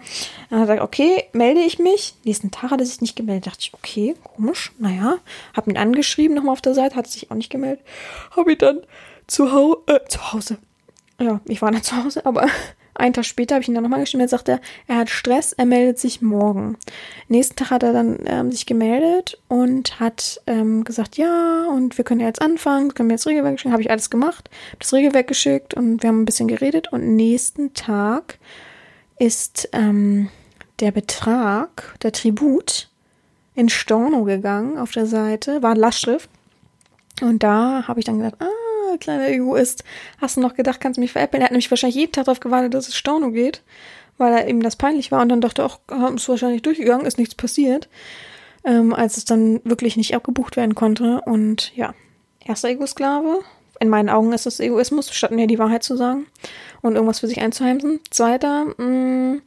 Dann 0.50 0.62
hat 0.62 0.70
er 0.70 0.76
gesagt, 0.76 0.82
okay, 0.82 1.26
melde 1.34 1.60
ich 1.60 1.78
mich. 1.78 2.16
Nächsten 2.24 2.50
Tag 2.50 2.72
hat 2.72 2.80
er 2.80 2.86
sich 2.86 3.02
nicht 3.02 3.18
gemeldet. 3.18 3.48
Dachte 3.48 3.60
ich, 3.62 3.74
okay, 3.74 4.16
komisch, 4.24 4.72
naja. 4.80 5.18
Hab 5.54 5.68
ihn 5.68 5.76
angeschrieben 5.76 6.38
nochmal 6.38 6.54
auf 6.54 6.62
der 6.62 6.74
Seite, 6.74 6.96
hat 6.96 7.08
sich 7.08 7.30
auch 7.30 7.36
nicht 7.36 7.50
gemeldet. 7.50 7.86
Habe 8.34 8.54
ihn 8.54 8.58
dann 8.58 8.80
zu, 9.28 9.52
Hau 9.52 9.84
äh, 9.88 10.00
zu 10.08 10.32
Hause. 10.32 10.58
Ja, 11.20 11.42
ich 11.46 11.62
war 11.62 11.72
dann 11.72 11.84
zu 11.84 12.02
Hause, 12.02 12.26
aber 12.26 12.48
einen 13.00 13.14
Tag 13.14 13.26
später 13.26 13.56
habe 13.56 13.62
ich 13.62 13.68
ihn 13.68 13.74
dann 13.74 13.84
nochmal 13.84 14.02
geschrieben. 14.02 14.22
Jetzt 14.22 14.32
sagt 14.32 14.50
er, 14.50 14.60
er 14.88 14.98
hat 14.98 15.10
Stress, 15.10 15.54
er 15.54 15.66
meldet 15.66 16.00
sich 16.00 16.22
morgen. 16.22 16.78
Nächsten 17.28 17.56
Tag 17.56 17.72
hat 17.72 17.84
er 17.84 17.94
dann 17.94 18.20
ähm, 18.26 18.52
sich 18.52 18.66
gemeldet 18.66 19.42
und 19.48 20.00
hat 20.00 20.42
ähm, 20.48 20.84
gesagt, 20.84 21.18
ja, 21.18 21.66
und 21.70 21.98
wir 21.98 22.06
können 22.06 22.20
ja 22.22 22.28
jetzt 22.28 22.42
anfangen, 22.42 22.94
können 22.94 23.10
wir 23.10 23.16
jetzt 23.16 23.28
Regelwerk 23.28 23.60
schicken. 23.60 23.72
Habe 23.72 23.82
ich 23.82 23.92
alles 23.92 24.10
gemacht, 24.10 24.50
das 24.80 24.94
Regelwerk 24.94 25.28
geschickt 25.28 25.74
und 25.74 26.04
wir 26.04 26.10
haben 26.10 26.22
ein 26.22 26.26
bisschen 26.26 26.48
geredet. 26.48 26.92
Und 26.92 27.16
nächsten 27.16 27.74
Tag 27.74 28.38
ist 29.18 29.70
ähm, 29.74 30.30
der 30.80 30.92
Betrag, 30.92 31.96
der 32.02 32.12
Tribut, 32.12 32.90
in 33.56 33.68
Storno 33.68 34.24
gegangen 34.24 34.78
auf 34.78 34.92
der 34.92 35.06
Seite, 35.06 35.62
war 35.62 35.76
Lastschrift. 35.76 36.30
Und 37.22 37.44
da 37.44 37.88
habe 37.88 38.00
ich 38.00 38.06
dann 38.06 38.20
gedacht, 38.20 38.36
ah, 38.40 38.69
kleiner 38.98 39.28
Egoist, 39.30 39.84
hast 40.20 40.38
du 40.38 40.42
noch 40.42 40.56
gedacht, 40.56 40.80
kannst 40.80 40.98
du 40.98 41.02
mich 41.02 41.12
veräppeln? 41.12 41.42
Er 41.42 41.46
hat 41.46 41.52
nämlich 41.52 41.70
wahrscheinlich 41.70 41.96
jeden 41.96 42.12
Tag 42.12 42.26
darauf 42.26 42.40
gewartet, 42.40 42.74
dass 42.74 42.88
es 42.88 42.96
Storno 42.96 43.32
geht, 43.32 43.62
weil 44.18 44.34
er 44.34 44.48
ihm 44.48 44.62
das 44.62 44.76
peinlich 44.76 45.12
war 45.12 45.22
und 45.22 45.30
dann 45.30 45.42
dachte, 45.42 45.64
ach, 45.64 45.80
ist 46.14 46.30
wahrscheinlich 46.30 46.62
durchgegangen, 46.62 47.06
ist 47.06 47.18
nichts 47.18 47.36
passiert, 47.36 47.90
ähm, 48.64 48.94
als 48.94 49.18
es 49.18 49.26
dann 49.26 49.62
wirklich 49.64 49.98
nicht 49.98 50.16
abgebucht 50.16 50.58
werden 50.58 50.76
konnte. 50.76 51.22
Und 51.22 51.76
ja, 51.76 51.94
erster 52.46 52.70
Ego-Sklave. 52.70 53.42
In 53.82 53.88
meinen 53.88 54.10
Augen 54.10 54.34
ist 54.34 54.46
das 54.46 54.60
Egoismus, 54.60 55.10
statt 55.14 55.32
mir 55.32 55.48
die 55.48 55.60
Wahrheit 55.60 55.84
zu 55.84 55.96
sagen 55.96 56.28
und 56.82 56.96
irgendwas 56.96 57.20
für 57.20 57.28
sich 57.28 57.40
einzuheimsen. 57.40 58.02
Zweiter, 58.10 58.66
mh, 58.78 59.40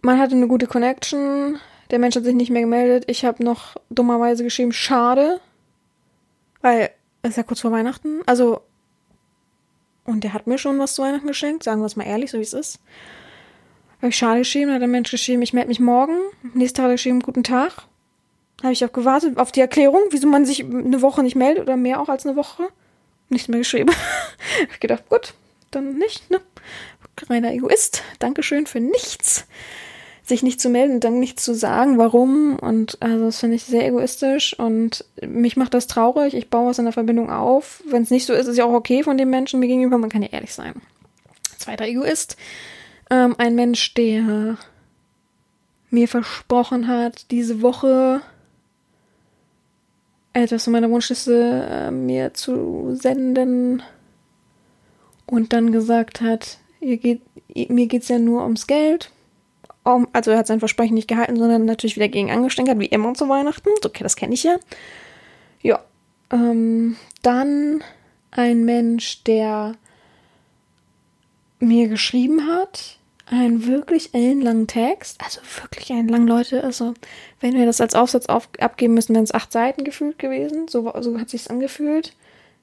man 0.00 0.18
hatte 0.18 0.34
eine 0.34 0.48
gute 0.48 0.66
Connection, 0.66 1.58
der 1.90 1.98
Mensch 1.98 2.16
hat 2.16 2.24
sich 2.24 2.34
nicht 2.34 2.50
mehr 2.50 2.62
gemeldet. 2.62 3.04
Ich 3.06 3.24
habe 3.24 3.44
noch 3.44 3.76
dummerweise 3.90 4.44
geschrieben, 4.44 4.72
schade, 4.72 5.40
weil 6.62 6.84
es 6.84 6.90
ist 7.22 7.36
ja 7.36 7.42
kurz 7.42 7.60
vor 7.60 7.72
Weihnachten. 7.72 8.20
Also, 8.26 8.62
und 10.04 10.24
der 10.24 10.32
hat 10.32 10.46
mir 10.46 10.58
schon 10.58 10.78
was 10.78 10.94
zu 10.94 11.02
Weihnachten 11.02 11.26
geschenkt, 11.26 11.62
sagen 11.62 11.80
wir 11.80 11.86
es 11.86 11.96
mal 11.96 12.06
ehrlich, 12.06 12.30
so 12.30 12.38
wie 12.38 12.42
es 12.42 12.52
ist. 12.52 12.80
Habe 13.98 14.08
ich 14.08 14.16
schade 14.16 14.38
geschrieben, 14.38 14.72
hat 14.72 14.80
der 14.80 14.88
Mensch 14.88 15.10
geschrieben, 15.10 15.42
ich 15.42 15.52
melde 15.52 15.68
mich 15.68 15.80
morgen. 15.80 16.16
Nächsten 16.54 16.76
Tag 16.76 16.84
hat 16.84 16.90
er 16.90 16.94
geschrieben, 16.94 17.20
guten 17.20 17.44
Tag. 17.44 17.84
Habe 18.62 18.72
ich 18.72 18.84
auch 18.84 18.92
gewartet 18.92 19.38
auf 19.38 19.52
die 19.52 19.60
Erklärung, 19.60 20.00
wieso 20.10 20.26
man 20.26 20.46
sich 20.46 20.64
eine 20.64 21.02
Woche 21.02 21.22
nicht 21.22 21.36
meldet 21.36 21.64
oder 21.64 21.76
mehr 21.76 22.00
auch 22.00 22.08
als 22.08 22.26
eine 22.26 22.36
Woche. 22.36 22.68
Nichts 23.28 23.48
mehr 23.48 23.58
geschrieben. 23.58 23.90
Habe 24.62 24.72
ich 24.72 24.80
gedacht, 24.80 25.08
gut, 25.08 25.34
dann 25.70 25.96
nicht, 25.96 26.30
ne? 26.30 26.40
Reiner 27.28 27.52
Egoist. 27.52 28.02
Dankeschön 28.18 28.66
für 28.66 28.80
nichts 28.80 29.46
sich 30.30 30.42
nicht 30.42 30.60
zu 30.60 30.70
melden 30.70 30.94
und 30.94 31.04
dann 31.04 31.20
nichts 31.20 31.44
zu 31.44 31.54
sagen, 31.54 31.98
warum. 31.98 32.58
Und 32.58 32.96
also 33.00 33.26
das 33.26 33.40
finde 33.40 33.56
ich 33.56 33.64
sehr 33.64 33.86
egoistisch 33.86 34.58
und 34.58 35.04
mich 35.20 35.58
macht 35.58 35.74
das 35.74 35.86
traurig. 35.86 36.32
Ich 36.32 36.48
baue 36.48 36.70
was 36.70 36.78
in 36.78 36.86
der 36.86 36.94
Verbindung 36.94 37.30
auf. 37.30 37.82
Wenn 37.86 38.02
es 38.02 38.10
nicht 38.10 38.24
so 38.24 38.32
ist, 38.32 38.46
ist 38.46 38.56
ja 38.56 38.64
auch 38.64 38.72
okay 38.72 39.02
von 39.02 39.18
dem 39.18 39.28
Menschen 39.28 39.60
mir 39.60 39.66
gegenüber. 39.66 39.98
Man 39.98 40.08
kann 40.08 40.22
ja 40.22 40.28
ehrlich 40.28 40.54
sein. 40.54 40.74
Zweiter 41.58 41.84
Egoist. 41.84 42.38
Ähm, 43.10 43.34
ein 43.36 43.54
Mensch, 43.54 43.92
der 43.92 44.56
mir 45.90 46.08
versprochen 46.08 46.88
hat, 46.88 47.30
diese 47.30 47.60
Woche 47.60 48.22
etwas 50.32 50.64
von 50.64 50.72
meiner 50.72 50.90
Wunschliste 50.90 51.66
äh, 51.68 51.90
mir 51.90 52.32
zu 52.32 52.94
senden 52.94 53.82
und 55.26 55.52
dann 55.52 55.72
gesagt 55.72 56.20
hat, 56.20 56.58
ihr 56.80 56.96
geht, 56.96 57.20
mir 57.68 57.86
geht's 57.88 58.08
ja 58.08 58.18
nur 58.18 58.44
ums 58.44 58.66
Geld 58.66 59.10
um, 59.84 60.08
also 60.12 60.30
er 60.30 60.38
hat 60.38 60.46
sein 60.46 60.60
Versprechen 60.60 60.94
nicht 60.94 61.08
gehalten, 61.08 61.36
sondern 61.36 61.64
natürlich 61.64 61.96
wieder 61.96 62.08
gegen 62.08 62.30
angestänkert, 62.30 62.78
wie 62.78 62.86
immer 62.86 63.14
zu 63.14 63.28
Weihnachten. 63.28 63.70
Okay, 63.84 64.02
das 64.02 64.16
kenne 64.16 64.34
ich 64.34 64.44
ja. 64.44 64.56
Ja. 65.62 65.80
Ähm, 66.30 66.96
dann 67.22 67.82
ein 68.30 68.64
Mensch, 68.64 69.24
der 69.24 69.76
mir 71.58 71.88
geschrieben 71.88 72.46
hat, 72.46 72.98
einen 73.26 73.66
wirklich 73.66 74.14
ellenlangen 74.14 74.66
Text, 74.66 75.20
also 75.24 75.40
wirklich 75.62 75.90
ellenlang, 75.90 76.26
Leute, 76.26 76.64
also 76.64 76.94
wenn 77.40 77.54
wir 77.54 77.64
das 77.64 77.80
als 77.80 77.94
Aufsatz 77.94 78.26
auf, 78.26 78.48
abgeben 78.58 78.94
müssen, 78.94 79.14
wären 79.14 79.24
es 79.24 79.34
acht 79.34 79.52
Seiten 79.52 79.84
gefühlt 79.84 80.18
gewesen, 80.18 80.66
so, 80.68 80.92
so 81.00 81.18
hat 81.18 81.30
sich's 81.30 81.46
angefühlt. 81.46 82.14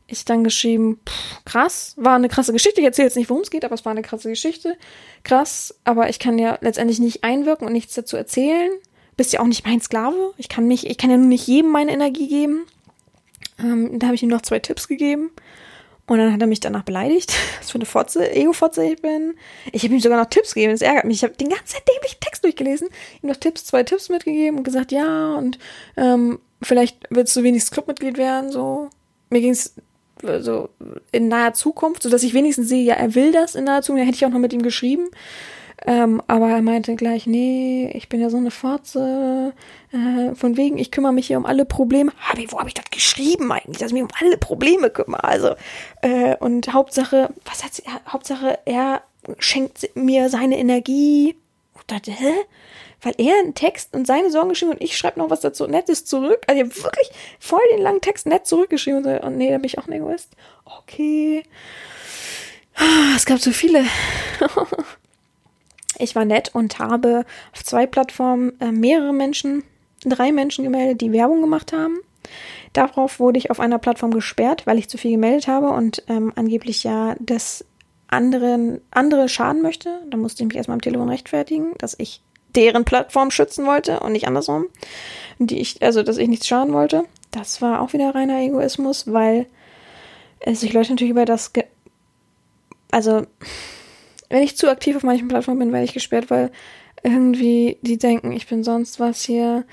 Ich 0.08 0.26
dann 0.26 0.44
geschrieben, 0.44 1.00
pff, 1.08 1.46
krass, 1.46 1.94
war 1.98 2.16
eine 2.16 2.30
krasse 2.30 2.54
Geschichte. 2.54 2.80
Ich 2.80 2.86
erzähle 2.86 3.08
jetzt 3.08 3.18
nicht, 3.18 3.30
worum 3.30 3.44
es 3.44 3.52
geht, 3.52 3.66
aber 3.66 3.76
es 3.76 3.86
war 3.86 3.92
eine 3.92 4.02
krasse 4.02 4.30
Geschichte. 4.30 4.78
Krass, 5.24 5.76
aber 5.84 6.10
ich 6.10 6.20
kann 6.20 6.40
ja 6.40 6.58
letztendlich 6.62 7.00
nicht 7.00 7.24
einwirken 7.24 7.68
und 7.68 7.74
nichts 7.74 7.94
dazu 7.94 8.16
erzählen. 8.16 8.72
Bist 9.18 9.34
ja 9.34 9.42
auch 9.42 9.48
nicht 9.48 9.66
mein 9.66 9.82
Sklave. 9.82 10.34
Ich 10.38 10.48
kann 10.48 10.68
mich, 10.68 10.88
ich 10.88 10.98
kann 10.98 11.10
ja 11.10 11.18
nur 11.18 11.28
nicht 11.28 11.48
jedem 11.48 11.72
meine 11.72 11.92
Energie 11.92 12.28
geben. 12.28 12.66
Ähm, 13.60 14.00
da 14.00 14.08
habe 14.08 14.16
ich 14.16 14.24
ihm 14.24 14.30
noch 14.30 14.42
zwei 14.42 14.60
Tipps 14.60 14.88
gegeben. 14.88 15.32
Und 16.08 16.20
dann 16.20 16.32
hat 16.32 16.40
er 16.40 16.48
mich 16.48 16.62
danach 16.62 16.84
beleidigt, 16.84 17.34
was 17.60 17.72
für 17.72 17.78
eine 17.78 17.86
Fotze, 17.86 18.32
Ego-Fotze 18.32 18.86
ich 18.86 19.02
bin. 19.02 19.36
Ich 19.74 19.84
habe 19.84 19.94
ihm 19.94 20.00
sogar 20.00 20.18
noch 20.18 20.30
Tipps 20.30 20.54
gegeben, 20.54 20.72
das 20.72 20.82
ärgert 20.82 21.04
mich. 21.04 21.18
Ich 21.18 21.24
habe 21.24 21.34
den 21.34 21.50
ganzen 21.50 21.80
dämlichen 21.86 22.20
Text 22.22 22.44
durchgelesen, 22.46 22.88
ihm 23.22 23.30
noch 23.30 23.36
Tipps, 23.36 23.66
zwei 23.66 23.84
Tipps 23.84 24.08
mitgegeben 24.08 24.58
und 24.58 24.64
gesagt, 24.64 24.94
ja, 24.94 25.36
und 25.36 25.60
ähm, 25.98 26.40
vielleicht 26.62 26.98
willst 27.10 27.36
du 27.36 27.44
wenigstens 27.44 27.72
Clubmitglied 27.72 28.18
werden, 28.18 28.52
so. 28.52 28.90
Mir 29.30 29.42
ging 29.42 29.52
es 29.52 29.76
so 30.40 30.70
in 31.12 31.28
naher 31.28 31.54
Zukunft, 31.54 32.04
so 32.04 32.10
dass 32.10 32.24
ich 32.24 32.34
wenigstens 32.34 32.70
sehe, 32.70 32.84
ja, 32.84 32.96
er 32.96 33.16
will 33.16 33.32
das 33.32 33.56
in 33.56 33.66
naher 33.66 33.82
Zukunft. 33.82 34.04
Da 34.04 34.08
hätte 34.08 34.18
ich 34.18 34.26
auch 34.26 34.32
noch 34.32 34.40
mit 34.40 34.54
ihm 34.54 34.62
geschrieben. 34.62 35.10
Ähm, 35.86 36.22
aber 36.26 36.50
er 36.50 36.62
meinte 36.64 36.96
gleich, 36.96 37.28
nee, 37.28 37.92
ich 37.94 38.10
bin 38.10 38.20
ja 38.20 38.30
so 38.32 38.38
eine 38.38 38.50
Fotze, 38.50 39.54
äh, 39.92 40.34
von 40.34 40.58
wegen, 40.58 40.80
ich 40.80 40.90
kümmere 40.90 41.14
mich 41.14 41.28
hier 41.28 41.38
um 41.38 41.46
alle 41.46 41.66
Probleme. 41.66 42.12
Hab 42.20 42.40
ich, 42.40 42.52
wo 42.52 42.58
habe 42.58 42.68
ich 42.68 42.74
das 42.74 42.90
geschrieben 42.90 43.52
eigentlich, 43.52 43.78
dass 43.78 43.90
ich 43.90 43.94
mich 43.94 44.02
um 44.02 44.10
alle 44.20 44.38
Probleme 44.38 44.90
kümmere? 44.90 45.24
Also, 45.24 45.56
äh, 46.02 46.36
und 46.38 46.74
Hauptsache, 46.74 47.30
was 47.46 47.64
hat 47.64 47.76
sie, 47.76 47.84
Hauptsache, 48.08 48.58
er 48.66 49.04
schenkt 49.38 49.96
mir 49.96 50.30
seine 50.30 50.58
Energie. 50.58 51.36
Dachte, 51.86 52.12
hä? 52.12 52.34
Weil 53.02 53.14
er 53.18 53.36
einen 53.40 53.54
Text 53.54 53.94
und 53.96 54.08
seine 54.08 54.32
Sorgen 54.32 54.50
geschrieben 54.50 54.72
und 54.72 54.82
ich 54.82 54.98
schreibe 54.98 55.20
noch 55.20 55.30
was 55.30 55.42
dazu 55.42 55.68
Nettes 55.68 56.06
zurück. 56.06 56.42
Also 56.48 56.64
ich 56.64 56.84
wirklich 56.84 57.10
voll 57.40 57.62
den 57.72 57.82
langen 57.82 58.02
Text 58.02 58.26
nett 58.26 58.48
zurückgeschrieben 58.48 59.00
und, 59.00 59.04
so, 59.04 59.26
und 59.26 59.38
nee, 59.38 59.50
da 59.52 59.58
bin 59.58 59.66
ich 59.66 59.78
auch 59.78 59.88
ein 59.88 59.94
Egoist. 59.94 60.32
Okay. 60.66 61.44
Ah, 62.76 63.14
Es 63.16 63.26
gab 63.26 63.40
so 63.40 63.52
viele. 63.52 63.86
Ich 66.00 66.16
war 66.16 66.26
nett 66.26 66.54
und 66.54 66.80
habe 66.80 67.26
auf 67.54 67.64
zwei 67.64 67.88
Plattformen 67.88 68.54
äh, 68.60 68.72
mehrere 68.72 69.14
Menschen, 69.14 69.64
drei 70.02 70.32
Menschen 70.32 70.64
gemeldet, 70.64 71.02
die 71.02 71.12
Werbung 71.12 71.42
gemacht 71.42 71.74
haben. 71.74 71.98
Darauf 72.74 73.20
wurde 73.20 73.40
ich 73.40 73.50
auf 73.50 73.60
einer 73.60 73.80
Plattform 73.80 74.12
gesperrt, 74.12 74.68
weil 74.68 74.78
ich 74.78 74.90
zu 74.90 74.98
viel 74.98 75.12
gemeldet 75.12 75.48
habe 75.48 75.70
und 75.70 76.04
ähm, 76.08 76.32
angeblich 76.36 76.84
ja 76.84 77.16
das 77.20 77.66
anderen, 78.08 78.82
andere 78.92 79.28
schaden 79.30 79.62
möchte. 79.62 80.02
Da 80.10 80.18
musste 80.18 80.44
ich 80.44 80.48
mich 80.48 80.58
erstmal 80.58 80.76
am 80.76 80.82
Telefon 80.82 81.10
rechtfertigen, 81.10 81.74
dass 81.80 81.96
ich 81.98 82.22
deren 82.56 82.86
Plattform 82.86 83.32
schützen 83.32 83.66
wollte 83.66 84.00
und 84.00 84.12
nicht 84.12 84.28
andersrum. 84.28 84.68
Die 85.40 85.60
ich, 85.60 85.82
also, 85.84 86.04
dass 86.04 86.18
ich 86.18 86.28
nichts 86.28 86.48
schaden 86.48 86.74
wollte. 86.74 87.04
Das 87.32 87.62
war 87.62 87.82
auch 87.82 87.94
wieder 87.94 88.16
reiner 88.16 88.40
Egoismus, 88.40 89.12
weil 89.12 89.48
es 90.40 90.62
sich 90.62 90.74
Leute 90.74 90.92
natürlich 90.92 91.12
über 91.12 91.26
das, 91.26 91.54
ge 91.54 91.66
also, 92.90 93.28
wenn 94.30 94.44
ich 94.44 94.58
zu 94.58 94.70
aktiv 94.70 94.96
auf 94.96 95.04
manchen 95.04 95.28
Plattformen 95.28 95.60
bin, 95.60 95.72
werde 95.74 95.86
ich 95.86 95.94
gesperrt, 95.94 96.30
weil 96.30 96.52
irgendwie 97.04 97.78
die 97.82 97.98
denken, 97.98 98.32
ich 98.32 98.48
bin 98.48 98.64
sonst 98.64 99.00
was 99.00 99.22
hier. 99.24 99.66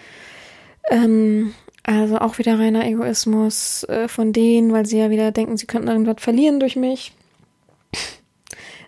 Ähm, 0.91 1.55
also 1.87 2.19
auch 2.19 2.39
wieder 2.39 2.59
reiner 2.59 2.87
Egoismus 2.87 3.85
äh, 3.85 4.09
von 4.09 4.33
denen, 4.33 4.73
weil 4.73 4.87
sie 4.87 4.99
ja 4.99 5.11
wieder 5.11 5.33
denken, 5.33 5.59
sie 5.59 5.67
könnten 5.67 5.89
irgendwas 5.89 6.17
verlieren 6.19 6.59
durch 6.59 6.77
mich. 6.77 7.13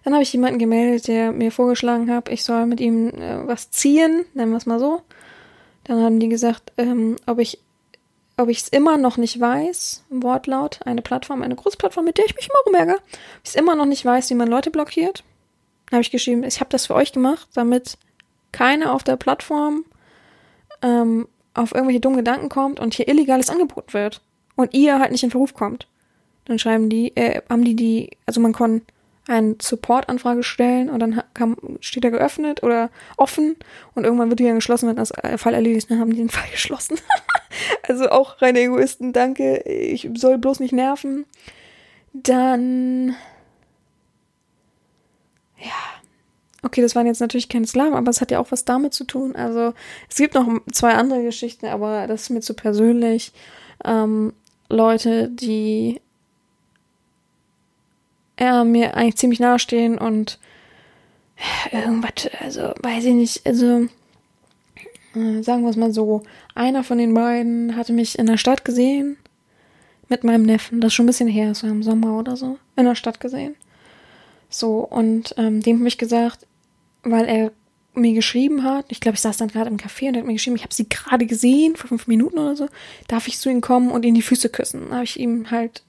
Dann 0.06 0.14
habe 0.14 0.22
ich 0.22 0.32
jemanden 0.32 0.60
gemeldet, 0.60 1.08
der 1.08 1.32
mir 1.32 1.50
vorgeschlagen 1.50 2.08
hat, 2.12 2.28
ich 2.28 2.44
soll 2.44 2.66
mit 2.66 2.80
ihm 2.80 3.08
äh, 3.08 3.44
was 3.48 3.72
ziehen, 3.72 4.24
nennen 4.34 4.52
wir 4.52 4.56
es 4.56 4.64
mal 4.64 4.78
so. 4.78 5.02
Dann 5.82 6.00
haben 6.00 6.20
die 6.20 6.28
gesagt, 6.28 6.72
ähm, 6.76 7.16
ob 7.26 7.40
ich 7.40 7.58
ob 8.36 8.48
ich 8.48 8.58
es 8.58 8.68
immer 8.68 8.98
noch 8.98 9.16
nicht 9.16 9.40
weiß, 9.40 10.04
Wortlaut, 10.10 10.78
eine 10.84 11.02
Plattform, 11.02 11.42
eine 11.42 11.56
Großplattform, 11.56 12.04
mit 12.04 12.18
der 12.18 12.26
ich 12.26 12.36
mich 12.36 12.48
immer 12.48 12.58
rumärgere, 12.66 12.98
ob 12.98 13.40
ich 13.42 13.50
es 13.50 13.54
immer 13.56 13.74
noch 13.74 13.84
nicht 13.84 14.04
weiß, 14.04 14.30
wie 14.30 14.36
man 14.36 14.46
Leute 14.46 14.70
blockiert. 14.70 15.24
Dann 15.86 15.96
habe 15.96 16.02
ich 16.02 16.12
geschrieben, 16.12 16.44
ich 16.44 16.60
habe 16.60 16.70
das 16.70 16.86
für 16.86 16.94
euch 16.94 17.10
gemacht, 17.10 17.48
damit 17.54 17.98
keiner 18.52 18.92
auf 18.92 19.02
der 19.02 19.16
Plattform 19.16 19.84
ähm, 20.82 21.26
auf 21.52 21.74
irgendwelche 21.74 22.00
dummen 22.00 22.18
Gedanken 22.18 22.48
kommt 22.48 22.78
und 22.78 22.94
hier 22.94 23.08
illegales 23.08 23.50
Angebot 23.50 23.92
wird 23.92 24.20
und 24.54 24.72
ihr 24.72 25.00
halt 25.00 25.10
nicht 25.10 25.24
in 25.24 25.32
Verruf 25.32 25.52
kommt. 25.52 25.88
Dann 26.44 26.60
schreiben 26.60 26.88
die, 26.88 27.08
äh, 27.16 27.42
haben 27.50 27.64
die 27.64 27.74
die, 27.74 28.10
also 28.24 28.40
man 28.40 28.52
kann 28.52 28.82
eine 29.28 29.56
Support-Anfrage 29.60 30.42
stellen 30.42 30.88
und 30.88 31.00
dann 31.00 31.22
kam, 31.34 31.56
steht 31.80 32.04
er 32.04 32.10
geöffnet 32.10 32.62
oder 32.62 32.90
offen 33.16 33.56
und 33.94 34.04
irgendwann 34.04 34.28
wird 34.28 34.40
die 34.40 34.44
dann 34.44 34.56
geschlossen, 34.56 34.88
wenn 34.88 34.96
das 34.96 35.10
äh, 35.10 35.36
Fall 35.36 35.54
erledigt 35.54 35.78
ist, 35.78 35.90
dann 35.90 36.00
haben 36.00 36.10
die 36.10 36.18
den 36.18 36.28
Fall 36.30 36.48
geschlossen. 36.50 36.98
also 37.82 38.08
auch 38.10 38.40
reine 38.40 38.60
Egoisten, 38.60 39.12
danke, 39.12 39.62
ich 39.62 40.08
soll 40.14 40.38
bloß 40.38 40.60
nicht 40.60 40.72
nerven. 40.72 41.26
Dann, 42.12 43.16
ja, 45.58 45.96
okay, 46.62 46.80
das 46.80 46.94
waren 46.94 47.06
jetzt 47.06 47.20
natürlich 47.20 47.48
keine 47.48 47.66
Sklaven, 47.66 47.94
aber 47.94 48.10
es 48.10 48.20
hat 48.20 48.30
ja 48.30 48.38
auch 48.38 48.52
was 48.52 48.64
damit 48.64 48.94
zu 48.94 49.04
tun. 49.04 49.34
Also 49.34 49.74
es 50.08 50.16
gibt 50.16 50.34
noch 50.34 50.46
zwei 50.72 50.94
andere 50.94 51.22
Geschichten, 51.22 51.66
aber 51.66 52.06
das 52.06 52.22
ist 52.22 52.30
mir 52.30 52.40
zu 52.40 52.54
persönlich. 52.54 53.32
Ähm, 53.84 54.32
Leute, 54.68 55.28
die 55.28 56.00
ja, 58.38 58.64
mir 58.64 58.96
eigentlich 58.96 59.16
ziemlich 59.16 59.40
nahestehen 59.40 59.98
und 59.98 60.38
irgendwas, 61.72 62.30
also 62.40 62.72
weiß 62.80 63.04
ich 63.04 63.14
nicht, 63.14 63.46
also 63.46 63.86
äh, 65.14 65.42
sagen 65.42 65.62
wir 65.62 65.70
es 65.70 65.76
mal 65.76 65.92
so, 65.92 66.22
einer 66.54 66.84
von 66.84 66.98
den 66.98 67.14
beiden 67.14 67.76
hatte 67.76 67.92
mich 67.92 68.18
in 68.18 68.26
der 68.26 68.36
Stadt 68.36 68.64
gesehen 68.64 69.16
mit 70.08 70.24
meinem 70.24 70.42
Neffen, 70.42 70.80
das 70.80 70.88
ist 70.88 70.94
schon 70.94 71.04
ein 71.04 71.08
bisschen 71.08 71.28
her, 71.28 71.54
so 71.54 71.66
im 71.66 71.82
Sommer 71.82 72.18
oder 72.18 72.36
so, 72.36 72.58
in 72.76 72.84
der 72.84 72.94
Stadt 72.94 73.20
gesehen. 73.20 73.56
So, 74.48 74.78
und 74.78 75.34
ähm, 75.36 75.60
dem 75.62 75.78
habe 75.78 75.88
ich 75.88 75.98
gesagt, 75.98 76.46
weil 77.02 77.26
er 77.26 77.52
mir 77.94 78.12
geschrieben 78.12 78.62
hat, 78.62 78.86
ich 78.90 79.00
glaube, 79.00 79.16
ich 79.16 79.22
saß 79.22 79.38
dann 79.38 79.48
gerade 79.48 79.70
im 79.70 79.78
Café 79.78 80.08
und 80.08 80.14
er 80.14 80.20
hat 80.20 80.26
mir 80.26 80.34
geschrieben, 80.34 80.56
ich 80.56 80.62
habe 80.62 80.74
sie 80.74 80.88
gerade 80.88 81.26
gesehen, 81.26 81.76
vor 81.76 81.88
fünf 81.88 82.06
Minuten 82.06 82.38
oder 82.38 82.54
so, 82.54 82.68
darf 83.08 83.26
ich 83.26 83.38
zu 83.38 83.48
ihm 83.48 83.60
kommen 83.60 83.90
und 83.90 84.04
ihn 84.04 84.14
die 84.14 84.22
Füße 84.22 84.50
küssen? 84.50 84.92
Habe 84.92 85.04
ich 85.04 85.18
ihm 85.18 85.50
halt 85.50 85.82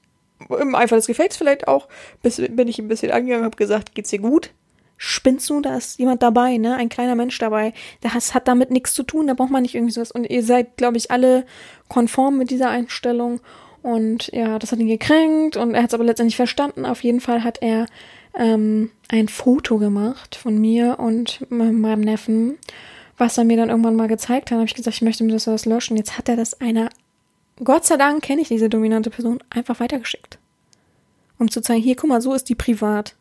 im 0.60 0.74
Eifer 0.74 0.96
des 0.96 1.06
Gefechts 1.06 1.36
vielleicht 1.36 1.68
auch, 1.68 1.88
bin 2.22 2.68
ich 2.68 2.78
ein 2.78 2.88
bisschen 2.88 3.10
angegangen, 3.10 3.44
habe 3.44 3.56
gesagt, 3.56 3.94
geht's 3.94 4.10
dir 4.10 4.20
gut? 4.20 4.50
Spinnst 4.96 5.48
du? 5.48 5.60
Da 5.60 5.76
ist 5.76 5.98
jemand 6.00 6.22
dabei, 6.22 6.56
ne? 6.56 6.74
Ein 6.74 6.88
kleiner 6.88 7.14
Mensch 7.14 7.38
dabei. 7.38 7.72
Das 8.00 8.34
hat 8.34 8.48
damit 8.48 8.72
nichts 8.72 8.94
zu 8.94 9.04
tun, 9.04 9.28
da 9.28 9.34
braucht 9.34 9.50
man 9.50 9.62
nicht 9.62 9.76
irgendwie 9.76 9.92
sowas. 9.92 10.10
Und 10.10 10.28
ihr 10.28 10.42
seid, 10.42 10.76
glaube 10.76 10.96
ich, 10.96 11.12
alle 11.12 11.46
konform 11.88 12.36
mit 12.36 12.50
dieser 12.50 12.68
Einstellung. 12.68 13.40
Und 13.82 14.28
ja, 14.32 14.58
das 14.58 14.72
hat 14.72 14.80
ihn 14.80 14.88
gekränkt 14.88 15.56
und 15.56 15.74
er 15.74 15.82
hat 15.82 15.90
es 15.90 15.94
aber 15.94 16.02
letztendlich 16.02 16.36
verstanden. 16.36 16.84
Auf 16.84 17.04
jeden 17.04 17.20
Fall 17.20 17.44
hat 17.44 17.62
er 17.62 17.86
ähm, 18.36 18.90
ein 19.08 19.28
Foto 19.28 19.78
gemacht 19.78 20.34
von 20.34 20.58
mir 20.58 20.98
und 20.98 21.48
meinem 21.50 22.00
Neffen, 22.00 22.58
was 23.16 23.38
er 23.38 23.44
mir 23.44 23.56
dann 23.56 23.70
irgendwann 23.70 23.96
mal 23.96 24.08
gezeigt 24.08 24.50
hat. 24.50 24.52
Da 24.52 24.56
habe 24.56 24.66
ich 24.66 24.74
gesagt, 24.74 24.96
ich 24.96 25.02
möchte 25.02 25.22
mir 25.22 25.32
das 25.32 25.46
was 25.46 25.64
löschen. 25.64 25.96
Jetzt 25.96 26.18
hat 26.18 26.28
er 26.28 26.36
das 26.36 26.60
einer, 26.60 26.90
Gott 27.62 27.84
sei 27.84 27.96
Dank 27.96 28.22
kenne 28.22 28.42
ich 28.42 28.48
diese 28.48 28.68
dominante 28.68 29.10
Person, 29.10 29.42
einfach 29.50 29.80
weitergeschickt. 29.80 30.38
Um 31.38 31.50
zu 31.50 31.60
zeigen, 31.60 31.82
hier, 31.82 31.96
guck 31.96 32.08
mal, 32.08 32.20
so 32.20 32.34
ist 32.34 32.48
die 32.48 32.54
privat. 32.54 33.14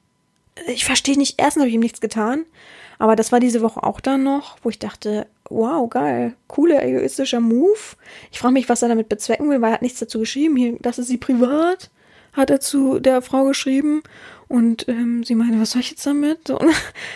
Ich 0.68 0.86
verstehe 0.86 1.18
nicht, 1.18 1.36
erstens 1.38 1.62
habe 1.62 1.70
ich 1.70 1.76
ihm 1.76 1.82
nichts 1.82 2.02
getan, 2.02 2.46
aber 3.00 3.16
das 3.16 3.32
war 3.32 3.40
diese 3.40 3.62
Woche 3.62 3.84
auch 3.84 4.00
dann 4.00 4.24
noch, 4.24 4.58
wo 4.64 4.70
ich 4.70 4.80
dachte, 4.80 5.28
wow, 5.50 5.88
geil, 5.90 6.34
cooler 6.48 6.84
egoistischer 6.84 7.40
Move. 7.40 7.78
Ich 8.32 8.40
frage 8.40 8.54
mich, 8.54 8.70
was 8.70 8.82
er 8.82 8.90
damit 8.90 9.10
bezwecken 9.10 9.50
will, 9.50 9.62
weil 9.62 9.70
er 9.70 9.76
hat 9.76 9.82
nichts 9.82 10.00
dazu 10.00 10.20
geschrieben. 10.20 10.56
Hier, 10.56 10.78
das 10.80 10.98
ist 10.98 11.08
sie 11.08 11.18
privat, 11.18 11.92
hat 12.34 12.50
er 12.50 12.60
zu 12.60 13.00
der 13.00 13.22
Frau 13.22 13.46
geschrieben. 13.46 14.02
Und 14.48 14.88
ähm, 14.88 15.24
sie 15.24 15.36
meinte, 15.36 15.60
was 15.60 15.72
soll 15.72 15.82
ich 15.82 15.92
jetzt 15.92 16.06
damit? 16.06 16.48
So, 16.48 16.60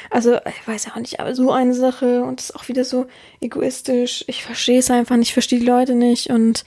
also, 0.10 0.36
ich 0.36 0.68
weiß 0.68 0.86
ja 0.86 0.92
auch 0.92 1.00
nicht, 1.00 1.20
aber 1.20 1.34
so 1.34 1.52
eine 1.52 1.74
Sache 1.74 2.24
und 2.24 2.40
das 2.40 2.50
ist 2.50 2.56
auch 2.56 2.68
wieder 2.68 2.84
so 2.84 3.08
egoistisch. 3.40 4.26
Ich 4.28 4.44
verstehe 4.44 4.80
es 4.80 4.92
einfach 4.92 5.16
nicht, 5.16 5.30
ich 5.30 5.34
verstehe 5.34 5.60
die 5.60 5.66
Leute 5.66 5.96
nicht 5.96 6.30
und 6.30 6.66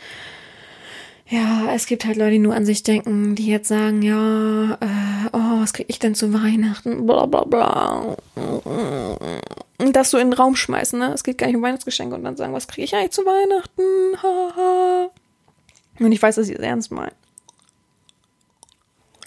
ja, 1.27 1.73
es 1.75 1.87
gibt 1.87 2.05
halt 2.05 2.17
Leute, 2.17 2.33
die 2.33 2.39
nur 2.39 2.55
an 2.55 2.67
sich 2.67 2.83
denken, 2.83 3.35
die 3.35 3.47
jetzt 3.47 3.69
sagen, 3.69 4.03
ja, 4.03 4.75
äh, 4.75 5.29
oh, 5.33 5.61
was 5.61 5.73
krieg 5.73 5.87
ich 5.89 5.99
denn 5.99 6.15
zu 6.15 6.35
Weihnachten? 6.35 7.07
Bla 7.07 7.25
bla 7.25 7.45
bla. 7.45 8.17
Und 9.79 9.97
das 9.97 10.11
so 10.11 10.19
in 10.19 10.31
den 10.31 10.39
Raum 10.39 10.55
schmeißen, 10.55 10.99
ne? 10.99 11.13
Es 11.15 11.25
geht 11.25 11.39
gar 11.39 11.47
nicht 11.47 11.57
um 11.57 11.63
Weihnachtsgeschenke 11.63 12.15
und 12.15 12.25
dann 12.25 12.37
sagen, 12.37 12.53
was 12.53 12.69
kriege 12.69 12.85
ich 12.85 12.95
eigentlich 12.95 13.13
zu 13.13 13.23
Weihnachten? 13.23 14.23
Haha. 14.23 15.11
Und 15.99 16.13
ich 16.13 16.21
weiß, 16.21 16.35
dass 16.35 16.47
sie 16.47 16.55
es 16.55 16.61
ernst 16.61 16.91
meinen. 16.91 17.15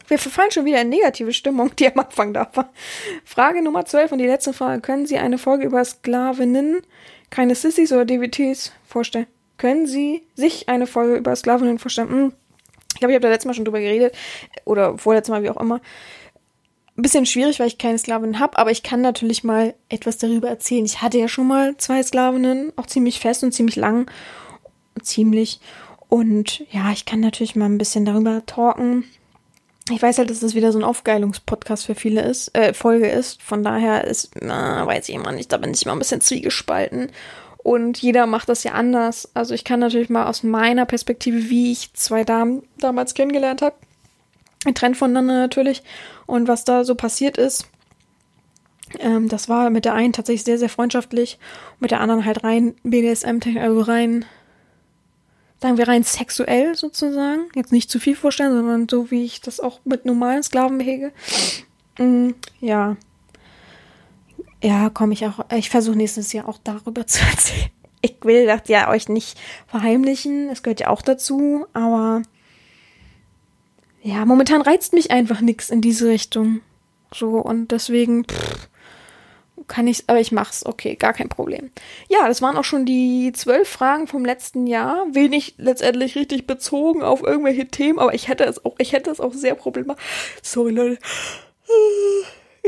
Wir 0.08 0.20
verfallen 0.20 0.52
schon 0.52 0.66
wieder 0.66 0.82
in 0.82 0.89
negative 0.89 1.34
Stimmung, 1.34 1.76
die 1.76 1.91
am 1.91 2.00
Anfang 2.00 2.34
da 2.34 2.50
war. 2.54 2.72
Frage 3.26 3.64
Nummer 3.64 3.86
12 3.86 4.14
und 4.14 4.20
die 4.20 4.28
letzte 4.28 4.54
Frage. 4.54 4.82
Können 4.82 5.06
Sie 5.06 5.18
eine 5.18 5.38
Folge 5.38 5.66
über 5.66 5.84
Sklavinnen, 5.84 6.82
keine 7.30 7.56
Sissys 7.56 7.91
oder 7.91 8.06
DVTs 8.06 8.72
vorstellen? 8.86 9.28
Können 9.58 9.88
Sie 9.88 10.24
sich 10.36 10.70
eine 10.70 10.88
Folge 10.88 11.16
über 11.16 11.36
Sklavinnen 11.36 11.80
vorstellen? 11.80 12.10
Hm. 12.10 12.34
Ich 12.93 12.99
glaube, 12.99 13.12
ich 13.12 13.16
habe 13.16 13.24
da 13.24 13.30
letztes 13.30 13.45
Mal 13.45 13.53
schon 13.53 13.66
drüber 13.66 13.80
geredet. 13.80 14.16
Oder 14.66 14.97
vorletztes 14.97 15.32
Mal, 15.32 15.43
wie 15.43 15.49
auch 15.49 15.60
immer. 15.60 15.82
Ein 16.97 17.03
bisschen 17.03 17.28
schwierig, 17.28 17.60
weil 17.60 17.68
ich 17.68 17.78
keine 17.78 17.99
Sklavinnen 17.99 18.39
habe, 18.39 18.58
aber 18.58 18.72
ich 18.72 18.82
kann 18.82 19.01
natürlich 19.01 19.43
mal 19.43 19.76
etwas 19.88 20.18
darüber 20.18 20.49
erzählen. 20.49 20.84
Ich 20.84 21.01
hatte 21.03 21.20
ja 21.20 21.28
schon 21.28 21.45
mal 21.45 21.78
zwei 21.78 22.01
Sklavinnen, 22.01 22.74
auch 22.76 22.88
ziemlich 22.88 23.20
fest 23.20 23.43
und 23.43 23.51
ziemlich 23.51 23.76
lang. 23.76 24.10
Ziemlich. 25.03 25.60
Und 26.10 26.66
ja, 26.72 26.91
ich 26.91 27.05
kann 27.05 27.20
natürlich 27.20 27.55
mal 27.55 27.66
ein 27.66 27.78
bisschen 27.78 28.03
darüber 28.05 28.43
talken. 28.47 29.03
ich 29.91 30.01
weiß 30.01 30.18
halt, 30.18 30.32
dass 30.32 30.39
das 30.39 30.55
wieder 30.55 30.72
so 30.72 30.80
ein 30.80 30.84
Aufgeilungspodcast 30.84 31.86
für 31.86 31.93
viele 31.93 32.22
ist, 32.22 32.55
äh, 32.58 32.74
Folge 32.74 33.08
ist. 33.08 33.43
Von 33.43 33.64
daher 33.64 34.05
ist, 34.05 34.32
na, 34.41 34.88
weiß 34.88 35.08
ich 35.10 35.16
immer 35.16 35.32
nicht, 35.32 35.51
da 35.51 35.58
bin 35.58 35.74
ich 35.74 35.84
immer 35.84 35.95
ein 35.95 35.99
bisschen 35.99 36.22
zwiegespalten. 36.22 37.12
Und 37.68 37.97
jeder 38.01 38.28
macht 38.28 38.47
das 38.47 38.63
ja 38.63 38.72
anders. 38.72 39.30
Also 39.34 39.53
ich 39.53 39.65
kann 39.65 39.82
natürlich 39.82 40.09
mal 40.09 40.28
aus 40.28 40.41
meiner 40.41 40.86
Perspektive, 40.86 41.49
wie 41.49 41.74
ich 41.74 41.93
zwei 41.95 42.24
Damen 42.24 42.63
damals 42.80 43.13
kennengelernt 43.13 43.61
habe, 43.61 43.76
getrennt 44.63 44.95
voneinander 44.95 45.34
natürlich, 45.34 45.84
und 46.28 46.47
was 46.47 46.63
da 46.63 46.86
so 46.86 46.95
passiert 46.95 47.38
ist. 47.38 47.68
Ähm, 48.99 49.28
das 49.28 49.49
war 49.49 49.70
mit 49.70 49.84
der 49.84 49.95
einen 49.95 50.13
tatsächlich 50.13 50.45
sehr, 50.45 50.57
sehr 50.57 50.70
freundschaftlich, 50.70 51.39
mit 51.82 51.91
der 51.91 51.99
anderen 51.99 52.24
halt 52.24 52.45
rein 52.45 52.74
BDSM, 52.84 53.39
also 53.59 53.82
rein 53.82 54.24
sagen 55.61 55.78
wir 55.78 55.89
rein 55.89 56.03
sexuell 56.03 56.74
sozusagen. 56.74 57.49
Jetzt 57.53 57.74
nicht 57.74 57.91
zu 57.91 57.99
viel 57.99 58.15
vorstellen, 58.15 58.53
sondern 58.53 58.88
so 58.88 59.11
wie 59.11 59.26
ich 59.26 59.41
das 59.41 59.59
auch 59.59 59.82
mit 59.84 60.05
normalen 60.05 60.41
Sklaven 60.41 60.78
behege. 60.78 61.11
Mm, 61.97 62.30
ja. 62.61 62.95
Ja, 64.62 64.89
komme 64.89 65.14
ich 65.14 65.26
auch. 65.26 65.45
Ich 65.53 65.70
versuche 65.70 65.95
nächstes 65.95 66.34
Jahr 66.34 66.47
auch 66.47 66.60
darüber 66.64 67.05
zu 67.08 67.24
erzählen. 67.24 67.70
Ich 68.01 68.16
will 68.24 68.45
das 68.45 68.62
ja 68.68 68.89
euch 68.89 69.10
nicht 69.10 69.38
verheimlichen. 69.68 70.49
Es 70.49 70.64
gehört 70.64 70.80
ja 70.80 70.88
auch 70.89 71.01
dazu. 71.01 71.66
Aber 71.74 72.22
ja, 74.03 74.26
momentan 74.26 74.62
reizt 74.62 74.93
mich 74.93 75.12
einfach 75.12 75.41
nichts 75.41 75.70
in 75.70 75.82
diese 75.82 76.08
Richtung. 76.08 76.62
So 77.14 77.38
und 77.38 77.72
deswegen. 77.72 78.26
Pff, 78.26 78.70
kann 79.68 79.88
ich, 79.88 80.03
aber 80.08 80.20
ich 80.20 80.32
mach's, 80.32 80.66
okay, 80.66 80.95
gar 80.95 81.14
kein 81.14 81.30
Problem. 81.30 81.72
Ja, 82.08 82.28
das 82.28 82.41
waren 82.41 82.58
auch 82.58 82.64
schon 82.64 82.86
die 82.86 83.32
zwölf 83.34 83.68
Fragen 83.68 84.08
vom 84.08 84.24
letzten 84.24 84.66
Jahr. 84.66 85.05
Wenig 85.12 85.55
letztendlich 85.58 86.16
richtig 86.16 86.47
bezogen 86.47 87.03
auf 87.03 87.22
irgendwelche 87.22 87.68
Themen, 87.68 87.99
aber 87.99 88.14
ich 88.14 88.28
hätte 88.28 88.45
es 88.45 88.64
auch, 88.64 88.76
ich 88.78 88.93
hätte 88.93 89.10
es 89.12 89.20
auch 89.20 89.34
sehr 89.34 89.55
problematisch, 89.55 90.03
sorry 90.41 90.72
Leute, 90.72 90.99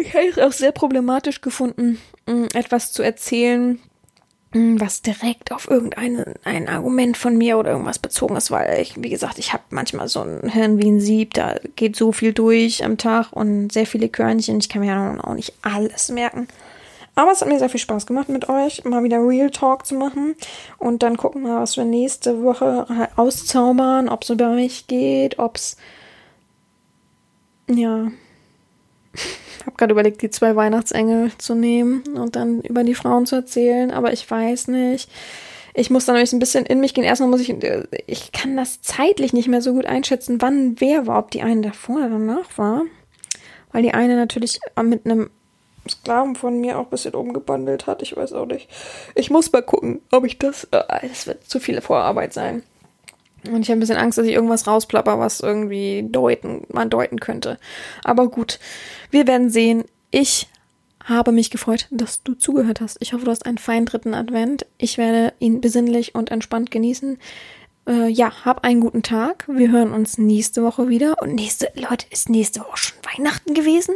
ich 0.02 0.14
hätte 0.14 0.30
es 0.30 0.38
auch 0.40 0.52
sehr 0.52 0.72
problematisch 0.72 1.42
gefunden, 1.42 2.00
mm, 2.28 2.46
etwas 2.54 2.92
zu 2.92 3.04
erzählen, 3.04 3.80
mm, 4.54 4.80
was 4.80 5.02
direkt 5.02 5.52
auf 5.52 5.70
irgendein 5.70 6.36
ein 6.44 6.68
Argument 6.68 7.18
von 7.18 7.38
mir 7.38 7.58
oder 7.58 7.72
irgendwas 7.72 8.00
bezogen 8.00 8.36
ist, 8.36 8.52
weil 8.52 8.82
ich, 8.82 9.02
wie 9.02 9.10
gesagt, 9.10 9.40
ich 9.40 9.54
habe 9.54 9.64
manchmal 9.70 10.08
so 10.08 10.22
ein 10.22 10.50
Hirn 10.50 10.78
wie 10.80 10.90
ein 10.90 11.02
Sieb, 11.02 11.34
da 11.34 11.56
geht 11.76 11.96
so 11.96 12.12
viel 12.12 12.34
durch 12.34 12.84
am 12.84 12.98
Tag 12.98 13.32
und 13.32 13.72
sehr 13.72 13.86
viele 13.86 14.10
Körnchen, 14.10 14.60
ich 14.60 14.70
kann 14.70 14.82
mir 14.82 14.88
ja 14.88 15.24
auch 15.24 15.36
nicht 15.36 15.54
alles 15.62 16.10
merken. 16.10 16.48
Aber 17.20 17.34
es 17.34 17.42
hat 17.42 17.50
mir 17.50 17.60
sehr 17.60 17.70
viel 17.70 17.82
Spaß 17.82 18.06
gemacht 18.06 18.30
mit 18.30 18.48
euch, 18.48 18.86
mal 18.86 19.04
wieder 19.04 19.18
Real 19.20 19.50
Talk 19.50 19.86
zu 19.86 19.96
machen. 19.96 20.36
Und 20.78 21.04
dann 21.04 21.18
gucken 21.18 21.42
wir, 21.42 21.60
was 21.60 21.76
wir 21.76 21.84
nächste 21.84 22.44
Woche 22.44 23.10
auszaubern, 23.18 24.08
ob 24.08 24.24
es 24.24 24.30
über 24.30 24.52
mich 24.52 24.88
geht, 24.88 25.38
ob 25.38 25.58
es. 25.58 25.76
Ja. 27.68 28.08
Habe 29.66 29.76
gerade 29.78 29.92
überlegt, 29.92 30.22
die 30.22 30.30
zwei 30.30 30.56
Weihnachtsengel 30.56 31.32
zu 31.38 31.56
nehmen 31.56 32.04
und 32.18 32.36
dann 32.36 32.62
über 32.62 32.84
die 32.84 32.96
Frauen 32.96 33.26
zu 33.26 33.36
erzählen, 33.36 33.92
aber 33.92 34.14
ich 34.14 34.30
weiß 34.30 34.68
nicht. 34.70 35.10
Ich 35.74 35.90
muss 35.90 36.06
dann 36.06 36.16
nämlich 36.16 36.34
ein 36.34 36.40
bisschen 36.40 36.66
in 36.66 36.80
mich 36.80 36.94
gehen. 36.94 37.04
Erstmal 37.04 37.30
muss 37.30 37.42
ich, 37.42 37.56
ich 38.08 38.32
kann 38.32 38.58
das 38.58 38.82
zeitlich 38.82 39.34
nicht 39.34 39.48
mehr 39.48 39.62
so 39.62 39.74
gut 39.74 39.86
einschätzen, 39.86 40.42
wann 40.42 40.80
wer 40.80 41.08
war, 41.08 41.20
ob 41.20 41.32
die 41.32 41.42
eine 41.42 41.62
davor 41.62 41.98
oder 41.98 42.10
danach 42.10 42.58
war. 42.58 42.84
Weil 43.72 43.84
die 43.84 43.94
eine 43.94 44.16
natürlich 44.16 44.60
mit 44.82 45.06
einem 45.06 45.30
Sklaven 45.88 46.36
von 46.36 46.60
mir 46.60 46.78
auch 46.78 46.86
ein 46.86 46.90
bisschen 46.90 47.14
umgebandelt 47.14 47.88
hat. 47.88 48.02
Ich 48.02 48.16
weiß 48.16 48.34
auch 48.34 48.46
nicht. 48.46 48.68
Ich 49.16 49.30
muss 49.30 49.52
mal 49.52 49.62
gucken, 49.62 50.02
ob 50.12 50.26
ich 50.26 50.40
das. 50.40 50.66
Äh, 50.72 50.84
es 51.04 51.28
wird 51.28 51.48
zu 51.50 51.60
viel 51.60 51.82
Vorarbeit 51.82 52.34
sein. 52.34 52.64
Und 53.50 53.62
ich 53.62 53.70
habe 53.70 53.78
ein 53.78 53.80
bisschen 53.80 53.98
Angst, 53.98 54.18
dass 54.18 54.26
ich 54.26 54.34
irgendwas 54.34 54.68
rausplapper, 54.68 55.18
was 55.18 55.40
irgendwie 55.40 56.06
deuten, 56.10 56.66
man 56.70 56.90
deuten 56.90 57.20
könnte. 57.20 57.58
Aber 58.04 58.28
gut, 58.28 58.60
wir 59.12 59.28
werden 59.28 59.50
sehen. 59.50 59.86
Ich 60.12 60.48
habe 61.04 61.32
mich 61.32 61.50
gefreut, 61.50 61.88
dass 61.92 62.24
du 62.24 62.34
zugehört 62.34 62.82
hast. 62.82 62.98
Ich 63.00 63.14
hoffe, 63.14 63.26
du 63.26 63.32
hast 63.32 63.46
einen 63.46 63.58
feinen 63.58 63.86
dritten 63.86 64.14
Advent. 64.14 64.66
Ich 64.78 64.98
werde 64.98 65.34
ihn 65.40 65.62
besinnlich 65.62 66.16
und 66.16 66.32
entspannt 66.32 66.72
genießen. 66.72 67.18
Äh, 67.88 68.08
ja, 68.10 68.46
hab 68.46 68.64
einen 68.64 68.82
guten 68.82 69.02
Tag. 69.02 69.46
Wir 69.48 69.72
hören 69.72 69.92
uns 69.92 70.18
nächste 70.18 70.64
Woche 70.64 70.90
wieder. 70.90 71.22
Und 71.22 71.34
nächste, 71.34 71.72
Leute, 71.76 72.06
ist 72.12 72.30
nächste 72.30 72.60
Woche 72.62 72.78
schon 72.78 72.98
Weihnachten 73.14 73.54
gewesen? 73.54 73.96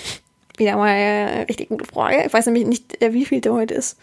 Wieder 0.58 0.76
mal 0.76 0.88
eine 0.88 1.48
richtig 1.48 1.70
gute 1.70 1.86
Frage. 1.86 2.24
Ich 2.26 2.32
weiß 2.32 2.44
nämlich 2.46 2.66
nicht, 2.66 3.02
äh, 3.02 3.14
wie 3.14 3.24
viel 3.24 3.40
der 3.40 3.54
heute 3.54 3.72
ist. 3.72 3.98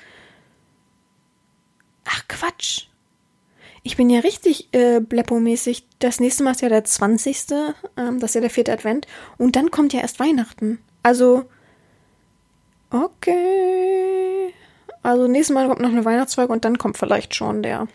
Ach, 2.05 2.27
Quatsch. 2.27 2.86
Ich 3.87 3.95
bin 3.95 4.09
ja 4.09 4.19
richtig 4.19 4.67
äh, 4.73 4.99
Bleppo-mäßig. 4.99 5.85
Das 5.99 6.19
nächste 6.19 6.43
Mal 6.43 6.51
ist 6.51 6.61
ja 6.61 6.67
der 6.67 6.83
20. 6.83 7.45
Ähm, 7.95 8.19
das 8.19 8.31
ist 8.31 8.35
ja 8.35 8.41
der 8.41 8.49
vierte 8.49 8.73
Advent. 8.73 9.07
Und 9.37 9.55
dann 9.55 9.71
kommt 9.71 9.93
ja 9.93 10.01
erst 10.01 10.19
Weihnachten. 10.19 10.79
Also, 11.03 11.45
okay. 12.89 14.53
Also, 15.03 15.29
nächstes 15.29 15.53
Mal 15.53 15.69
kommt 15.69 15.79
noch 15.79 15.87
eine 15.87 16.03
Weihnachtsfolge 16.03 16.51
und 16.51 16.65
dann 16.65 16.77
kommt 16.77 16.97
vielleicht 16.97 17.33
schon 17.33 17.63
der 17.63 17.87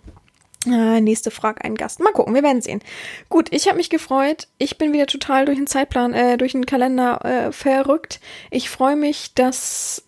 äh, 0.64 1.02
nächste 1.02 1.30
Frage 1.30 1.62
ein 1.62 1.74
Gast. 1.74 2.00
Mal 2.00 2.12
gucken, 2.12 2.34
wir 2.34 2.42
werden 2.42 2.62
sehen. 2.62 2.80
Gut, 3.28 3.48
ich 3.52 3.66
habe 3.66 3.76
mich 3.76 3.90
gefreut. 3.90 4.48
Ich 4.56 4.78
bin 4.78 4.94
wieder 4.94 5.06
total 5.06 5.44
durch 5.44 5.58
den 5.58 5.66
Zeitplan, 5.66 6.14
äh, 6.14 6.38
durch 6.38 6.52
den 6.52 6.64
Kalender 6.64 7.22
äh, 7.22 7.52
verrückt. 7.52 8.18
Ich 8.50 8.70
freue 8.70 8.96
mich, 8.96 9.34
dass 9.34 10.04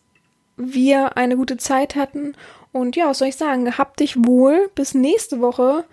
wir 0.56 1.18
eine 1.18 1.36
gute 1.36 1.58
Zeit 1.58 1.94
hatten. 1.94 2.34
Und 2.74 2.96
ja, 2.96 3.08
was 3.08 3.18
soll 3.18 3.28
ich 3.28 3.36
sagen? 3.36 3.64
Gehabt 3.64 4.00
dich 4.00 4.16
wohl. 4.16 4.68
Bis 4.74 4.94
nächste 4.94 5.40
Woche. 5.40 5.84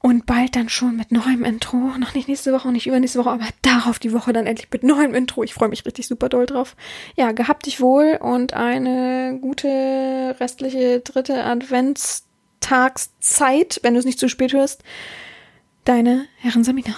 Und 0.00 0.24
bald 0.24 0.56
dann 0.56 0.70
schon 0.70 0.96
mit 0.96 1.12
neuem 1.12 1.44
Intro. 1.44 1.76
Noch 1.98 2.14
nicht 2.14 2.26
nächste 2.26 2.52
Woche, 2.52 2.72
nicht 2.72 2.86
übernächste 2.86 3.18
Woche, 3.18 3.30
aber 3.30 3.46
darauf 3.62 3.98
die 3.98 4.12
Woche 4.12 4.32
dann 4.32 4.46
endlich 4.46 4.70
mit 4.70 4.82
neuem 4.82 5.14
Intro. 5.14 5.42
Ich 5.42 5.54
freue 5.54 5.68
mich 5.68 5.84
richtig 5.84 6.06
super 6.06 6.28
doll 6.28 6.46
drauf. 6.46 6.74
Ja, 7.16 7.32
gehabt 7.32 7.66
dich 7.66 7.80
wohl 7.80 8.18
und 8.20 8.54
eine 8.54 9.38
gute 9.40 10.36
restliche 10.40 11.00
dritte 11.00 11.44
Advents 11.44 12.24
Tagszeit, 12.60 13.80
wenn 13.82 13.92
du 13.92 14.00
es 14.00 14.06
nicht 14.06 14.18
zu 14.18 14.28
spät 14.28 14.54
hörst. 14.54 14.82
Deine 15.84 16.26
Herren 16.38 16.64
Samina. 16.64 16.94